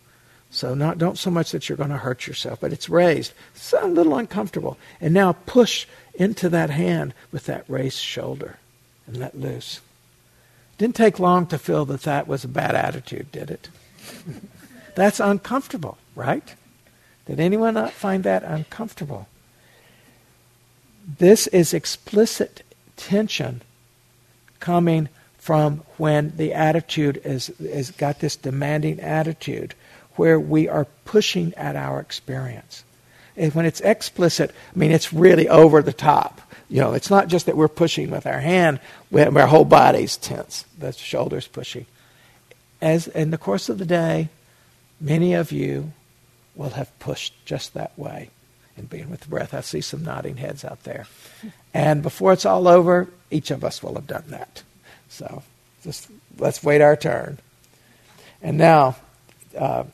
So 0.51 0.75
not 0.75 0.99
don't 0.99 1.19
so 1.19 1.31
much 1.31 1.51
that 1.51 1.69
you're 1.69 1.79
going 1.79 1.91
to 1.91 1.97
hurt 1.97 2.27
yourself, 2.27 2.61
but 2.61 2.73
it's 2.73 2.89
raised. 2.89 3.33
It's 3.55 3.73
a 3.73 3.87
little 3.87 4.17
uncomfortable. 4.17 4.79
And 5.01 5.13
now 5.13 5.33
push 5.33 5.87
into 6.15 6.49
that 6.51 6.71
hand 6.71 7.13
with 7.33 7.47
that 7.47 7.65
raised 7.69 7.99
shoulder 7.99 8.59
and 9.07 9.17
let 9.17 9.37
loose. 9.39 9.81
Didn't 10.79 10.97
take 10.97 11.19
long 11.19 11.47
to 11.49 11.59
feel 11.59 11.85
that 11.87 12.03
that 12.03 12.29
was 12.29 12.45
a 12.45 12.49
bad 12.49 12.75
attitude, 12.75 13.33
did 13.33 13.51
it? 13.51 13.69
That's 14.95 15.21
uncomfortable, 15.21 15.99
right? 16.15 16.55
Did 17.27 17.41
anyone 17.41 17.75
not 17.75 17.93
find 17.93 18.23
that 18.25 18.45
uncomfortable? 18.45 19.29
This 21.19 21.47
is 21.49 21.75
explicit 21.75 22.63
tension 22.97 23.63
coming 24.65 25.11
from 25.37 25.83
when 25.99 26.33
the 26.37 26.55
attitude 26.55 27.21
is, 27.23 27.51
is 27.61 27.91
got 27.91 28.21
this 28.21 28.35
demanding 28.35 28.99
attitude 28.99 29.75
where 30.17 30.41
we 30.41 30.67
are 30.69 30.87
pushing 31.05 31.53
at 31.55 31.77
our 31.77 32.01
experience 32.01 32.83
And 33.37 33.55
when 33.55 33.67
it's 33.67 33.81
explicit, 33.83 34.53
I 34.75 34.79
mean, 34.79 34.91
it's 34.91 35.13
really 35.13 35.49
over 35.49 35.83
the 35.83 35.93
top. 35.93 36.41
You 36.71 36.81
know, 36.81 36.95
it's 36.95 37.11
not 37.11 37.29
just 37.29 37.45
that 37.45 37.59
we're 37.59 37.69
pushing 37.69 38.11
with 38.11 38.27
our 38.27 38.41
hand, 38.41 38.81
our 39.13 39.47
whole 39.47 39.67
body's 39.67 40.17
tense, 40.17 40.65
the 40.79 40.93
shoulders 40.93 41.47
pushing. 41.47 41.85
As 42.81 43.07
in 43.09 43.31
the 43.31 43.39
course 43.39 43.69
of 43.69 43.79
the 43.79 43.85
day, 43.85 44.31
many 44.99 45.35
of 45.35 45.53
you 45.53 45.93
will 46.55 46.71
have 46.71 46.97
pushed 47.01 47.35
just 47.45 47.75
that 47.75 47.93
way 47.99 48.31
in 48.77 48.87
being 48.87 49.11
with 49.11 49.21
the 49.21 49.29
breath. 49.29 49.55
I 49.55 49.61
see 49.61 49.81
some 49.81 50.05
nodding 50.05 50.37
heads 50.37 50.65
out 50.65 50.83
there. 50.85 51.07
And 51.73 52.03
before 52.03 52.33
it's 52.33 52.47
all 52.47 52.69
over, 52.69 53.09
each 53.31 53.51
of 53.51 53.65
us 53.65 53.83
will 53.83 53.95
have 53.95 54.07
done 54.07 54.25
that. 54.29 54.63
So 55.09 55.43
just 55.83 56.09
let's 56.39 56.63
wait 56.63 56.81
our 56.81 56.97
turn. 56.97 57.39
And 58.43 58.59
now, 58.59 58.97
uh, 59.59 59.85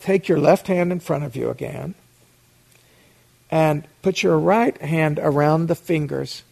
take 0.00 0.28
your 0.28 0.38
left 0.38 0.66
hand 0.66 0.92
in 0.92 1.00
front 1.00 1.24
of 1.24 1.36
you 1.36 1.50
again 1.50 1.94
and 3.50 3.86
put 4.02 4.22
your 4.22 4.38
right 4.38 4.76
hand 4.80 5.18
around 5.22 5.66
the 5.66 5.74
fingers 5.74 6.42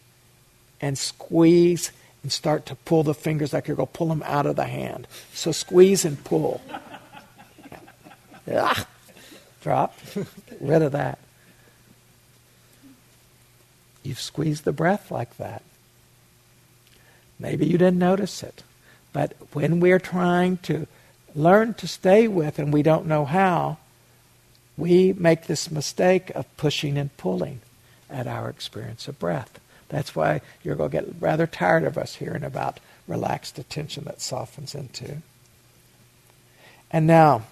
and 0.79 0.97
squeeze 0.97 1.91
and 2.21 2.31
start 2.31 2.65
to 2.65 2.75
pull 2.75 3.03
the 3.03 3.13
fingers 3.13 3.53
like 3.53 3.67
you're 3.67 3.77
going 3.77 3.87
to 3.87 3.93
pull 3.93 4.07
them 4.07 4.23
out 4.25 4.45
of 4.45 4.55
the 4.55 4.65
hand. 4.65 5.07
So 5.33 5.51
squeeze 5.51 6.05
and 6.05 6.23
pull. 6.23 6.61
ah, 8.51 8.87
drop. 9.61 9.97
Rid 10.61 10.81
of 10.81 10.93
that. 10.93 11.19
You've 14.03 14.19
squeezed 14.19 14.65
the 14.65 14.73
breath 14.73 15.09
like 15.09 15.37
that. 15.37 15.63
Maybe 17.39 17.65
you 17.65 17.77
didn't 17.77 17.99
notice 17.99 18.43
it. 18.43 18.63
But 19.11 19.33
when 19.53 19.79
we're 19.79 19.99
trying 19.99 20.57
to 20.63 20.87
learn 21.35 21.73
to 21.75 21.87
stay 21.87 22.27
with 22.27 22.59
and 22.59 22.71
we 22.71 22.83
don't 22.83 23.07
know 23.07 23.25
how, 23.25 23.77
we 24.77 25.13
make 25.13 25.45
this 25.45 25.71
mistake 25.71 26.31
of 26.31 26.57
pushing 26.57 26.97
and 26.97 27.15
pulling 27.17 27.61
at 28.09 28.27
our 28.27 28.49
experience 28.49 29.07
of 29.07 29.19
breath. 29.19 29.59
That's 29.89 30.15
why 30.15 30.41
you're 30.63 30.75
going 30.75 30.91
to 30.91 31.01
get 31.01 31.15
rather 31.19 31.45
tired 31.45 31.83
of 31.83 31.97
us 31.97 32.15
hearing 32.15 32.43
about 32.43 32.79
relaxed 33.07 33.59
attention 33.59 34.05
that 34.05 34.21
softens 34.21 34.73
into. 34.73 35.17
And 36.91 37.05
now, 37.05 37.43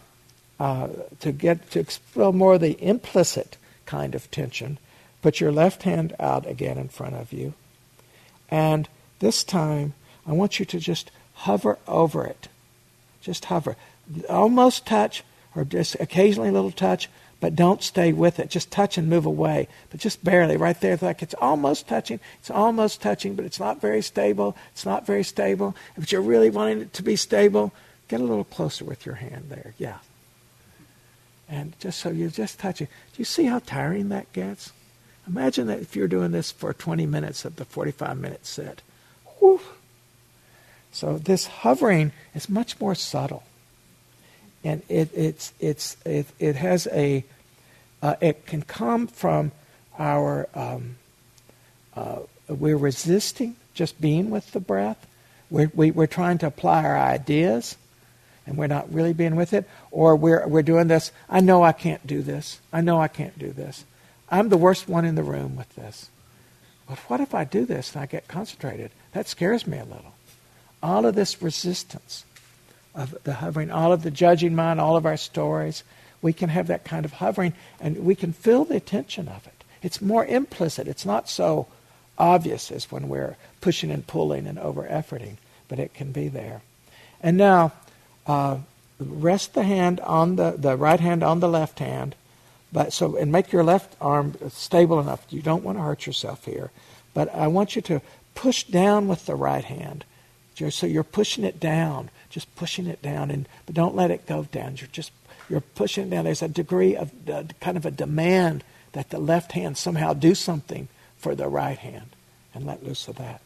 uh, 0.60 0.90
to 1.20 1.32
get 1.32 1.70
to 1.72 1.80
explore 1.80 2.32
more 2.32 2.58
the 2.58 2.82
implicit 2.84 3.58
kind 3.86 4.16
of 4.16 4.30
tension, 4.32 4.78
put 5.22 5.40
your 5.40 5.52
left 5.52 5.84
hand 5.84 6.16
out 6.20 6.48
again 6.48 6.78
in 6.78 6.90
front 6.90 7.16
of 7.16 7.32
you. 7.32 7.54
And 8.50 8.88
this 9.20 9.44
time, 9.44 9.94
I 10.26 10.34
want 10.34 10.60
you 10.60 10.66
to 10.66 10.80
just 10.80 11.12
hover 11.34 11.78
over 11.88 12.26
it. 12.26 12.48
Just 13.22 13.46
hover. 13.46 13.76
Almost 14.30 14.86
touch, 14.86 15.24
or 15.56 15.64
just 15.64 15.96
occasionally 16.00 16.50
a 16.50 16.54
little 16.54 16.72
touch, 16.72 17.10
but 17.40 17.56
don't 17.56 17.82
stay 17.82 18.14
with 18.14 18.40
it. 18.40 18.50
Just 18.50 18.72
touch 18.72 18.98
and 18.98 19.10
move 19.10 19.26
away, 19.26 19.68
but 19.90 20.00
just 20.00 20.24
barely. 20.24 20.58
Right 20.58 20.80
there, 20.80 20.98
like 21.02 21.24
it's 21.24 21.36
almost 21.36 21.88
touching. 21.88 22.20
It's 22.40 22.52
almost 22.52 23.02
touching, 23.02 23.36
but 23.36 23.46
it's 23.46 23.60
not 23.60 23.82
very 23.82 24.02
stable. 24.02 24.56
It's 24.74 24.86
not 24.86 25.06
very 25.06 25.24
stable. 25.24 25.76
If 25.98 26.12
you're 26.12 26.22
really 26.22 26.50
wanting 26.50 26.82
it 26.82 26.94
to 26.94 27.04
be 27.04 27.16
stable, 27.16 27.74
get 28.08 28.22
a 28.22 28.24
little 28.24 28.44
closer 28.44 28.86
with 28.86 29.06
your 29.06 29.16
hand 29.16 29.46
there. 29.50 29.74
Yeah. 29.78 29.98
And 31.50 31.74
just 31.80 32.00
so 32.00 32.10
you're 32.10 32.30
just 32.30 32.60
touch 32.60 32.82
it. 32.82 32.90
Do 33.14 33.18
you 33.18 33.26
see 33.26 33.46
how 33.46 33.60
tiring 33.60 34.10
that 34.10 34.32
gets? 34.34 34.72
Imagine 35.28 35.68
that 35.68 35.80
if 35.80 35.96
you're 35.96 36.08
doing 36.08 36.32
this 36.32 36.52
for 36.52 36.74
20 36.74 37.06
minutes 37.06 37.46
of 37.46 37.56
the 37.56 37.66
45 37.66 38.18
minute 38.18 38.46
set. 38.46 38.82
Whew. 39.40 39.62
So 40.92 41.18
this 41.18 41.48
hovering 41.48 42.12
is 42.34 42.50
much 42.50 42.80
more 42.80 42.96
subtle 42.96 43.44
and 44.64 44.82
it 44.90 45.10
it's 45.14 45.54
it's 45.60 45.98
it, 46.06 46.28
it 46.40 46.56
has 46.56 46.88
a 46.92 47.24
uh, 48.02 48.16
it 48.22 48.46
can 48.46 48.62
come 48.62 49.08
from 49.08 49.52
our 49.98 50.48
um, 50.54 50.98
uh, 51.96 52.20
we're 52.48 52.78
resisting 52.78 53.56
just 53.74 54.00
being 54.02 54.30
with 54.30 54.52
the 54.52 54.60
breath. 54.60 55.08
We're, 55.50 55.72
we, 55.74 55.90
are 55.90 55.94
we 55.94 56.04
are 56.04 56.08
trying 56.08 56.38
to 56.40 56.48
apply 56.48 56.84
our 56.84 56.98
ideas, 56.98 57.78
and 58.46 58.58
we're 58.58 58.68
not 58.68 58.92
really 58.94 59.14
being 59.14 59.36
with 59.36 59.54
it. 59.54 59.68
Or 59.90 60.16
we're 60.16 60.48
we're 60.48 60.64
doing 60.64 60.88
this. 60.88 61.12
I 61.30 61.42
know 61.42 61.64
I 61.64 61.72
can't 61.72 62.06
do 62.06 62.22
this. 62.22 62.60
I 62.72 62.82
know 62.82 63.00
I 63.00 63.08
can't 63.08 63.38
do 63.38 63.52
this. 63.52 63.86
I'm 64.32 64.50
the 64.50 64.58
worst 64.58 64.88
one 64.88 65.06
in 65.06 65.16
the 65.16 65.24
room 65.24 65.56
with 65.58 65.76
this. 65.76 66.10
But 66.88 66.98
what 67.10 67.20
if 67.20 67.36
I 67.36 67.44
do 67.44 67.66
this 67.66 67.94
and 67.94 68.02
I 68.02 68.06
get 68.06 68.28
concentrated? 68.28 68.92
That 69.12 69.28
scares 69.28 69.68
me 69.68 69.78
a 69.78 69.84
little. 69.84 70.14
All 70.82 71.06
of 71.06 71.16
this 71.16 71.42
resistance 71.42 72.26
of 72.96 73.16
the 73.24 73.36
hovering, 73.36 73.72
all 73.72 73.94
of 73.94 74.04
the 74.04 74.12
judging 74.12 74.56
mind, 74.56 74.80
all 74.80 74.96
of 74.96 75.06
our 75.06 75.18
stories. 75.18 75.84
We 76.22 76.34
can 76.34 76.50
have 76.50 76.68
that 76.68 76.86
kind 76.86 77.06
of 77.06 77.14
hovering 77.14 77.54
and 77.80 78.06
we 78.06 78.16
can 78.16 78.34
feel 78.34 78.66
the 78.66 78.80
tension 78.80 79.28
of 79.28 79.46
it. 79.48 79.64
It's 79.82 80.02
more 80.02 80.26
implicit. 80.26 80.88
It's 80.88 81.06
not 81.06 81.30
so 81.30 81.68
obvious 82.18 82.72
as 82.72 82.92
when 82.92 83.10
we're 83.10 83.36
pushing 83.62 83.92
and 83.92 84.06
pulling 84.06 84.48
and 84.48 84.60
over 84.60 84.84
efforting, 84.84 85.38
but 85.68 85.80
it 85.80 85.94
can 85.94 86.12
be 86.12 86.28
there. 86.28 86.62
And 87.22 87.38
now, 87.38 87.74
uh, 88.28 88.58
rest 89.00 89.54
the 89.54 89.64
hand 89.64 90.00
on 90.02 90.36
the, 90.36 90.52
the 90.58 90.78
right 90.78 91.00
hand 91.00 91.24
on 91.24 91.40
the 91.40 91.50
left 91.50 91.80
hand, 91.80 92.16
but 92.72 92.94
so 92.94 93.16
and 93.18 93.32
make 93.32 93.52
your 93.52 93.64
left 93.64 93.96
arm 94.02 94.36
stable 94.50 95.00
enough. 95.00 95.26
You 95.30 95.42
don't 95.42 95.64
want 95.64 95.78
to 95.78 95.84
hurt 95.84 96.06
yourself 96.06 96.46
here, 96.46 96.72
but 97.14 97.34
I 97.34 97.48
want 97.48 97.76
you 97.76 97.82
to 97.84 98.02
push 98.36 98.64
down 98.64 99.08
with 99.08 99.26
the 99.26 99.36
right 99.36 99.66
hand. 99.66 100.06
So 100.70 100.86
you're 100.86 101.04
pushing 101.04 101.44
it 101.44 101.60
down 101.60 102.12
just 102.32 102.54
pushing 102.56 102.88
it 102.88 103.02
down, 103.02 103.30
and 103.30 103.48
but 103.66 103.76
don't 103.76 103.96
let 103.96 104.10
it 104.10 104.26
go 104.26 104.44
down. 104.46 104.78
You're 104.78 104.90
just 104.92 105.12
you're 105.50 105.62
pushing 105.62 106.08
it 106.08 106.10
down. 106.10 106.26
There's 106.26 106.42
a 106.42 106.48
degree 106.48 106.96
of 106.96 107.12
uh, 107.30 107.44
kind 107.60 107.78
of 107.78 107.86
a 107.86 107.92
demand 107.92 108.64
that 108.94 109.10
the 109.10 109.20
left 109.20 109.52
hand 109.52 109.78
somehow 109.78 110.14
do 110.14 110.34
something 110.34 110.88
for 111.18 111.36
the 111.36 111.48
right 111.48 111.78
hand, 111.78 112.16
and 112.56 112.66
let 112.66 112.84
loose 112.84 113.08
of 113.08 113.18
that. 113.18 113.42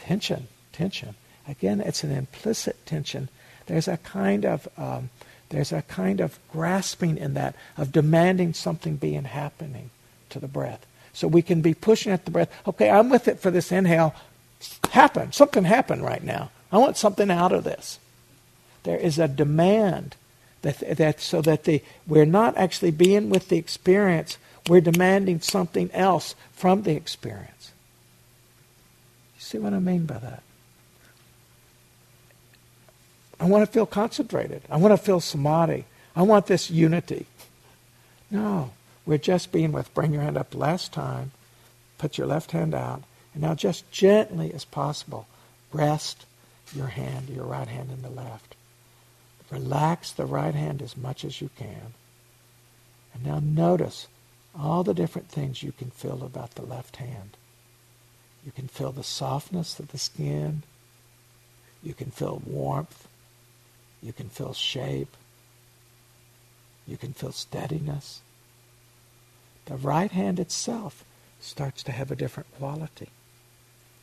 Tension, 0.00 0.48
tension. 0.72 1.16
Again, 1.46 1.80
it's 1.80 2.04
an 2.04 2.12
implicit 2.12 2.86
tension. 2.86 3.28
There's 3.66 3.88
a 3.88 3.98
kind 3.98 4.46
of 4.46 4.68
um, 4.78 5.10
there's 5.54 5.72
a 5.72 5.82
kind 5.82 6.20
of 6.20 6.38
grasping 6.50 7.16
in 7.16 7.34
that 7.34 7.54
of 7.76 7.92
demanding 7.92 8.52
something 8.52 8.96
being 8.96 9.22
happening 9.22 9.90
to 10.30 10.40
the 10.40 10.48
breath. 10.48 10.84
So 11.12 11.28
we 11.28 11.42
can 11.42 11.60
be 11.60 11.74
pushing 11.74 12.12
at 12.12 12.24
the 12.24 12.32
breath. 12.32 12.50
Okay, 12.66 12.90
I'm 12.90 13.08
with 13.08 13.28
it 13.28 13.38
for 13.38 13.52
this 13.52 13.70
inhale. 13.70 14.16
Happen. 14.90 15.30
Something 15.30 15.62
happen 15.62 16.02
right 16.02 16.24
now. 16.24 16.50
I 16.72 16.78
want 16.78 16.96
something 16.96 17.30
out 17.30 17.52
of 17.52 17.62
this. 17.62 18.00
There 18.82 18.98
is 18.98 19.16
a 19.20 19.28
demand 19.28 20.16
that, 20.62 20.96
that 20.96 21.20
so 21.20 21.40
that 21.42 21.64
the, 21.64 21.82
we're 22.04 22.24
not 22.24 22.56
actually 22.56 22.90
being 22.90 23.30
with 23.30 23.48
the 23.48 23.56
experience, 23.56 24.38
we're 24.68 24.80
demanding 24.80 25.40
something 25.40 25.88
else 25.92 26.34
from 26.52 26.82
the 26.82 26.96
experience. 26.96 27.70
You 29.36 29.42
see 29.42 29.58
what 29.58 29.72
I 29.72 29.78
mean 29.78 30.04
by 30.04 30.18
that? 30.18 30.42
I 33.44 33.46
want 33.46 33.62
to 33.62 33.70
feel 33.70 33.84
concentrated. 33.84 34.62
I 34.70 34.78
want 34.78 34.92
to 34.92 34.96
feel 34.96 35.20
samadhi. 35.20 35.84
I 36.16 36.22
want 36.22 36.46
this 36.46 36.70
unity. 36.70 37.26
No, 38.30 38.70
we're 39.04 39.18
just 39.18 39.52
being 39.52 39.70
with 39.70 39.92
bring 39.92 40.14
your 40.14 40.22
hand 40.22 40.38
up 40.38 40.54
last 40.54 40.94
time, 40.94 41.30
put 41.98 42.16
your 42.16 42.26
left 42.26 42.52
hand 42.52 42.74
out, 42.74 43.02
and 43.34 43.42
now 43.42 43.54
just 43.54 43.90
gently 43.90 44.50
as 44.54 44.64
possible, 44.64 45.26
rest 45.74 46.24
your 46.74 46.86
hand, 46.86 47.28
your 47.28 47.44
right 47.44 47.68
hand 47.68 47.90
in 47.90 48.00
the 48.00 48.08
left. 48.08 48.56
Relax 49.50 50.10
the 50.10 50.24
right 50.24 50.54
hand 50.54 50.80
as 50.80 50.96
much 50.96 51.22
as 51.22 51.42
you 51.42 51.50
can. 51.54 51.92
And 53.12 53.26
now 53.26 53.40
notice 53.40 54.08
all 54.58 54.82
the 54.82 54.94
different 54.94 55.28
things 55.28 55.62
you 55.62 55.72
can 55.72 55.90
feel 55.90 56.22
about 56.24 56.54
the 56.54 56.64
left 56.64 56.96
hand. 56.96 57.36
You 58.42 58.52
can 58.52 58.68
feel 58.68 58.90
the 58.90 59.04
softness 59.04 59.78
of 59.78 59.88
the 59.88 59.98
skin. 59.98 60.62
You 61.82 61.92
can 61.92 62.10
feel 62.10 62.40
warmth. 62.46 63.06
You 64.04 64.12
can 64.12 64.28
feel 64.28 64.52
shape. 64.52 65.16
You 66.86 66.98
can 66.98 67.14
feel 67.14 67.32
steadiness. 67.32 68.20
The 69.64 69.76
right 69.76 70.10
hand 70.10 70.38
itself 70.38 71.04
starts 71.40 71.82
to 71.84 71.92
have 71.92 72.10
a 72.10 72.16
different 72.16 72.54
quality. 72.58 73.08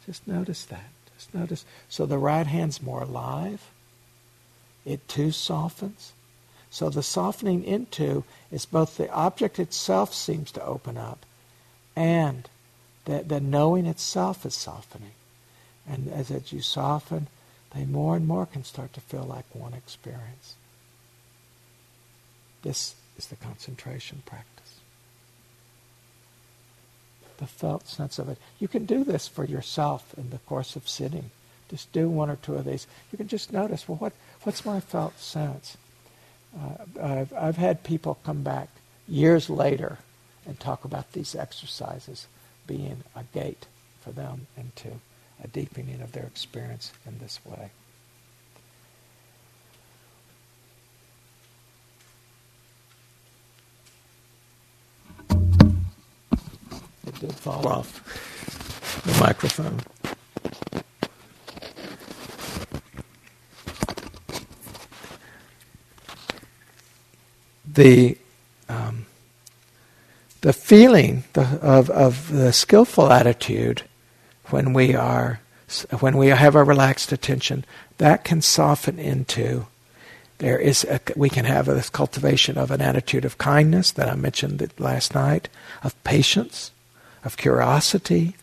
Just 0.08 0.28
notice 0.28 0.66
that. 0.66 0.90
Just 1.16 1.34
notice. 1.36 1.66
So 1.88 2.08
the 2.08 2.18
right 2.18 2.48
hand's 2.48 2.82
more 2.82 3.04
alive. 3.04 3.70
It 4.84 5.08
too 5.08 5.32
softens. 5.32 6.14
So 6.72 6.90
the 6.90 7.04
softening 7.04 7.64
into 7.64 8.24
is 8.52 8.66
both 8.66 8.98
the 8.98 9.12
object 9.12 9.60
itself 9.60 10.16
seems 10.16 10.52
to 10.54 10.66
open 10.66 10.98
up 10.98 11.26
and 11.96 12.50
the, 13.06 13.24
the 13.24 13.40
knowing 13.40 13.86
itself 13.86 14.46
is 14.46 14.56
softening. 14.56 15.12
And 15.88 16.12
as, 16.12 16.32
as 16.32 16.52
you 16.54 16.62
soften, 16.62 17.28
they 17.74 17.86
more 17.86 18.16
and 18.16 18.28
more 18.28 18.46
can 18.46 18.64
start 18.64 18.94
to 18.94 19.02
feel 19.02 19.24
like 19.24 19.46
one 19.54 19.74
experience. 19.74 20.56
This 22.64 22.96
is 23.18 23.28
the 23.28 23.36
concentration 23.36 24.24
practice 24.26 24.52
the 27.42 27.48
felt 27.48 27.88
sense 27.88 28.20
of 28.20 28.30
it. 28.30 28.38
You 28.60 28.68
can 28.68 28.86
do 28.86 29.04
this 29.04 29.28
for 29.28 29.44
yourself 29.44 30.14
in 30.16 30.30
the 30.30 30.38
course 30.38 30.76
of 30.76 30.88
sitting. 30.88 31.32
Just 31.70 31.92
do 31.92 32.08
one 32.08 32.30
or 32.30 32.36
two 32.36 32.56
of 32.56 32.66
these. 32.66 32.86
You 33.12 33.18
can 33.18 33.28
just 33.28 33.52
notice, 33.52 33.90
well, 33.90 33.98
what, 33.98 34.14
what's 34.44 34.64
my 34.64 34.80
felt 34.80 35.20
sense? 35.20 35.76
Uh, 36.56 37.02
I've, 37.02 37.34
I've 37.34 37.58
had 37.58 37.84
people 37.84 38.20
come 38.24 38.44
back 38.44 38.70
years 39.08 39.50
later 39.50 39.98
and 40.46 40.60
talk 40.60 40.86
about 40.86 41.14
these 41.14 41.34
exercises 41.34 42.28
being 42.68 43.04
a 43.16 43.24
gate 43.34 43.66
for 44.02 44.12
them 44.12 44.46
into 44.56 45.00
a 45.44 45.48
deepening 45.48 46.02
of 46.02 46.12
their 46.12 46.26
experience 46.26 46.92
in 47.06 47.18
this 47.20 47.40
way. 47.46 47.72
It 57.08 57.20
did 57.20 57.34
fall 57.34 57.68
off 57.68 59.02
the 59.06 59.20
microphone. 59.20 59.80
The 67.66 68.18
um, 68.70 69.06
the 70.42 70.54
feeling 70.54 71.24
of 71.36 71.90
of 71.90 72.32
the 72.32 72.52
skillful 72.52 73.12
attitude 73.12 73.84
when 74.52 74.74
we 74.74 74.96
are 74.96 75.40
when 76.00 76.18
we 76.18 76.28
have 76.28 76.56
a 76.56 76.64
relaxed 76.64 77.12
attention 77.14 77.64
that 77.98 78.26
can 78.26 78.42
soften 78.42 79.00
into 79.00 79.66
there 80.42 80.58
is 80.58 80.84
a, 80.86 81.00
we 81.16 81.30
can 81.30 81.46
have 81.46 81.68
this 81.68 81.90
cultivation 81.90 82.58
of 82.58 82.72
an 82.72 82.82
attitude 82.82 83.26
of 83.26 83.38
kindness 83.38 83.92
that 83.92 84.10
I 84.10 84.16
mentioned 84.16 84.74
last 84.80 85.14
night, 85.14 85.50
of 85.84 86.04
patience, 86.04 86.72
of 87.24 87.38
curiosity, 87.38 88.36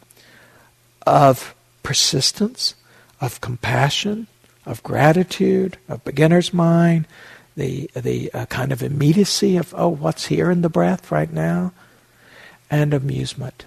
of 1.04 1.56
persistence, 1.82 2.76
of 3.20 3.40
compassion, 3.40 4.28
of 4.64 4.80
gratitude, 4.84 5.76
of 5.88 6.04
beginner's 6.04 6.54
mind, 6.54 7.08
the, 7.56 7.90
the 7.96 8.32
uh, 8.32 8.46
kind 8.46 8.70
of 8.70 8.80
immediacy 8.80 9.56
of, 9.56 9.74
oh, 9.76 9.88
what's 9.88 10.26
here 10.26 10.52
in 10.52 10.62
the 10.62 10.68
breath 10.68 11.10
right 11.10 11.32
now, 11.32 11.72
and 12.70 12.94
amusement. 12.94 13.66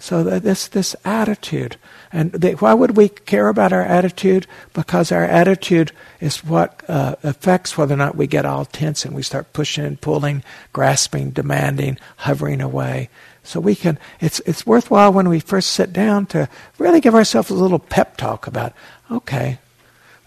So 0.00 0.24
this 0.24 0.66
this 0.66 0.96
attitude, 1.04 1.76
and 2.10 2.32
they, 2.32 2.54
why 2.54 2.72
would 2.72 2.96
we 2.96 3.10
care 3.10 3.48
about 3.48 3.70
our 3.72 3.82
attitude? 3.82 4.46
Because 4.72 5.12
our 5.12 5.24
attitude 5.24 5.92
is 6.20 6.42
what 6.42 6.82
uh, 6.88 7.16
affects 7.22 7.76
whether 7.76 7.92
or 7.92 7.98
not 7.98 8.16
we 8.16 8.26
get 8.26 8.46
all 8.46 8.64
tense 8.64 9.04
and 9.04 9.14
we 9.14 9.22
start 9.22 9.52
pushing 9.52 9.84
and 9.84 10.00
pulling, 10.00 10.42
grasping, 10.72 11.30
demanding, 11.30 11.98
hovering 12.16 12.62
away. 12.62 13.10
So 13.42 13.60
we 13.60 13.74
can. 13.74 13.98
It's 14.20 14.40
it's 14.40 14.66
worthwhile 14.66 15.12
when 15.12 15.28
we 15.28 15.38
first 15.38 15.70
sit 15.70 15.92
down 15.92 16.24
to 16.26 16.48
really 16.78 17.02
give 17.02 17.14
ourselves 17.14 17.50
a 17.50 17.54
little 17.54 17.78
pep 17.78 18.16
talk 18.16 18.46
about. 18.46 18.72
Okay, 19.10 19.58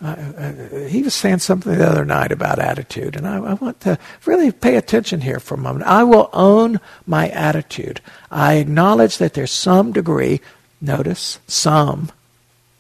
uh, 0.04 0.88
he 0.88 1.02
was 1.02 1.14
saying 1.14 1.40
something 1.40 1.78
the 1.78 1.90
other 1.90 2.04
night 2.04 2.34
about 2.34 2.60
attitude, 2.60 3.16
and 3.16 3.26
I, 3.26 3.38
I, 3.38 3.54
want 3.54 3.80
to 3.82 3.98
really 4.26 4.52
pay 4.52 4.76
attention 4.76 5.22
here 5.22 5.40
for 5.40 5.56
a 5.56 5.60
moment. 5.60 5.86
I 5.86 6.04
will 6.04 6.30
own 6.34 6.82
my 7.08 7.30
attitude. 7.30 8.02
I 8.30 8.56
acknowledge 8.56 9.18
that 9.20 9.34
there's 9.34 9.52
some 9.52 9.94
degree, 9.94 10.42
notice, 10.82 11.40
some, 11.48 12.12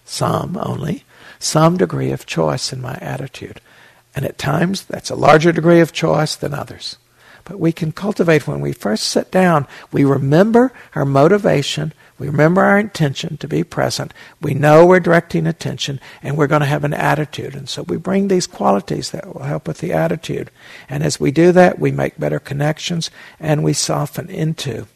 some 0.03 0.57
only, 0.57 1.05
some 1.39 1.77
degree 1.77 2.11
of 2.11 2.25
choice 2.25 2.73
in 2.73 2.81
my 2.81 2.95
attitude. 2.95 3.61
And 4.13 4.25
at 4.25 4.37
times, 4.37 4.83
that's 4.83 5.09
a 5.09 5.15
larger 5.15 5.53
degree 5.53 5.79
of 5.79 5.93
choice 5.93 6.35
than 6.35 6.53
others. 6.53 6.97
But 7.45 7.59
we 7.59 7.71
can 7.71 7.93
cultivate 7.93 8.47
when 8.47 8.59
we 8.59 8.73
first 8.73 9.05
sit 9.05 9.31
down, 9.31 9.65
we 9.93 10.03
remember 10.03 10.73
our 10.93 11.05
motivation 11.05 11.93
we 12.23 12.29
remember 12.29 12.63
our 12.63 12.79
intention 12.79 13.35
to 13.35 13.49
be 13.49 13.65
present. 13.65 14.13
We 14.39 14.53
know 14.53 14.85
we're 14.85 15.01
directing 15.01 15.45
attention 15.45 15.99
and 16.21 16.37
we're 16.37 16.47
going 16.47 16.61
to 16.61 16.65
have 16.65 16.85
an 16.85 16.93
attitude. 16.93 17.53
And 17.53 17.67
so 17.67 17.83
we 17.83 17.97
bring 17.97 18.29
these 18.29 18.47
qualities 18.47 19.11
that 19.11 19.33
will 19.33 19.43
help 19.43 19.67
with 19.67 19.79
the 19.79 19.91
attitude. 19.91 20.49
And 20.87 21.03
as 21.03 21.19
we 21.19 21.31
do 21.31 21.51
that, 21.51 21.79
we 21.79 21.91
make 21.91 22.17
better 22.17 22.39
connections 22.39 23.11
and 23.41 23.61
we 23.61 23.73
soften 23.73 24.29
into. 24.29 24.87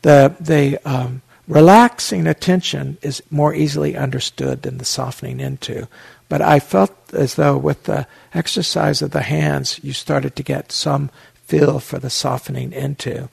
The, 0.00 0.34
the 0.40 0.78
um, 0.88 1.20
relaxing 1.46 2.26
attention 2.26 2.96
is 3.02 3.22
more 3.30 3.52
easily 3.52 3.94
understood 3.94 4.62
than 4.62 4.78
the 4.78 4.86
softening 4.86 5.40
into. 5.40 5.88
But 6.30 6.40
I 6.40 6.58
felt 6.58 6.96
as 7.12 7.34
though 7.34 7.58
with 7.58 7.82
the 7.82 8.06
exercise 8.32 9.02
of 9.02 9.10
the 9.10 9.20
hands, 9.20 9.78
you 9.82 9.92
started 9.92 10.34
to 10.36 10.42
get 10.42 10.72
some 10.72 11.10
feel 11.44 11.80
for 11.80 11.98
the 11.98 12.08
softening 12.08 12.72
into 12.72 13.28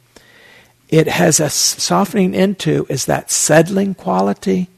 it 0.94 1.08
has 1.08 1.40
a 1.40 1.50
softening 1.50 2.36
into 2.36 2.86
is 2.88 3.06
that 3.06 3.32
settling 3.32 3.96
quality, 3.96 4.70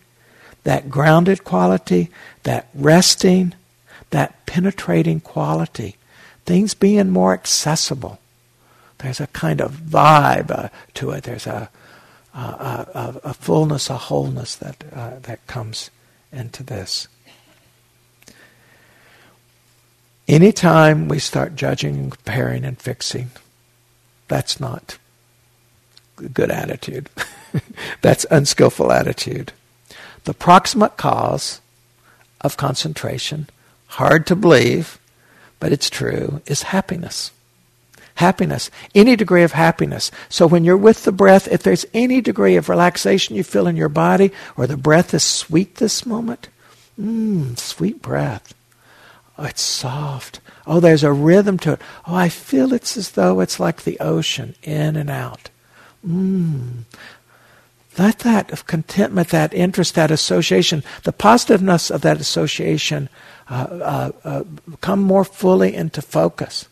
that 0.64 0.90
grounded 0.90 1.44
quality, 1.44 2.10
that 2.44 2.70
resting, 2.74 3.54
that 4.12 4.46
penetrating 4.46 5.20
quality. 5.20 5.98
Things 6.46 6.74
being 6.74 7.10
more 7.10 7.34
accessible. 7.34 8.18
There's 9.00 9.20
a 9.20 9.28
kind 9.28 9.60
of 9.60 9.74
vibe 9.74 10.52
uh, 10.52 10.70
to 10.94 11.12
it. 11.12 11.26
There's 11.26 11.48
a, 11.48 11.70
a, 12.34 12.40
a, 12.40 13.22
a, 13.26 13.34
fullness, 13.34 13.90
a 13.90 13.98
wholeness 13.98 14.56
that, 14.56 14.86
uh, 14.94 15.20
that 15.24 15.46
comes 15.48 15.92
into 16.32 16.64
this. 16.64 17.10
Anytime 20.30 21.10
we 21.10 21.20
start 21.20 21.58
judging 21.58 21.96
and 21.98 22.12
comparing 22.12 22.64
and 22.64 22.80
fixing, 22.80 23.32
that's 24.30 24.62
not 24.62 24.98
good 26.16 26.52
attitude. 26.52 27.10
That's 28.02 28.26
unskillful 28.30 28.92
attitude. 28.92 29.54
The 30.26 30.34
proximate 30.34 30.98
cause 30.98 31.62
of 32.42 32.58
concentration, 32.58 33.48
hard 33.88 34.28
to 34.28 34.36
believe, 34.36 35.00
but 35.60 35.72
it's 35.72 35.90
true, 35.90 36.42
is 36.46 36.64
happiness. 36.64 37.32
Happiness, 38.16 38.72
any 38.94 39.16
degree 39.16 39.44
of 39.44 39.52
happiness. 39.52 40.10
So 40.30 40.48
when 40.48 40.64
you're 40.64 40.78
with 40.78 41.04
the 41.04 41.12
breath, 41.12 41.48
if 41.50 41.64
there's 41.64 41.86
any 41.94 42.22
degree 42.22 42.56
of 42.56 42.70
relaxation 42.70 43.36
you 43.36 43.44
feel 43.44 43.68
in 43.68 43.76
your 43.76 43.90
body, 43.90 44.32
or 44.56 44.68
the 44.68 44.78
breath 44.78 45.14
is 45.14 45.24
sweet 45.24 45.76
this 45.76 46.06
moment, 46.06 46.48
mmm, 47.00 47.60
sweet 47.60 48.02
breath. 48.02 48.54
Oh, 49.38 49.44
it's 49.44 49.62
soft. 49.62 50.40
Oh, 50.66 50.80
there's 50.80 51.04
a 51.04 51.12
rhythm 51.12 51.60
to 51.60 51.74
it. 51.74 51.82
Oh, 52.08 52.16
I 52.16 52.30
feel 52.30 52.74
it's 52.74 52.96
as 52.96 53.12
though 53.12 53.42
it's 53.42 53.60
like 53.60 53.84
the 53.84 54.00
ocean, 54.00 54.56
in 54.64 54.96
and 54.96 55.10
out. 55.10 55.50
Mm. 56.06 56.84
Let 57.98 58.20
that 58.20 58.52
of 58.52 58.68
contentment, 58.68 59.30
that 59.30 59.54
interest, 59.54 59.96
that 59.96 60.12
association, 60.12 60.84
the 61.04 61.14
positiveness 61.14 61.90
of 61.90 62.02
that 62.02 62.20
association 62.20 63.10
uh, 63.50 63.54
uh, 63.54 64.12
uh, 64.24 64.44
come 64.82 65.02
more 65.02 65.24
fully 65.24 65.74
into 65.74 66.02
focus. 66.02 66.68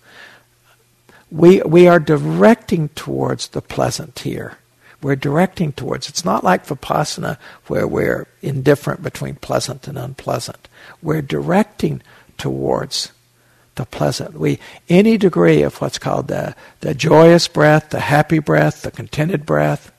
We, 1.31 1.61
we 1.61 1.87
are 1.87 1.99
directing 1.99 2.89
towards 2.89 3.47
the 3.49 3.61
pleasant 3.61 4.19
here. 4.19 4.57
We're 5.01 5.15
directing 5.15 5.71
towards. 5.73 6.09
It's 6.09 6.25
not 6.25 6.43
like 6.43 6.65
vipassana 6.65 7.37
where 7.67 7.87
we're 7.87 8.27
indifferent 8.41 9.01
between 9.01 9.35
pleasant 9.35 9.87
and 9.87 9.97
unpleasant. 9.97 10.67
We're 11.01 11.21
directing 11.21 12.01
towards 12.37 13.12
the 13.75 13.85
pleasant. 13.85 14.39
We 14.39 14.59
any 14.89 15.17
degree 15.17 15.63
of 15.63 15.81
what's 15.81 15.97
called 15.97 16.27
the 16.27 16.55
the 16.81 16.93
joyous 16.93 17.47
breath, 17.47 17.89
the 17.89 17.99
happy 17.99 18.39
breath, 18.39 18.83
the 18.83 18.91
contented 18.91 19.45
breath 19.45 19.91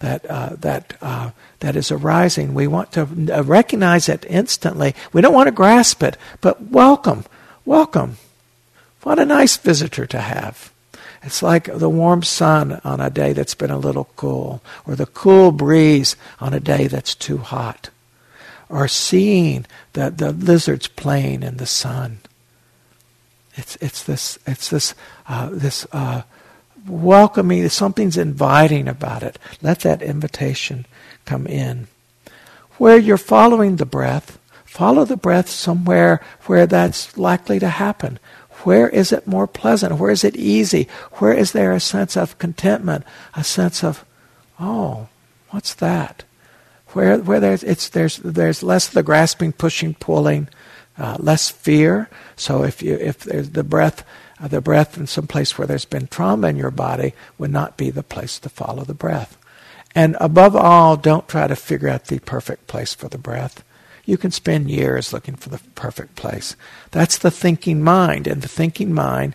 that 0.00 0.24
uh, 0.30 0.56
that 0.60 0.96
uh, 1.00 1.30
that 1.60 1.76
is 1.76 1.90
arising. 1.90 2.54
We 2.54 2.66
want 2.66 2.92
to 2.92 3.02
uh, 3.02 3.42
recognize 3.42 4.08
it 4.08 4.26
instantly. 4.28 4.94
We 5.12 5.20
don't 5.20 5.34
want 5.34 5.46
to 5.48 5.52
grasp 5.52 6.02
it, 6.02 6.16
but 6.40 6.60
welcome, 6.62 7.24
welcome. 7.64 8.16
What 9.02 9.18
a 9.18 9.24
nice 9.24 9.56
visitor 9.56 10.06
to 10.06 10.20
have. 10.20 10.72
It's 11.22 11.42
like 11.42 11.64
the 11.64 11.88
warm 11.88 12.22
sun 12.22 12.80
on 12.82 13.00
a 13.00 13.10
day 13.10 13.34
that's 13.34 13.54
been 13.54 13.70
a 13.70 13.78
little 13.78 14.08
cool, 14.16 14.62
or 14.86 14.94
the 14.94 15.06
cool 15.06 15.52
breeze 15.52 16.16
on 16.40 16.54
a 16.54 16.60
day 16.60 16.86
that's 16.86 17.14
too 17.14 17.38
hot, 17.38 17.90
or 18.70 18.88
seeing 18.88 19.66
the, 19.92 20.10
the 20.10 20.32
lizards 20.32 20.88
playing 20.88 21.42
in 21.42 21.58
the 21.58 21.66
sun 21.66 22.20
it's 23.54 23.76
it's 23.76 24.02
this 24.02 24.38
it's 24.46 24.70
this 24.70 24.94
uh, 25.28 25.50
this 25.52 25.86
uh, 25.92 26.22
welcoming. 26.86 27.68
Something's 27.68 28.16
inviting 28.16 28.88
about 28.88 29.22
it. 29.22 29.38
Let 29.62 29.80
that 29.80 30.02
invitation 30.02 30.86
come 31.24 31.46
in. 31.46 31.88
Where 32.78 32.96
you're 32.96 33.18
following 33.18 33.76
the 33.76 33.86
breath, 33.86 34.38
follow 34.64 35.04
the 35.04 35.16
breath 35.16 35.48
somewhere 35.48 36.20
where 36.46 36.66
that's 36.66 37.16
likely 37.18 37.58
to 37.58 37.68
happen. 37.68 38.18
Where 38.64 38.88
is 38.88 39.12
it 39.12 39.26
more 39.26 39.46
pleasant? 39.46 39.98
Where 39.98 40.10
is 40.10 40.24
it 40.24 40.36
easy? 40.36 40.86
Where 41.14 41.32
is 41.32 41.52
there 41.52 41.72
a 41.72 41.80
sense 41.80 42.16
of 42.16 42.38
contentment? 42.38 43.04
A 43.34 43.42
sense 43.42 43.82
of, 43.82 44.04
oh, 44.58 45.08
what's 45.50 45.74
that? 45.74 46.24
Where 46.88 47.18
where 47.18 47.40
there's 47.40 47.62
it's 47.62 47.88
there's 47.88 48.18
there's 48.18 48.62
less 48.62 48.88
of 48.88 48.94
the 48.94 49.02
grasping, 49.02 49.52
pushing, 49.52 49.94
pulling 49.94 50.48
uh, 51.00 51.16
less 51.18 51.48
fear. 51.48 52.08
So 52.36 52.62
if 52.62 52.82
you 52.82 52.94
if 52.94 53.20
there's 53.20 53.50
the 53.50 53.64
breath, 53.64 54.04
uh, 54.40 54.48
the 54.48 54.60
breath 54.60 54.96
in 54.98 55.06
some 55.06 55.26
place 55.26 55.56
where 55.56 55.66
there's 55.66 55.84
been 55.84 56.06
trauma 56.06 56.48
in 56.48 56.56
your 56.56 56.70
body 56.70 57.14
would 57.38 57.50
not 57.50 57.76
be 57.76 57.90
the 57.90 58.02
place 58.02 58.38
to 58.40 58.48
follow 58.48 58.84
the 58.84 58.94
breath. 58.94 59.36
And 59.94 60.16
above 60.20 60.54
all, 60.54 60.96
don't 60.96 61.26
try 61.26 61.48
to 61.48 61.56
figure 61.56 61.88
out 61.88 62.04
the 62.04 62.20
perfect 62.20 62.66
place 62.68 62.94
for 62.94 63.08
the 63.08 63.18
breath. 63.18 63.64
You 64.04 64.16
can 64.16 64.30
spend 64.30 64.70
years 64.70 65.12
looking 65.12 65.36
for 65.36 65.48
the 65.48 65.60
perfect 65.74 66.14
place. 66.14 66.54
That's 66.90 67.18
the 67.18 67.30
thinking 67.30 67.82
mind, 67.82 68.26
and 68.26 68.42
the 68.42 68.48
thinking 68.48 68.92
mind 68.92 69.34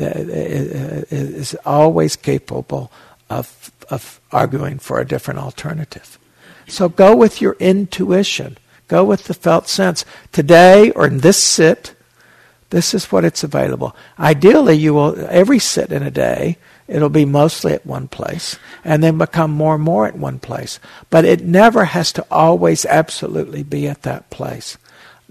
uh, 0.00 0.10
is 0.16 1.54
always 1.64 2.16
capable 2.16 2.90
of 3.28 3.70
of 3.90 4.20
arguing 4.30 4.78
for 4.78 4.98
a 4.98 5.06
different 5.06 5.40
alternative. 5.40 6.18
So 6.68 6.88
go 6.88 7.14
with 7.14 7.40
your 7.42 7.56
intuition. 7.58 8.56
Go 8.88 9.04
with 9.04 9.24
the 9.24 9.34
felt 9.34 9.68
sense. 9.68 10.04
Today 10.32 10.90
or 10.92 11.06
in 11.06 11.18
this 11.18 11.42
sit, 11.42 11.94
this 12.70 12.94
is 12.94 13.12
what 13.12 13.24
it's 13.24 13.44
available. 13.44 13.94
Ideally, 14.18 14.76
you 14.76 14.94
will 14.94 15.14
every 15.28 15.58
sit 15.58 15.92
in 15.92 16.02
a 16.02 16.10
day, 16.10 16.56
it'll 16.88 17.08
be 17.10 17.24
mostly 17.24 17.72
at 17.72 17.86
one 17.86 18.08
place 18.08 18.58
and 18.84 19.02
then 19.02 19.18
become 19.18 19.50
more 19.50 19.74
and 19.74 19.84
more 19.84 20.06
at 20.06 20.16
one 20.16 20.38
place. 20.38 20.80
But 21.10 21.24
it 21.24 21.44
never 21.44 21.84
has 21.86 22.12
to 22.12 22.26
always 22.30 22.86
absolutely 22.86 23.62
be 23.62 23.86
at 23.86 24.02
that 24.02 24.30
place 24.30 24.78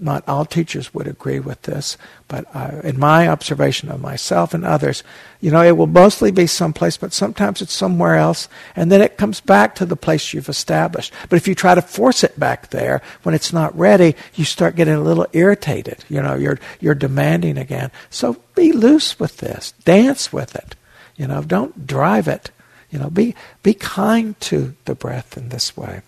not 0.02 0.28
all 0.28 0.44
teachers 0.44 0.92
would 0.92 1.06
agree 1.06 1.38
with 1.38 1.62
this, 1.62 1.96
but 2.28 2.46
uh, 2.54 2.80
in 2.82 2.98
my 2.98 3.28
observation 3.28 3.90
of 3.90 4.00
myself 4.00 4.54
and 4.54 4.64
others, 4.64 5.02
you 5.40 5.50
know, 5.50 5.62
it 5.62 5.76
will 5.76 5.86
mostly 5.86 6.30
be 6.30 6.46
someplace, 6.46 6.96
but 6.96 7.12
sometimes 7.12 7.62
it's 7.62 7.72
somewhere 7.72 8.16
else, 8.16 8.48
and 8.74 8.90
then 8.90 9.00
it 9.00 9.16
comes 9.16 9.40
back 9.40 9.74
to 9.76 9.86
the 9.86 9.96
place 9.96 10.32
you've 10.32 10.48
established. 10.48 11.12
But 11.28 11.36
if 11.36 11.46
you 11.46 11.54
try 11.54 11.74
to 11.74 11.82
force 11.82 12.24
it 12.24 12.38
back 12.38 12.70
there 12.70 13.02
when 13.22 13.34
it's 13.34 13.52
not 13.52 13.76
ready, 13.78 14.14
you 14.34 14.44
start 14.44 14.76
getting 14.76 14.94
a 14.94 15.00
little 15.00 15.26
irritated. 15.32 16.04
You 16.08 16.22
know, 16.22 16.34
you're 16.34 16.58
you're 16.80 16.94
demanding 16.94 17.58
again. 17.58 17.90
So 18.10 18.36
be 18.54 18.72
loose 18.72 19.18
with 19.18 19.38
this, 19.38 19.72
dance 19.84 20.32
with 20.32 20.54
it. 20.54 20.74
You 21.16 21.26
know, 21.26 21.42
don't 21.42 21.86
drive 21.86 22.28
it. 22.28 22.50
You 22.90 22.98
know, 22.98 23.10
be 23.10 23.34
be 23.62 23.74
kind 23.74 24.38
to 24.40 24.74
the 24.84 24.94
breath 24.94 25.36
in 25.36 25.48
this 25.48 25.76
way. 25.76 26.02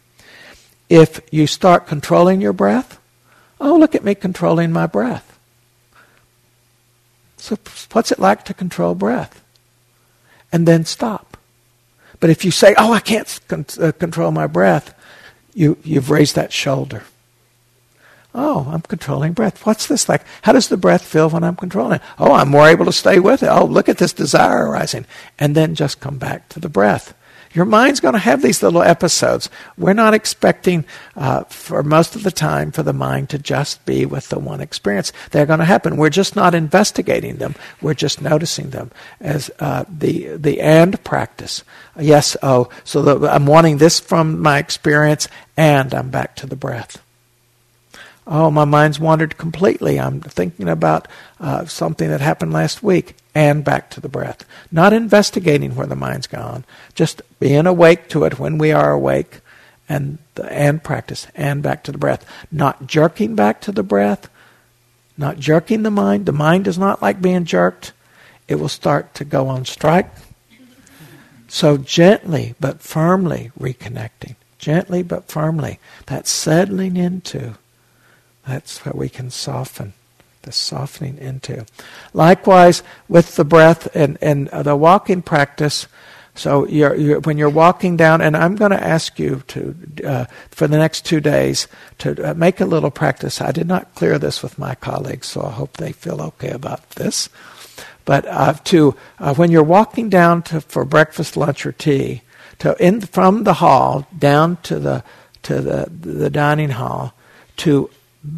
If 0.89 1.21
you 1.31 1.47
start 1.47 1.87
controlling 1.87 2.41
your 2.41 2.53
breath 2.53 3.01
Oh, 3.65 3.77
look 3.77 3.95
at 3.95 4.05
me 4.05 4.15
controlling 4.15 4.73
my 4.73 4.87
breath. 4.87 5.39
So, 7.39 7.57
what's 7.93 8.13
it 8.13 8.19
like 8.19 8.45
to 8.45 8.53
control 8.53 8.95
breath? 8.95 9.43
And 10.53 10.69
then 10.69 10.85
stop. 10.85 11.39
But 12.21 12.29
if 12.29 12.45
you 12.45 12.51
say, 12.51 12.75
"Oh, 12.77 12.93
I 12.93 13.01
can't 13.01 13.41
con- 13.49 13.65
uh, 13.81 13.93
control 13.93 14.33
my 14.33 14.47
breath," 14.47 14.95
you 15.55 15.79
you've 15.83 16.11
raised 16.11 16.35
that 16.35 16.53
shoulder. 16.53 17.05
Oh, 18.35 18.69
I'm 18.71 18.83
controlling 18.83 19.33
breath. 19.33 19.65
What's 19.65 19.87
this 19.87 20.11
like? 20.11 20.23
How 20.43 20.53
does 20.53 20.69
the 20.69 20.77
breath 20.77 21.03
feel 21.03 21.31
when 21.31 21.43
I'm 21.43 21.57
controlling 21.57 21.97
it? 21.97 22.03
Oh, 22.19 22.33
I'm 22.33 22.51
more 22.51 22.69
able 22.69 22.85
to 22.85 22.93
stay 22.93 23.19
with 23.19 23.43
it. 23.43 23.49
Oh, 23.49 23.65
look 23.65 23.89
at 23.89 23.97
this 23.97 24.13
desire 24.13 24.69
arising. 24.69 25.07
And 25.39 25.55
then 25.55 25.75
just 25.75 26.01
come 26.01 26.19
back 26.19 26.51
to 26.51 26.61
the 26.61 26.69
breath. 26.69 27.15
Your 27.55 27.65
mind's 27.65 28.01
going 28.01 28.15
to 28.15 28.19
have 28.19 28.43
these 28.43 28.63
little 28.63 28.83
episodes. 28.83 29.49
We're 29.79 29.93
not 29.95 30.13
expecting, 30.13 30.85
uh, 31.17 31.45
for 31.45 31.85
most 31.85 32.17
of 32.17 32.25
the 32.25 32.33
time, 32.33 32.73
for 32.73 32.83
the 32.83 32.93
mind 32.93 33.31
to 33.31 33.39
just 33.39 33.85
be 33.87 34.05
with 34.05 34.29
the 34.29 34.41
one 34.41 34.61
experience. 34.61 35.13
They're 35.31 35.47
going 35.47 35.61
to 35.61 35.65
happen. 35.65 35.97
We're 35.97 36.11
just 36.11 36.35
not 36.35 36.55
investigating 36.55 37.37
them. 37.37 37.55
We're 37.81 37.95
just 37.95 38.21
noticing 38.21 38.71
them 38.71 38.91
as 39.21 39.51
uh, 39.61 39.85
the 39.89 40.37
the 40.37 40.61
and 40.61 41.03
practice. 41.05 41.63
Yes. 41.99 42.37
Oh, 42.43 42.69
so 42.83 43.27
I'm 43.29 43.47
wanting 43.47 43.79
this 43.79 44.01
from 44.01 44.41
my 44.41 44.59
experience, 44.59 45.29
and 45.57 45.95
I'm 45.95 46.11
back 46.11 46.35
to 46.37 46.47
the 46.47 46.57
breath. 46.57 47.04
Oh, 48.27 48.51
my 48.51 48.65
mind's 48.65 48.99
wandered 48.99 49.37
completely. 49.37 50.01
I'm 50.01 50.21
thinking 50.21 50.69
about 50.69 51.09
uh, 51.39 51.67
something 51.67 52.09
that 52.09 52.23
happened 52.23 52.53
last 52.53 52.83
week 52.83 53.17
and 53.35 53.65
back 53.65 53.91
to 53.91 54.01
the 54.01 54.09
breath. 54.09 54.47
Not 54.73 54.95
investigating 54.95 55.75
where 55.75 55.87
the 55.87 55.97
mind's 55.97 56.27
gone, 56.27 56.65
just 56.95 57.21
being 57.39 57.67
awake 57.67 58.09
to 58.09 58.25
it 58.25 58.39
when 58.39 58.57
we 58.57 58.73
are 58.73 58.93
awake 58.93 59.41
and, 59.89 60.19
and 60.43 60.83
practice 60.83 61.27
and 61.35 61.63
back 61.63 61.85
to 61.85 61.93
the 61.93 61.99
breath. 61.99 62.25
Not 62.51 62.87
jerking 62.87 63.35
back 63.35 63.61
to 63.63 63.73
the 63.73 63.83
breath, 63.83 64.31
not 65.19 65.39
jerking 65.39 65.83
the 65.83 65.91
mind. 65.91 66.25
The 66.25 66.33
mind 66.33 66.65
does 66.65 66.79
not 66.79 67.03
like 67.03 67.21
being 67.21 67.45
jerked. 67.45 67.93
It 68.49 68.57
will 68.57 68.69
start 68.69 69.15
to 69.15 69.25
go 69.25 69.49
on 69.49 69.67
strike. 69.67 70.11
So 71.47 71.77
gently 71.77 72.55
but 72.59 72.81
firmly 72.81 73.53
reconnecting. 73.59 74.37
Gently 74.59 75.03
but 75.03 75.29
firmly. 75.29 75.79
That 76.07 76.27
settling 76.27 76.97
into 76.97 77.57
that's 78.47 78.85
what 78.85 78.97
we 78.97 79.09
can 79.09 79.31
soften, 79.31 79.93
the 80.43 80.53
softening 80.53 81.19
into. 81.19 81.65
Likewise, 82.13 82.83
with 83.09 83.37
the 83.37 83.45
breath 83.45 83.95
and, 83.95 84.19
and 84.21 84.49
the 84.49 84.77
walking 84.77 85.23
practice, 85.23 85.87
so 86.37 86.67
you're, 86.67 86.97
you're, 86.97 87.21
when 87.21 87.39
you're 87.39 87.49
walking 87.49 87.97
down, 87.97 88.21
and 88.21 88.37
I'm 88.37 88.57
going 88.57 88.73
to 88.73 88.85
ask 88.85 89.19
you 89.19 89.43
to, 89.49 89.77
uh, 90.05 90.25
for 90.51 90.67
the 90.67 90.79
next 90.79 91.05
two 91.05 91.21
days, 91.21 91.69
to 91.99 92.31
uh, 92.31 92.35
make 92.35 92.61
a 92.61 92.67
little 92.67 92.91
practice. 92.91 93.41
I 93.41 93.53
did 93.53 93.69
not 93.69 93.95
clear 93.95 94.19
this 94.19 94.43
with 94.43 94.59
my 94.59 94.75
colleagues, 94.75 95.29
so 95.29 95.43
I 95.43 95.51
hope 95.51 95.77
they 95.77 95.93
feel 95.93 96.21
okay 96.21 96.51
about 96.51 96.91
this. 96.91 97.29
But 98.05 98.27
uh, 98.27 98.55
to 98.65 98.97
uh, 99.19 99.35
when 99.35 99.51
you're 99.51 99.63
walking 99.63 100.11
down 100.11 100.43
to, 100.43 100.61
for 100.61 100.85
breakfast, 100.85 101.37
lunch, 101.37 101.65
or 101.65 101.73
tea, 101.73 102.23
to 102.59 102.77
in 102.85 103.01
from 103.01 103.45
the 103.45 103.55
hall 103.55 104.07
down 104.17 104.59
to 104.65 104.79
the 104.79 105.05
to 105.45 105.61
the 105.61 105.89
the 105.89 106.31
dining 106.31 106.71
hall, 106.71 107.15
to 107.59 107.91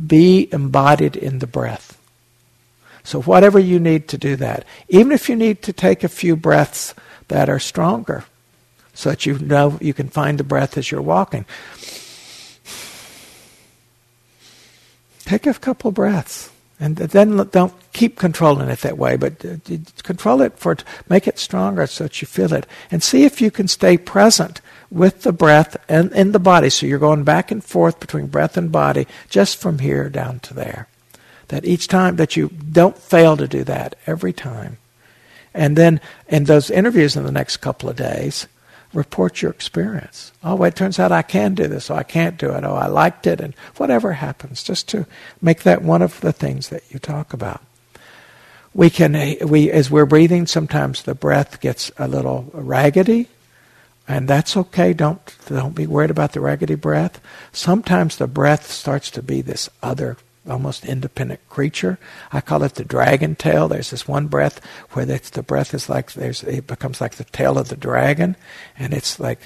be 0.07 0.49
embodied 0.53 1.17
in 1.17 1.39
the 1.39 1.47
breath. 1.47 1.99
So, 3.05 3.23
whatever 3.23 3.59
you 3.59 3.79
need 3.79 4.09
to 4.09 4.19
do 4.19 4.35
that, 4.37 4.65
even 4.89 5.13
if 5.13 5.29
you 5.29 5.37
need 5.37 5.63
to 5.63 5.73
take 5.73 6.03
a 6.03 6.09
few 6.09 6.35
breaths 6.35 6.95
that 7.29 7.49
are 7.49 7.61
stronger, 7.61 8.25
so 8.95 9.11
that 9.11 9.27
you 9.27 9.39
know 9.39 9.79
you 9.81 9.95
can 9.95 10.09
find 10.09 10.39
the 10.39 10.45
breath 10.45 10.77
as 10.77 10.91
you're 10.91 11.03
walking. 11.03 11.45
Take 15.25 15.47
a 15.47 15.55
couple 15.55 15.93
breaths. 15.93 16.51
And 16.79 16.97
then 16.97 17.37
don't 17.53 17.73
keep 17.93 18.17
controlling 18.17 18.69
it 18.69 18.81
that 18.81 18.99
way, 18.99 19.17
but 19.17 19.43
uh, 19.45 19.57
control 20.03 20.43
it 20.43 20.59
for 20.59 20.77
make 21.09 21.27
it 21.27 21.39
stronger 21.39 21.87
so 21.87 22.05
that 22.05 22.21
you 22.21 22.27
feel 22.27 22.53
it, 22.53 22.67
and 22.91 23.03
see 23.03 23.25
if 23.25 23.41
you 23.41 23.51
can 23.51 23.67
stay 23.67 23.97
present 23.97 24.61
with 24.97 25.23
the 25.23 25.33
breath 25.33 25.77
and 25.89 26.13
in 26.13 26.33
the 26.33 26.39
body. 26.39 26.71
So 26.71 26.87
you're 26.87 26.99
going 26.99 27.25
back 27.25 27.51
and 27.51 27.63
forth 27.63 28.01
between 28.01 28.27
breath 28.27 28.57
and 28.57 28.73
body, 28.73 29.07
just 29.29 29.59
from 29.59 29.79
here 29.79 30.09
down 30.09 30.41
to 30.41 30.55
there. 30.55 30.89
That 31.49 31.65
each 31.65 31.87
time 31.87 32.17
that 32.17 32.37
you 32.37 32.49
don't 32.49 32.99
fail 32.99 33.37
to 33.37 33.47
do 33.47 33.63
that 33.65 33.95
every 34.07 34.33
time, 34.33 34.79
and 35.55 35.77
then 35.77 36.01
in 36.29 36.45
those 36.45 36.71
interviews 36.71 37.17
in 37.17 37.25
the 37.25 37.33
next 37.33 37.59
couple 37.59 37.89
of 37.89 37.97
days, 37.97 38.49
report 38.93 39.43
your 39.43 39.53
experience. 39.53 40.33
Oh, 40.43 40.63
it 40.65 40.75
turns 40.75 40.99
out 40.99 41.13
I 41.13 41.23
can 41.23 41.55
do 41.55 41.69
this, 41.69 41.91
or 41.91 41.99
I 41.99 42.03
can't 42.03 42.37
do 42.39 42.53
it, 42.53 42.65
oh, 42.65 42.75
I 42.75 42.87
liked 42.87 43.27
it, 43.27 43.41
and 43.41 43.55
whatever 43.77 44.15
happens, 44.15 44.63
just 44.63 44.89
to 44.89 45.07
make 45.41 45.63
that 45.63 45.83
one 45.83 46.03
of 46.03 46.21
the 46.21 46.33
things 46.33 46.71
that 46.71 46.83
you 46.91 46.99
talk 46.99 47.33
about. 47.33 47.63
We 48.75 48.91
can, 48.91 49.13
we, 49.49 49.71
as 49.71 49.91
we're 49.91 50.05
breathing, 50.05 50.47
sometimes 50.47 51.03
the 51.03 51.15
breath 51.15 51.61
gets 51.61 51.91
a 51.97 52.09
little 52.09 52.51
raggedy, 52.53 53.29
and 54.09 54.29
that's 54.29 54.57
okay. 54.57 54.93
Don't, 54.93 55.21
don't 55.49 55.75
be 55.75 55.87
worried 55.87 56.11
about 56.11 56.33
the 56.33 56.41
raggedy 56.41 56.75
breath. 56.75 57.21
Sometimes 57.53 58.17
the 58.17 58.27
breath 58.27 58.71
starts 58.71 59.11
to 59.13 59.23
be 59.23 59.41
this 59.41 59.69
other 59.83 60.17
almost 60.49 60.85
independent 60.85 61.41
creature. 61.49 61.99
I 62.33 62.41
call 62.41 62.63
it 62.63 62.75
the 62.75 62.85
dragon 62.85 63.35
tail. 63.35 63.69
There's 63.69 63.91
this 63.91 64.07
one 64.07 64.27
breath 64.27 64.65
where 64.93 65.05
the 65.05 65.43
breath 65.43 65.75
is 65.75 65.89
like 65.89 66.13
there's 66.13 66.43
it 66.45 66.67
becomes 66.67 67.01
like 67.01 67.17
the 67.17 67.25
tail 67.25 67.59
of 67.59 67.69
the 67.69 67.77
dragon, 67.77 68.37
and 68.79 68.95
it's 68.95 69.19
like 69.19 69.41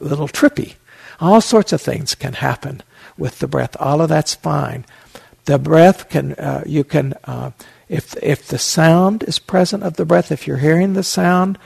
a 0.00 0.04
little 0.04 0.28
trippy. 0.28 0.74
All 1.20 1.40
sorts 1.40 1.72
of 1.72 1.80
things 1.80 2.14
can 2.14 2.34
happen 2.34 2.82
with 3.16 3.38
the 3.38 3.48
breath. 3.48 3.76
All 3.80 4.00
of 4.00 4.08
that's 4.08 4.34
fine. 4.34 4.84
The 5.44 5.58
breath 5.58 6.08
can 6.08 6.32
uh, 6.34 6.64
you 6.66 6.84
can 6.84 7.14
uh, 7.24 7.52
if 7.88 8.16
if 8.22 8.46
the 8.48 8.58
sound 8.58 9.22
is 9.24 9.38
present 9.38 9.82
of 9.82 9.96
the 9.96 10.04
breath, 10.04 10.30
if 10.30 10.46
you're 10.46 10.58
hearing 10.58 10.92
the 10.92 11.02
sound, 11.02 11.58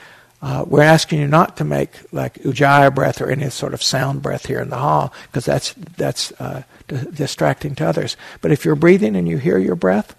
uh, 0.43 0.64
we're 0.66 0.82
asking 0.82 1.20
you 1.20 1.26
not 1.26 1.57
to 1.57 1.64
make 1.64 1.91
like 2.12 2.34
ujjayi 2.34 2.95
breath 2.95 3.20
or 3.20 3.30
any 3.30 3.49
sort 3.51 3.74
of 3.74 3.82
sound 3.82 4.22
breath 4.22 4.47
here 4.47 4.61
in 4.61 4.68
the 4.68 4.76
hall 4.76 5.12
because 5.26 5.45
that's 5.45 5.72
that's 5.97 6.32
uh, 6.41 6.62
d- 6.89 7.07
distracting 7.12 7.74
to 7.74 7.87
others. 7.87 8.16
But 8.41 8.53
if 8.53 8.64
you're 8.64 8.76
breathing 8.76 9.16
and 9.16 9.28
you 9.28 9.39
hear 9.39 9.59
your 9.59 9.76
breath, 9.76 10.14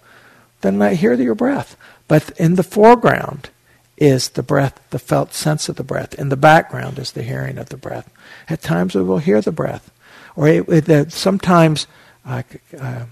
then 0.60 0.78
let 0.78 0.96
hear 0.96 1.14
your 1.14 1.36
breath. 1.36 1.76
But 2.08 2.30
in 2.38 2.56
the 2.56 2.62
foreground 2.62 3.50
is 3.96 4.30
the 4.30 4.42
breath, 4.42 4.80
the 4.90 4.98
felt 4.98 5.34
sense 5.34 5.68
of 5.68 5.76
the 5.76 5.84
breath. 5.84 6.14
In 6.14 6.30
the 6.30 6.36
background 6.36 6.98
is 6.98 7.12
the 7.12 7.22
hearing 7.22 7.58
of 7.58 7.68
the 7.68 7.76
breath. 7.76 8.10
At 8.48 8.62
times 8.62 8.94
we 8.94 9.02
will 9.02 9.18
hear 9.18 9.40
the 9.40 9.52
breath, 9.52 9.90
or 10.34 10.48
it, 10.48 10.68
it, 10.68 10.88
uh, 10.88 11.08
sometimes 11.08 11.86
I 12.24 12.44
uh, 12.78 13.04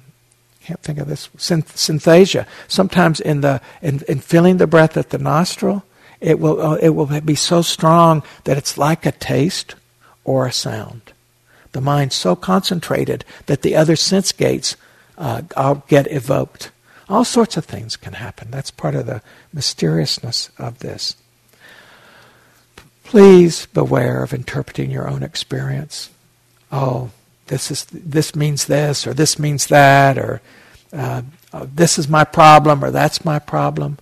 can't 0.61 0.83
think 0.83 0.99
of 0.99 1.07
this 1.07 1.29
synesthesia. 1.37 2.47
Sometimes 2.67 3.21
in 3.21 3.43
the 3.43 3.61
in, 3.81 4.03
in 4.09 4.19
feeling 4.19 4.57
the 4.57 4.67
breath 4.67 4.97
at 4.97 5.11
the 5.11 5.19
nostril 5.19 5.85
it 6.21 6.41
will, 6.41 6.61
uh, 6.61 6.75
it 6.77 6.91
will 6.91 7.21
be 7.21 7.35
so 7.35 7.63
strong 7.63 8.23
that 8.45 8.57
it's 8.57 8.79
like 8.79 9.07
a 9.07 9.13
taste 9.13 9.75
or 10.25 10.47
a 10.47 10.53
sound. 10.53 11.13
The 11.73 11.81
mind's 11.81 12.15
so 12.15 12.35
concentrated 12.35 13.25
that 13.47 13.63
the 13.63 13.77
other 13.77 13.97
sense 13.97 14.33
gates 14.33 14.77
uh, 15.19 15.43
get 15.89 16.11
evoked. 16.11 16.71
All 17.09 17.25
sorts 17.25 17.57
of 17.57 17.65
things 17.65 17.97
can 17.97 18.15
happen. 18.15 18.51
That's 18.51 18.71
part 18.71 18.95
of 18.95 19.07
the 19.07 19.23
mysteriousness 19.53 20.51
of 20.59 20.79
this. 20.81 21.17
Please 23.05 23.67
beware 23.67 24.23
of 24.23 24.33
interpreting 24.33 24.91
your 24.91 25.09
own 25.09 25.23
experience. 25.23 26.11
Oh, 26.73 27.11
this 27.47 27.71
is 27.71 27.85
this 27.85 28.35
means 28.35 28.65
this, 28.65 29.07
or 29.07 29.15
this 29.15 29.39
means 29.39 29.69
that, 29.69 30.19
or 30.19 30.41
uh, 30.93 31.23
oh, 31.53 31.69
this 31.73 31.99
is 31.99 32.09
my 32.09 32.25
problem, 32.25 32.85
or 32.85 32.91
that's 32.91 33.25
my 33.25 33.39
problem 33.39 33.99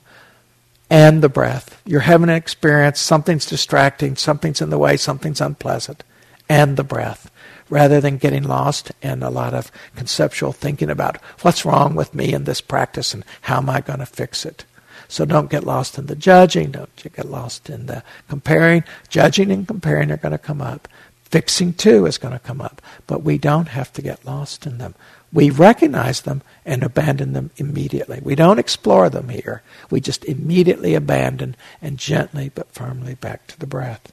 and 0.91 1.23
the 1.23 1.29
breath. 1.29 1.81
You're 1.85 2.01
having 2.01 2.29
an 2.29 2.37
experience, 2.37 3.01
something's 3.01 3.47
distracting, 3.47 4.17
something's 4.17 4.61
in 4.61 4.71
the 4.71 4.79
way, 4.79 4.97
something's 4.97 5.41
unpleasant, 5.41 6.05
and 6.49 6.77
the 6.77 6.85
breath. 6.85 7.31
Rather 7.71 8.01
than 8.01 8.19
getting 8.19 8.43
lost 8.43 8.93
in 9.01 9.23
a 9.23 9.31
lot 9.31 9.55
of 9.55 9.73
conceptual 9.97 10.53
thinking 10.53 10.91
about 10.91 11.17
what's 11.41 11.65
wrong 11.65 11.95
with 11.95 12.15
me 12.15 12.35
in 12.35 12.45
this 12.45 12.61
practice 12.61 13.15
and 13.15 13.25
how 13.43 13.57
am 13.57 13.71
I 13.71 13.81
going 13.81 14.01
to 14.01 14.07
fix 14.07 14.45
it. 14.45 14.65
So 15.09 15.25
don't 15.25 15.51
get 15.51 15.65
lost 15.65 15.99
in 15.99 16.07
the 16.07 16.17
judging, 16.17 16.73
don't 16.73 16.95
get 17.15 17.31
lost 17.31 17.71
in 17.71 17.87
the 17.87 18.03
comparing. 18.29 18.85
Judging 19.09 19.51
and 19.51 19.67
comparing 19.67 20.11
are 20.11 20.19
going 20.19 20.33
to 20.33 20.39
come 20.39 20.61
up. 20.61 20.89
Fixing 21.25 21.73
too 21.73 22.07
is 22.07 22.19
going 22.19 22.33
to 22.33 22.39
come 22.39 22.61
up. 22.61 22.83
But 23.07 23.23
we 23.23 23.39
don't 23.39 23.69
have 23.69 23.93
to 23.95 24.03
get 24.03 24.25
lost 24.25 24.67
in 24.67 24.79
them. 24.79 24.95
We 25.35 25.51
recognize 25.51 26.23
them 26.23 26.43
and 26.65 26.83
abandon 26.83 27.33
them 27.33 27.51
immediately. 27.57 28.21
We 28.23 28.37
don't 28.37 28.61
explore 28.61 29.11
them 29.11 29.29
here. 29.29 29.63
We 29.91 30.01
just 30.01 30.25
immediately 30.25 30.95
abandon 30.95 31.57
and 31.83 31.99
gently 31.99 32.53
but 32.55 32.71
firmly 32.71 33.17
back 33.17 33.49
to 33.49 33.59
the 33.59 33.67
breath. 33.67 34.13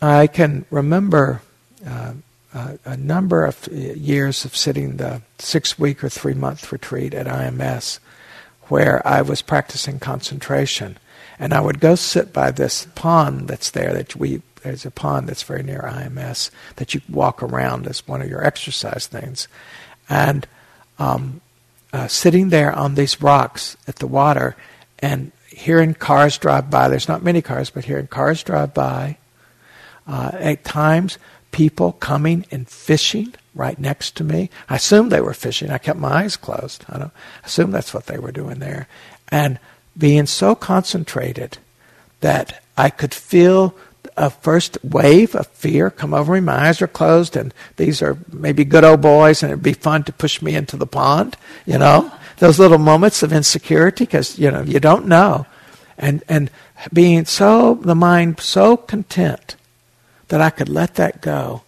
I 0.00 0.28
can 0.28 0.64
remember 0.70 1.42
uh, 1.84 2.12
a 2.84 2.96
number 2.96 3.44
of 3.44 3.66
years 3.68 4.44
of 4.44 4.56
sitting 4.56 4.96
the 4.96 5.22
six 5.38 5.78
week 5.78 6.04
or 6.04 6.08
three 6.08 6.34
month 6.34 6.70
retreat 6.70 7.12
at 7.14 7.26
IMS 7.26 7.98
where 8.68 9.06
I 9.06 9.22
was 9.22 9.42
practicing 9.42 9.98
concentration. 9.98 10.98
And 11.38 11.52
I 11.52 11.60
would 11.60 11.80
go 11.80 11.94
sit 11.94 12.32
by 12.32 12.50
this 12.50 12.86
pond 12.94 13.48
that's 13.48 13.70
there 13.70 13.92
that 13.92 14.16
we 14.16 14.42
there's 14.62 14.84
a 14.84 14.90
pond 14.90 15.28
that's 15.28 15.44
very 15.44 15.62
near 15.62 15.82
IMS 15.82 16.50
that 16.74 16.92
you 16.92 17.00
walk 17.08 17.40
around 17.40 17.86
as 17.86 18.06
one 18.08 18.20
of 18.20 18.28
your 18.28 18.44
exercise 18.44 19.06
things. 19.06 19.46
And 20.08 20.44
um, 20.98 21.40
uh, 21.92 22.08
sitting 22.08 22.48
there 22.48 22.72
on 22.72 22.96
these 22.96 23.22
rocks 23.22 23.76
at 23.86 23.96
the 23.96 24.08
water 24.08 24.56
and 24.98 25.30
hearing 25.48 25.94
cars 25.94 26.36
drive 26.36 26.68
by. 26.68 26.88
There's 26.88 27.08
not 27.08 27.22
many 27.22 27.42
cars, 27.42 27.70
but 27.70 27.84
hearing 27.84 28.08
cars 28.08 28.42
drive 28.42 28.74
by. 28.74 29.18
Uh, 30.06 30.32
at 30.34 30.64
times, 30.64 31.18
people 31.52 31.92
coming 31.92 32.44
and 32.50 32.68
fishing 32.68 33.34
right 33.54 33.78
next 33.78 34.16
to 34.16 34.24
me. 34.24 34.50
I 34.68 34.76
assumed 34.76 35.10
they 35.10 35.20
were 35.20 35.32
fishing. 35.32 35.70
I 35.70 35.78
kept 35.78 35.98
my 35.98 36.24
eyes 36.24 36.36
closed. 36.36 36.84
I 36.88 36.98
don't 36.98 37.12
assume 37.44 37.70
that's 37.70 37.94
what 37.94 38.06
they 38.06 38.18
were 38.18 38.32
doing 38.32 38.58
there. 38.58 38.88
And 39.28 39.58
being 39.96 40.26
so 40.26 40.54
concentrated 40.54 41.58
that 42.20 42.62
I 42.76 42.90
could 42.90 43.14
feel 43.14 43.74
a 44.16 44.30
first 44.30 44.78
wave 44.82 45.34
of 45.34 45.46
fear 45.48 45.90
come 45.90 46.14
over 46.14 46.32
me. 46.32 46.40
My 46.40 46.68
eyes 46.68 46.80
are 46.80 46.86
closed, 46.86 47.36
and 47.36 47.52
these 47.76 48.00
are 48.00 48.18
maybe 48.32 48.64
good 48.64 48.84
old 48.84 49.02
boys, 49.02 49.42
and 49.42 49.52
it'd 49.52 49.62
be 49.62 49.74
fun 49.74 50.04
to 50.04 50.12
push 50.12 50.40
me 50.40 50.54
into 50.54 50.76
the 50.76 50.86
pond, 50.86 51.36
you 51.66 51.78
know? 51.78 52.10
Those 52.38 52.58
little 52.58 52.78
moments 52.78 53.22
of 53.22 53.32
insecurity, 53.32 54.04
because, 54.04 54.38
you 54.38 54.50
know, 54.50 54.62
you 54.62 54.80
don't 54.80 55.06
know. 55.06 55.46
And, 55.98 56.22
and 56.28 56.50
being 56.92 57.24
so, 57.24 57.74
the 57.74 57.94
mind 57.94 58.40
so 58.40 58.76
content 58.76 59.56
that 60.28 60.40
I 60.40 60.50
could 60.50 60.68
let 60.68 60.96
that 60.96 61.20
go. 61.20 61.62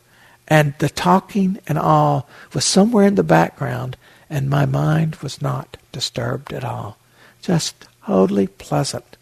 And 0.46 0.74
the 0.78 0.88
talking 0.88 1.58
and 1.66 1.78
all 1.78 2.28
was 2.54 2.64
somewhere 2.64 3.06
in 3.06 3.14
the 3.14 3.22
background, 3.22 3.96
and 4.30 4.48
my 4.48 4.66
mind 4.66 5.16
was 5.16 5.42
not 5.42 5.76
disturbed 5.92 6.52
at 6.52 6.64
all. 6.64 6.98
Just 7.42 7.88
totally 8.09 8.46
pleasant, 8.46 9.18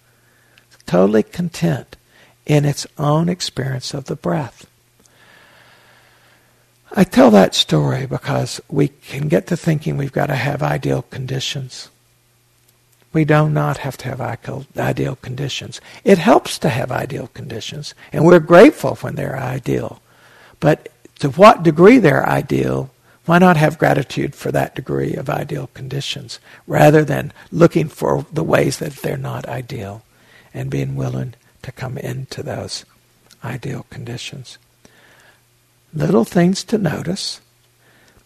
totally 0.86 1.24
content 1.24 1.96
in 2.46 2.64
its 2.64 2.86
own 2.96 3.28
experience 3.28 3.92
of 3.92 4.04
the 4.04 4.14
breath. 4.14 4.64
I 6.92 7.02
tell 7.02 7.32
that 7.32 7.56
story 7.56 8.06
because 8.06 8.60
we 8.68 8.86
can 8.86 9.26
get 9.26 9.48
to 9.48 9.56
thinking 9.56 9.96
we've 9.96 10.12
got 10.12 10.26
to 10.26 10.36
have 10.36 10.62
ideal 10.62 11.02
conditions. 11.02 11.88
We 13.12 13.24
do 13.24 13.48
not 13.48 13.78
have 13.78 13.96
to 13.98 14.08
have 14.08 14.20
ideal 14.20 15.16
conditions. 15.16 15.80
It 16.04 16.18
helps 16.18 16.56
to 16.60 16.68
have 16.68 16.92
ideal 16.92 17.26
conditions, 17.34 17.92
and 18.12 18.24
we're 18.24 18.38
grateful 18.38 18.94
when 18.96 19.16
they're 19.16 19.36
ideal. 19.36 20.00
But 20.60 20.90
to 21.18 21.30
what 21.30 21.64
degree 21.64 21.98
they're 21.98 22.28
ideal, 22.28 22.90
why 23.26 23.38
not 23.38 23.56
have 23.56 23.78
gratitude 23.78 24.34
for 24.34 24.52
that 24.52 24.74
degree 24.74 25.14
of 25.14 25.28
ideal 25.28 25.68
conditions 25.74 26.38
rather 26.66 27.04
than 27.04 27.32
looking 27.50 27.88
for 27.88 28.24
the 28.32 28.44
ways 28.44 28.78
that 28.78 28.94
they're 28.94 29.16
not 29.16 29.48
ideal 29.48 30.02
and 30.54 30.70
being 30.70 30.94
willing 30.94 31.34
to 31.62 31.72
come 31.72 31.98
into 31.98 32.42
those 32.42 32.84
ideal 33.44 33.84
conditions? 33.90 34.58
Little 35.92 36.24
things 36.24 36.62
to 36.64 36.78
notice 36.78 37.40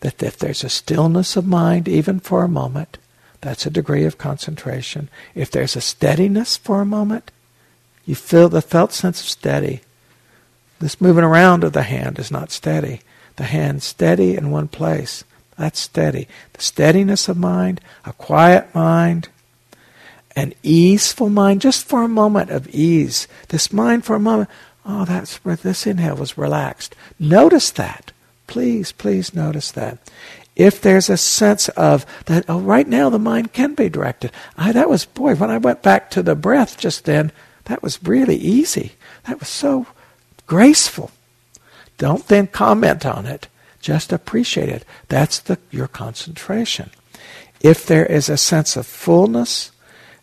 that 0.01 0.23
if 0.23 0.37
there's 0.37 0.65
a 0.65 0.69
stillness 0.69 1.37
of 1.37 1.47
mind, 1.47 1.89
even 1.89 2.21
for 2.21 2.45
a 2.45 2.49
moment, 2.49 2.99
that's 3.41 3.65
a 3.65 3.71
degree 3.71 4.05
of 4.05 4.19
concentration. 4.19 5.09
If 5.35 5.51
there's 5.51 5.77
a 5.77 5.81
steadiness 5.81 6.59
for 6.59 6.83
a 6.83 6.87
moment, 6.87 7.31
you 8.05 8.15
feel 8.15 8.49
the 8.49 8.61
felt 8.61 8.93
sense 8.93 9.21
of 9.21 9.29
steady. 9.29 9.81
This 10.79 11.01
moving 11.01 11.25
around 11.25 11.65
of 11.65 11.73
the 11.73 11.85
hand 11.85 12.19
is 12.19 12.31
not 12.31 12.51
steady. 12.51 13.01
The 13.41 13.47
hand 13.47 13.83
steady 13.83 14.37
in 14.37 14.51
one 14.51 14.69
place. 14.69 15.25
That's 15.57 15.81
steady. 15.81 16.29
The 16.53 16.61
steadiness 16.61 17.27
of 17.27 17.39
mind, 17.39 17.81
a 18.05 18.13
quiet 18.13 18.75
mind, 18.75 19.31
an 20.37 20.53
easeful 20.63 21.31
mind, 21.31 21.63
just 21.63 21.87
for 21.87 22.03
a 22.03 22.09
moment 22.09 22.51
of 22.51 22.69
ease. 22.69 23.27
This 23.49 23.73
mind 23.73 24.05
for 24.05 24.15
a 24.15 24.21
moment, 24.21 24.51
oh, 24.85 25.07
that's 25.07 25.37
where 25.37 25.57
this 25.57 25.87
inhale 25.87 26.17
was 26.17 26.37
relaxed. 26.37 26.95
Notice 27.19 27.71
that. 27.71 28.13
Please, 28.47 28.93
please 28.93 29.35
notice 29.35 29.71
that 29.71 29.97
if 30.55 30.79
there's 30.79 31.09
a 31.09 31.17
sense 31.17 31.71
of 31.71 32.05
that, 32.27 32.45
oh, 32.47 32.61
right 32.61 32.87
now 32.87 33.09
the 33.09 33.19
mind 33.19 33.55
can 33.55 33.75
be 33.75 33.89
directed. 33.89 34.33
I, 34.59 34.73
that 34.73 34.91
was, 34.91 35.07
boy, 35.07 35.35
when 35.35 35.51
I 35.51 35.57
went 35.57 35.81
back 35.81 36.11
to 36.11 36.23
the 36.23 36.35
breath 36.35 36.77
just 36.77 37.07
then, 37.07 37.33
that 37.65 37.83
was 37.83 38.03
really 38.03 38.37
easy. 38.37 38.97
That 39.27 39.41
was 39.41 39.49
so 39.49 39.87
graceful. 40.47 41.11
Don't 42.01 42.27
then 42.29 42.47
comment 42.47 43.05
on 43.05 43.27
it. 43.27 43.49
Just 43.79 44.11
appreciate 44.11 44.71
it. 44.71 44.87
That's 45.09 45.39
the, 45.39 45.59
your 45.71 45.87
concentration. 45.87 46.91
If 47.61 47.85
there 47.85 48.07
is 48.07 48.31
a 48.31 48.39
sense 48.39 48.75
of 48.75 48.87
fullness, 48.87 49.71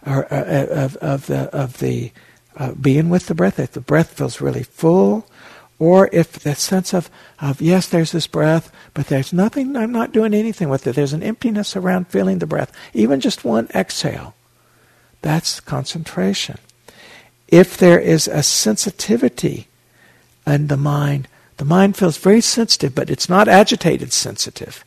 or 0.03 0.25
uh, 0.33 0.37
uh 0.37 0.67
of, 0.71 0.97
of 0.97 1.27
the 1.27 1.55
of 1.55 1.77
the 1.77 2.11
uh, 2.55 2.71
being 2.71 3.09
with 3.09 3.27
the 3.27 3.35
breath, 3.35 3.59
if 3.59 3.73
the 3.73 3.79
breath 3.79 4.13
feels 4.17 4.41
really 4.41 4.63
full, 4.63 5.27
or 5.77 6.09
if 6.11 6.31
the 6.31 6.55
sense 6.55 6.95
of, 6.95 7.11
of, 7.39 7.61
yes, 7.61 7.87
there's 7.87 8.11
this 8.11 8.25
breath, 8.25 8.71
but 8.95 9.05
there's 9.05 9.31
nothing, 9.31 9.75
I'm 9.75 9.91
not 9.91 10.11
doing 10.11 10.33
anything 10.33 10.69
with 10.69 10.87
it. 10.87 10.95
There's 10.95 11.13
an 11.13 11.21
emptiness 11.21 11.75
around 11.75 12.07
feeling 12.07 12.39
the 12.39 12.47
breath. 12.47 12.71
Even 12.95 13.19
just 13.19 13.45
one 13.45 13.69
exhale. 13.75 14.33
That's 15.21 15.59
concentration. 15.59 16.57
If 17.47 17.77
there 17.77 17.99
is 17.99 18.27
a 18.27 18.41
sensitivity 18.41 19.67
in 20.47 20.65
the 20.65 20.77
mind, 20.77 21.27
the 21.57 21.65
mind 21.65 21.97
feels 21.97 22.17
very 22.17 22.41
sensitive, 22.41 22.95
but 22.95 23.09
it's 23.09 23.29
not 23.29 23.47
agitated 23.47 24.13
sensitive. 24.13 24.85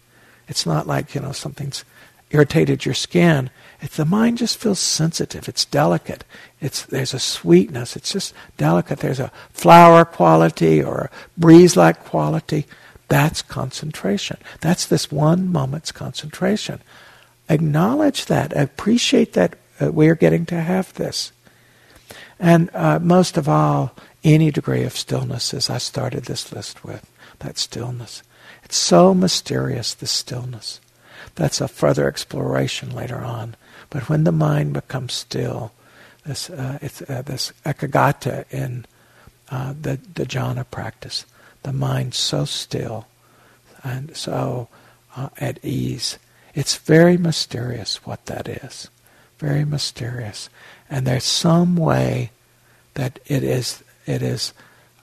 It's 0.48 0.66
not 0.66 0.86
like, 0.86 1.14
you 1.14 1.20
know, 1.20 1.32
something's 1.32 1.84
irritated 2.30 2.84
your 2.84 2.94
skin. 2.94 3.50
If 3.80 3.96
the 3.96 4.04
mind 4.04 4.38
just 4.38 4.58
feels 4.58 4.78
sensitive, 4.78 5.48
it's 5.48 5.64
delicate. 5.64 6.24
It's 6.60 6.84
there's 6.84 7.14
a 7.14 7.18
sweetness. 7.18 7.96
It's 7.96 8.12
just 8.12 8.34
delicate. 8.56 8.98
There's 8.98 9.20
a 9.20 9.32
flower 9.52 10.04
quality 10.04 10.82
or 10.82 10.98
a 10.98 11.10
breeze-like 11.38 12.04
quality. 12.04 12.66
That's 13.08 13.42
concentration. 13.42 14.36
That's 14.60 14.86
this 14.86 15.10
one 15.10 15.50
moment's 15.50 15.92
concentration. 15.92 16.80
Acknowledge 17.48 18.26
that. 18.26 18.56
Appreciate 18.56 19.32
that 19.32 19.56
uh, 19.80 19.90
we 19.90 20.08
are 20.08 20.14
getting 20.14 20.46
to 20.46 20.60
have 20.60 20.94
this. 20.94 21.32
And 22.38 22.70
uh, 22.74 22.98
most 23.00 23.36
of 23.36 23.48
all, 23.48 23.94
any 24.22 24.50
degree 24.50 24.84
of 24.84 24.96
stillness, 24.96 25.54
as 25.54 25.70
I 25.70 25.78
started 25.78 26.24
this 26.24 26.52
list 26.52 26.84
with, 26.84 27.10
that 27.40 27.58
stillness. 27.58 28.22
It's 28.64 28.76
so 28.76 29.14
mysterious, 29.14 29.94
this 29.94 30.10
stillness. 30.10 30.80
That's 31.34 31.60
a 31.60 31.68
further 31.68 32.08
exploration 32.08 32.94
later 32.94 33.18
on. 33.18 33.56
But 33.88 34.08
when 34.08 34.24
the 34.24 34.32
mind 34.32 34.72
becomes 34.72 35.12
still, 35.12 35.72
this 36.24 36.50
uh, 36.50 36.78
it's 36.82 37.02
uh, 37.02 37.22
this 37.22 37.52
ekaggata 37.64 38.44
in 38.50 38.86
uh, 39.50 39.74
the 39.80 39.98
the 40.14 40.26
jhana 40.26 40.64
practice, 40.70 41.24
the 41.62 41.72
mind 41.72 42.14
so 42.14 42.44
still 42.44 43.06
and 43.82 44.16
so 44.16 44.68
uh, 45.16 45.30
at 45.38 45.58
ease. 45.64 46.18
It's 46.54 46.76
very 46.76 47.16
mysterious 47.16 48.04
what 48.04 48.26
that 48.26 48.48
is, 48.48 48.90
very 49.38 49.64
mysterious, 49.64 50.50
and 50.88 51.06
there's 51.06 51.24
some 51.24 51.76
way 51.76 52.30
that 52.94 53.18
it 53.26 53.42
is 53.42 53.82
it 54.06 54.22
is. 54.22 54.52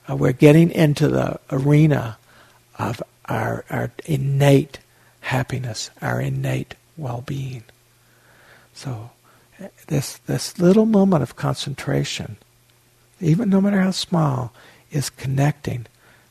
Uh, 0.08 0.16
we're 0.16 0.32
getting 0.32 0.70
into 0.70 1.08
the 1.08 1.38
arena 1.50 2.18
of 2.78 3.02
our 3.26 3.64
our 3.70 3.90
innate 4.06 4.78
happiness, 5.20 5.90
our 6.00 6.20
innate 6.20 6.74
well-being. 6.96 7.64
So 8.72 9.10
this 9.88 10.18
this 10.18 10.58
little 10.58 10.86
moment 10.86 11.22
of 11.22 11.36
concentration, 11.36 12.36
even 13.20 13.48
no 13.50 13.60
matter 13.60 13.80
how 13.80 13.90
small, 13.90 14.52
is 14.90 15.10
connecting 15.10 15.86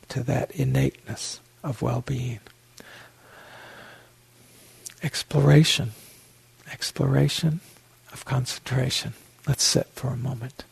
to 0.09 0.23
that 0.23 0.51
innateness 0.51 1.39
of 1.63 1.81
well-being. 1.81 2.39
Exploration, 5.03 5.91
exploration 6.71 7.59
of 8.11 8.25
concentration. 8.25 9.13
Let's 9.47 9.63
sit 9.63 9.87
for 9.93 10.07
a 10.07 10.17
moment. 10.17 10.63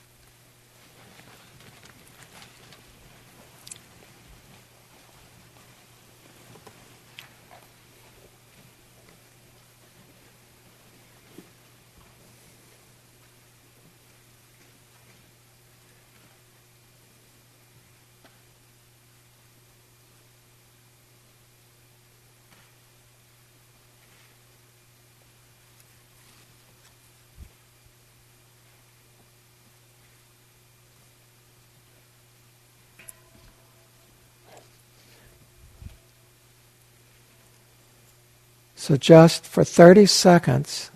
So 38.85 38.97
just 38.97 39.47
for 39.47 39.63
30 39.63 40.05
seconds, 40.05 40.91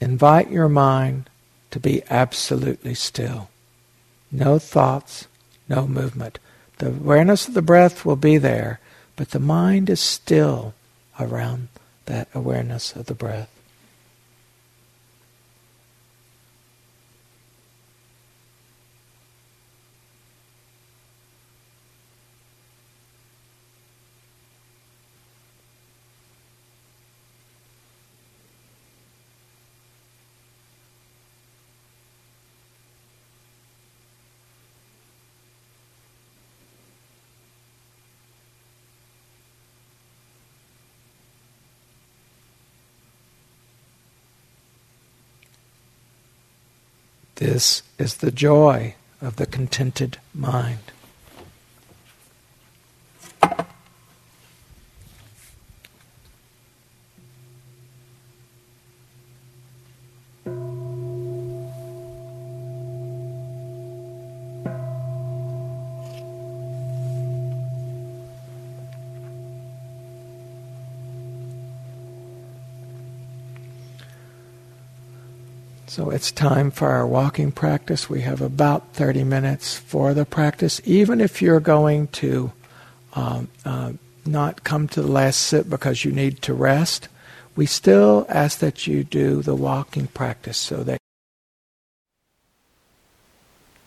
invite 0.00 0.50
your 0.50 0.68
mind 0.68 1.30
to 1.70 1.78
be 1.78 2.02
absolutely 2.10 2.92
still. 2.92 3.50
No 4.32 4.58
thoughts, 4.58 5.28
no 5.68 5.86
movement. 5.86 6.40
The 6.78 6.88
awareness 6.88 7.46
of 7.46 7.54
the 7.54 7.62
breath 7.62 8.04
will 8.04 8.16
be 8.16 8.36
there, 8.36 8.80
but 9.14 9.30
the 9.30 9.38
mind 9.38 9.88
is 9.88 10.00
still 10.00 10.74
around 11.20 11.68
that 12.06 12.26
awareness 12.34 12.96
of 12.96 13.06
the 13.06 13.14
breath. 13.14 13.55
This 47.36 47.82
is 47.98 48.16
the 48.16 48.30
joy 48.30 48.94
of 49.20 49.36
the 49.36 49.44
contented 49.44 50.16
mind. 50.34 50.78
It's 76.16 76.32
time 76.32 76.70
for 76.70 76.88
our 76.88 77.06
walking 77.06 77.52
practice. 77.52 78.08
We 78.08 78.22
have 78.22 78.40
about 78.40 78.94
30 78.94 79.22
minutes 79.22 79.76
for 79.76 80.14
the 80.14 80.24
practice. 80.24 80.80
Even 80.86 81.20
if 81.20 81.42
you're 81.42 81.60
going 81.60 82.08
to 82.08 82.52
um, 83.12 83.48
uh, 83.66 83.92
not 84.24 84.64
come 84.64 84.88
to 84.88 85.02
the 85.02 85.12
last 85.12 85.36
sit 85.42 85.68
because 85.68 86.06
you 86.06 86.12
need 86.12 86.40
to 86.40 86.54
rest, 86.54 87.10
we 87.54 87.66
still 87.66 88.24
ask 88.30 88.60
that 88.60 88.86
you 88.86 89.04
do 89.04 89.42
the 89.42 89.54
walking 89.54 90.06
practice 90.06 90.56
so 90.56 90.82
that. 90.84 90.98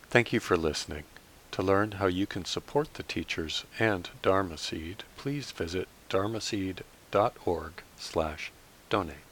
Thank 0.08 0.32
you 0.32 0.38
for 0.38 0.56
listening. 0.56 1.02
To 1.50 1.64
learn 1.64 1.92
how 1.92 2.06
you 2.06 2.28
can 2.28 2.44
support 2.44 2.94
the 2.94 3.02
teachers 3.02 3.64
and 3.80 4.08
Dharma 4.22 4.56
Seed, 4.56 5.02
please 5.16 5.50
visit 5.50 5.88
dharmaseed.org 6.08 7.72
slash 7.98 8.52
donate. 8.88 9.29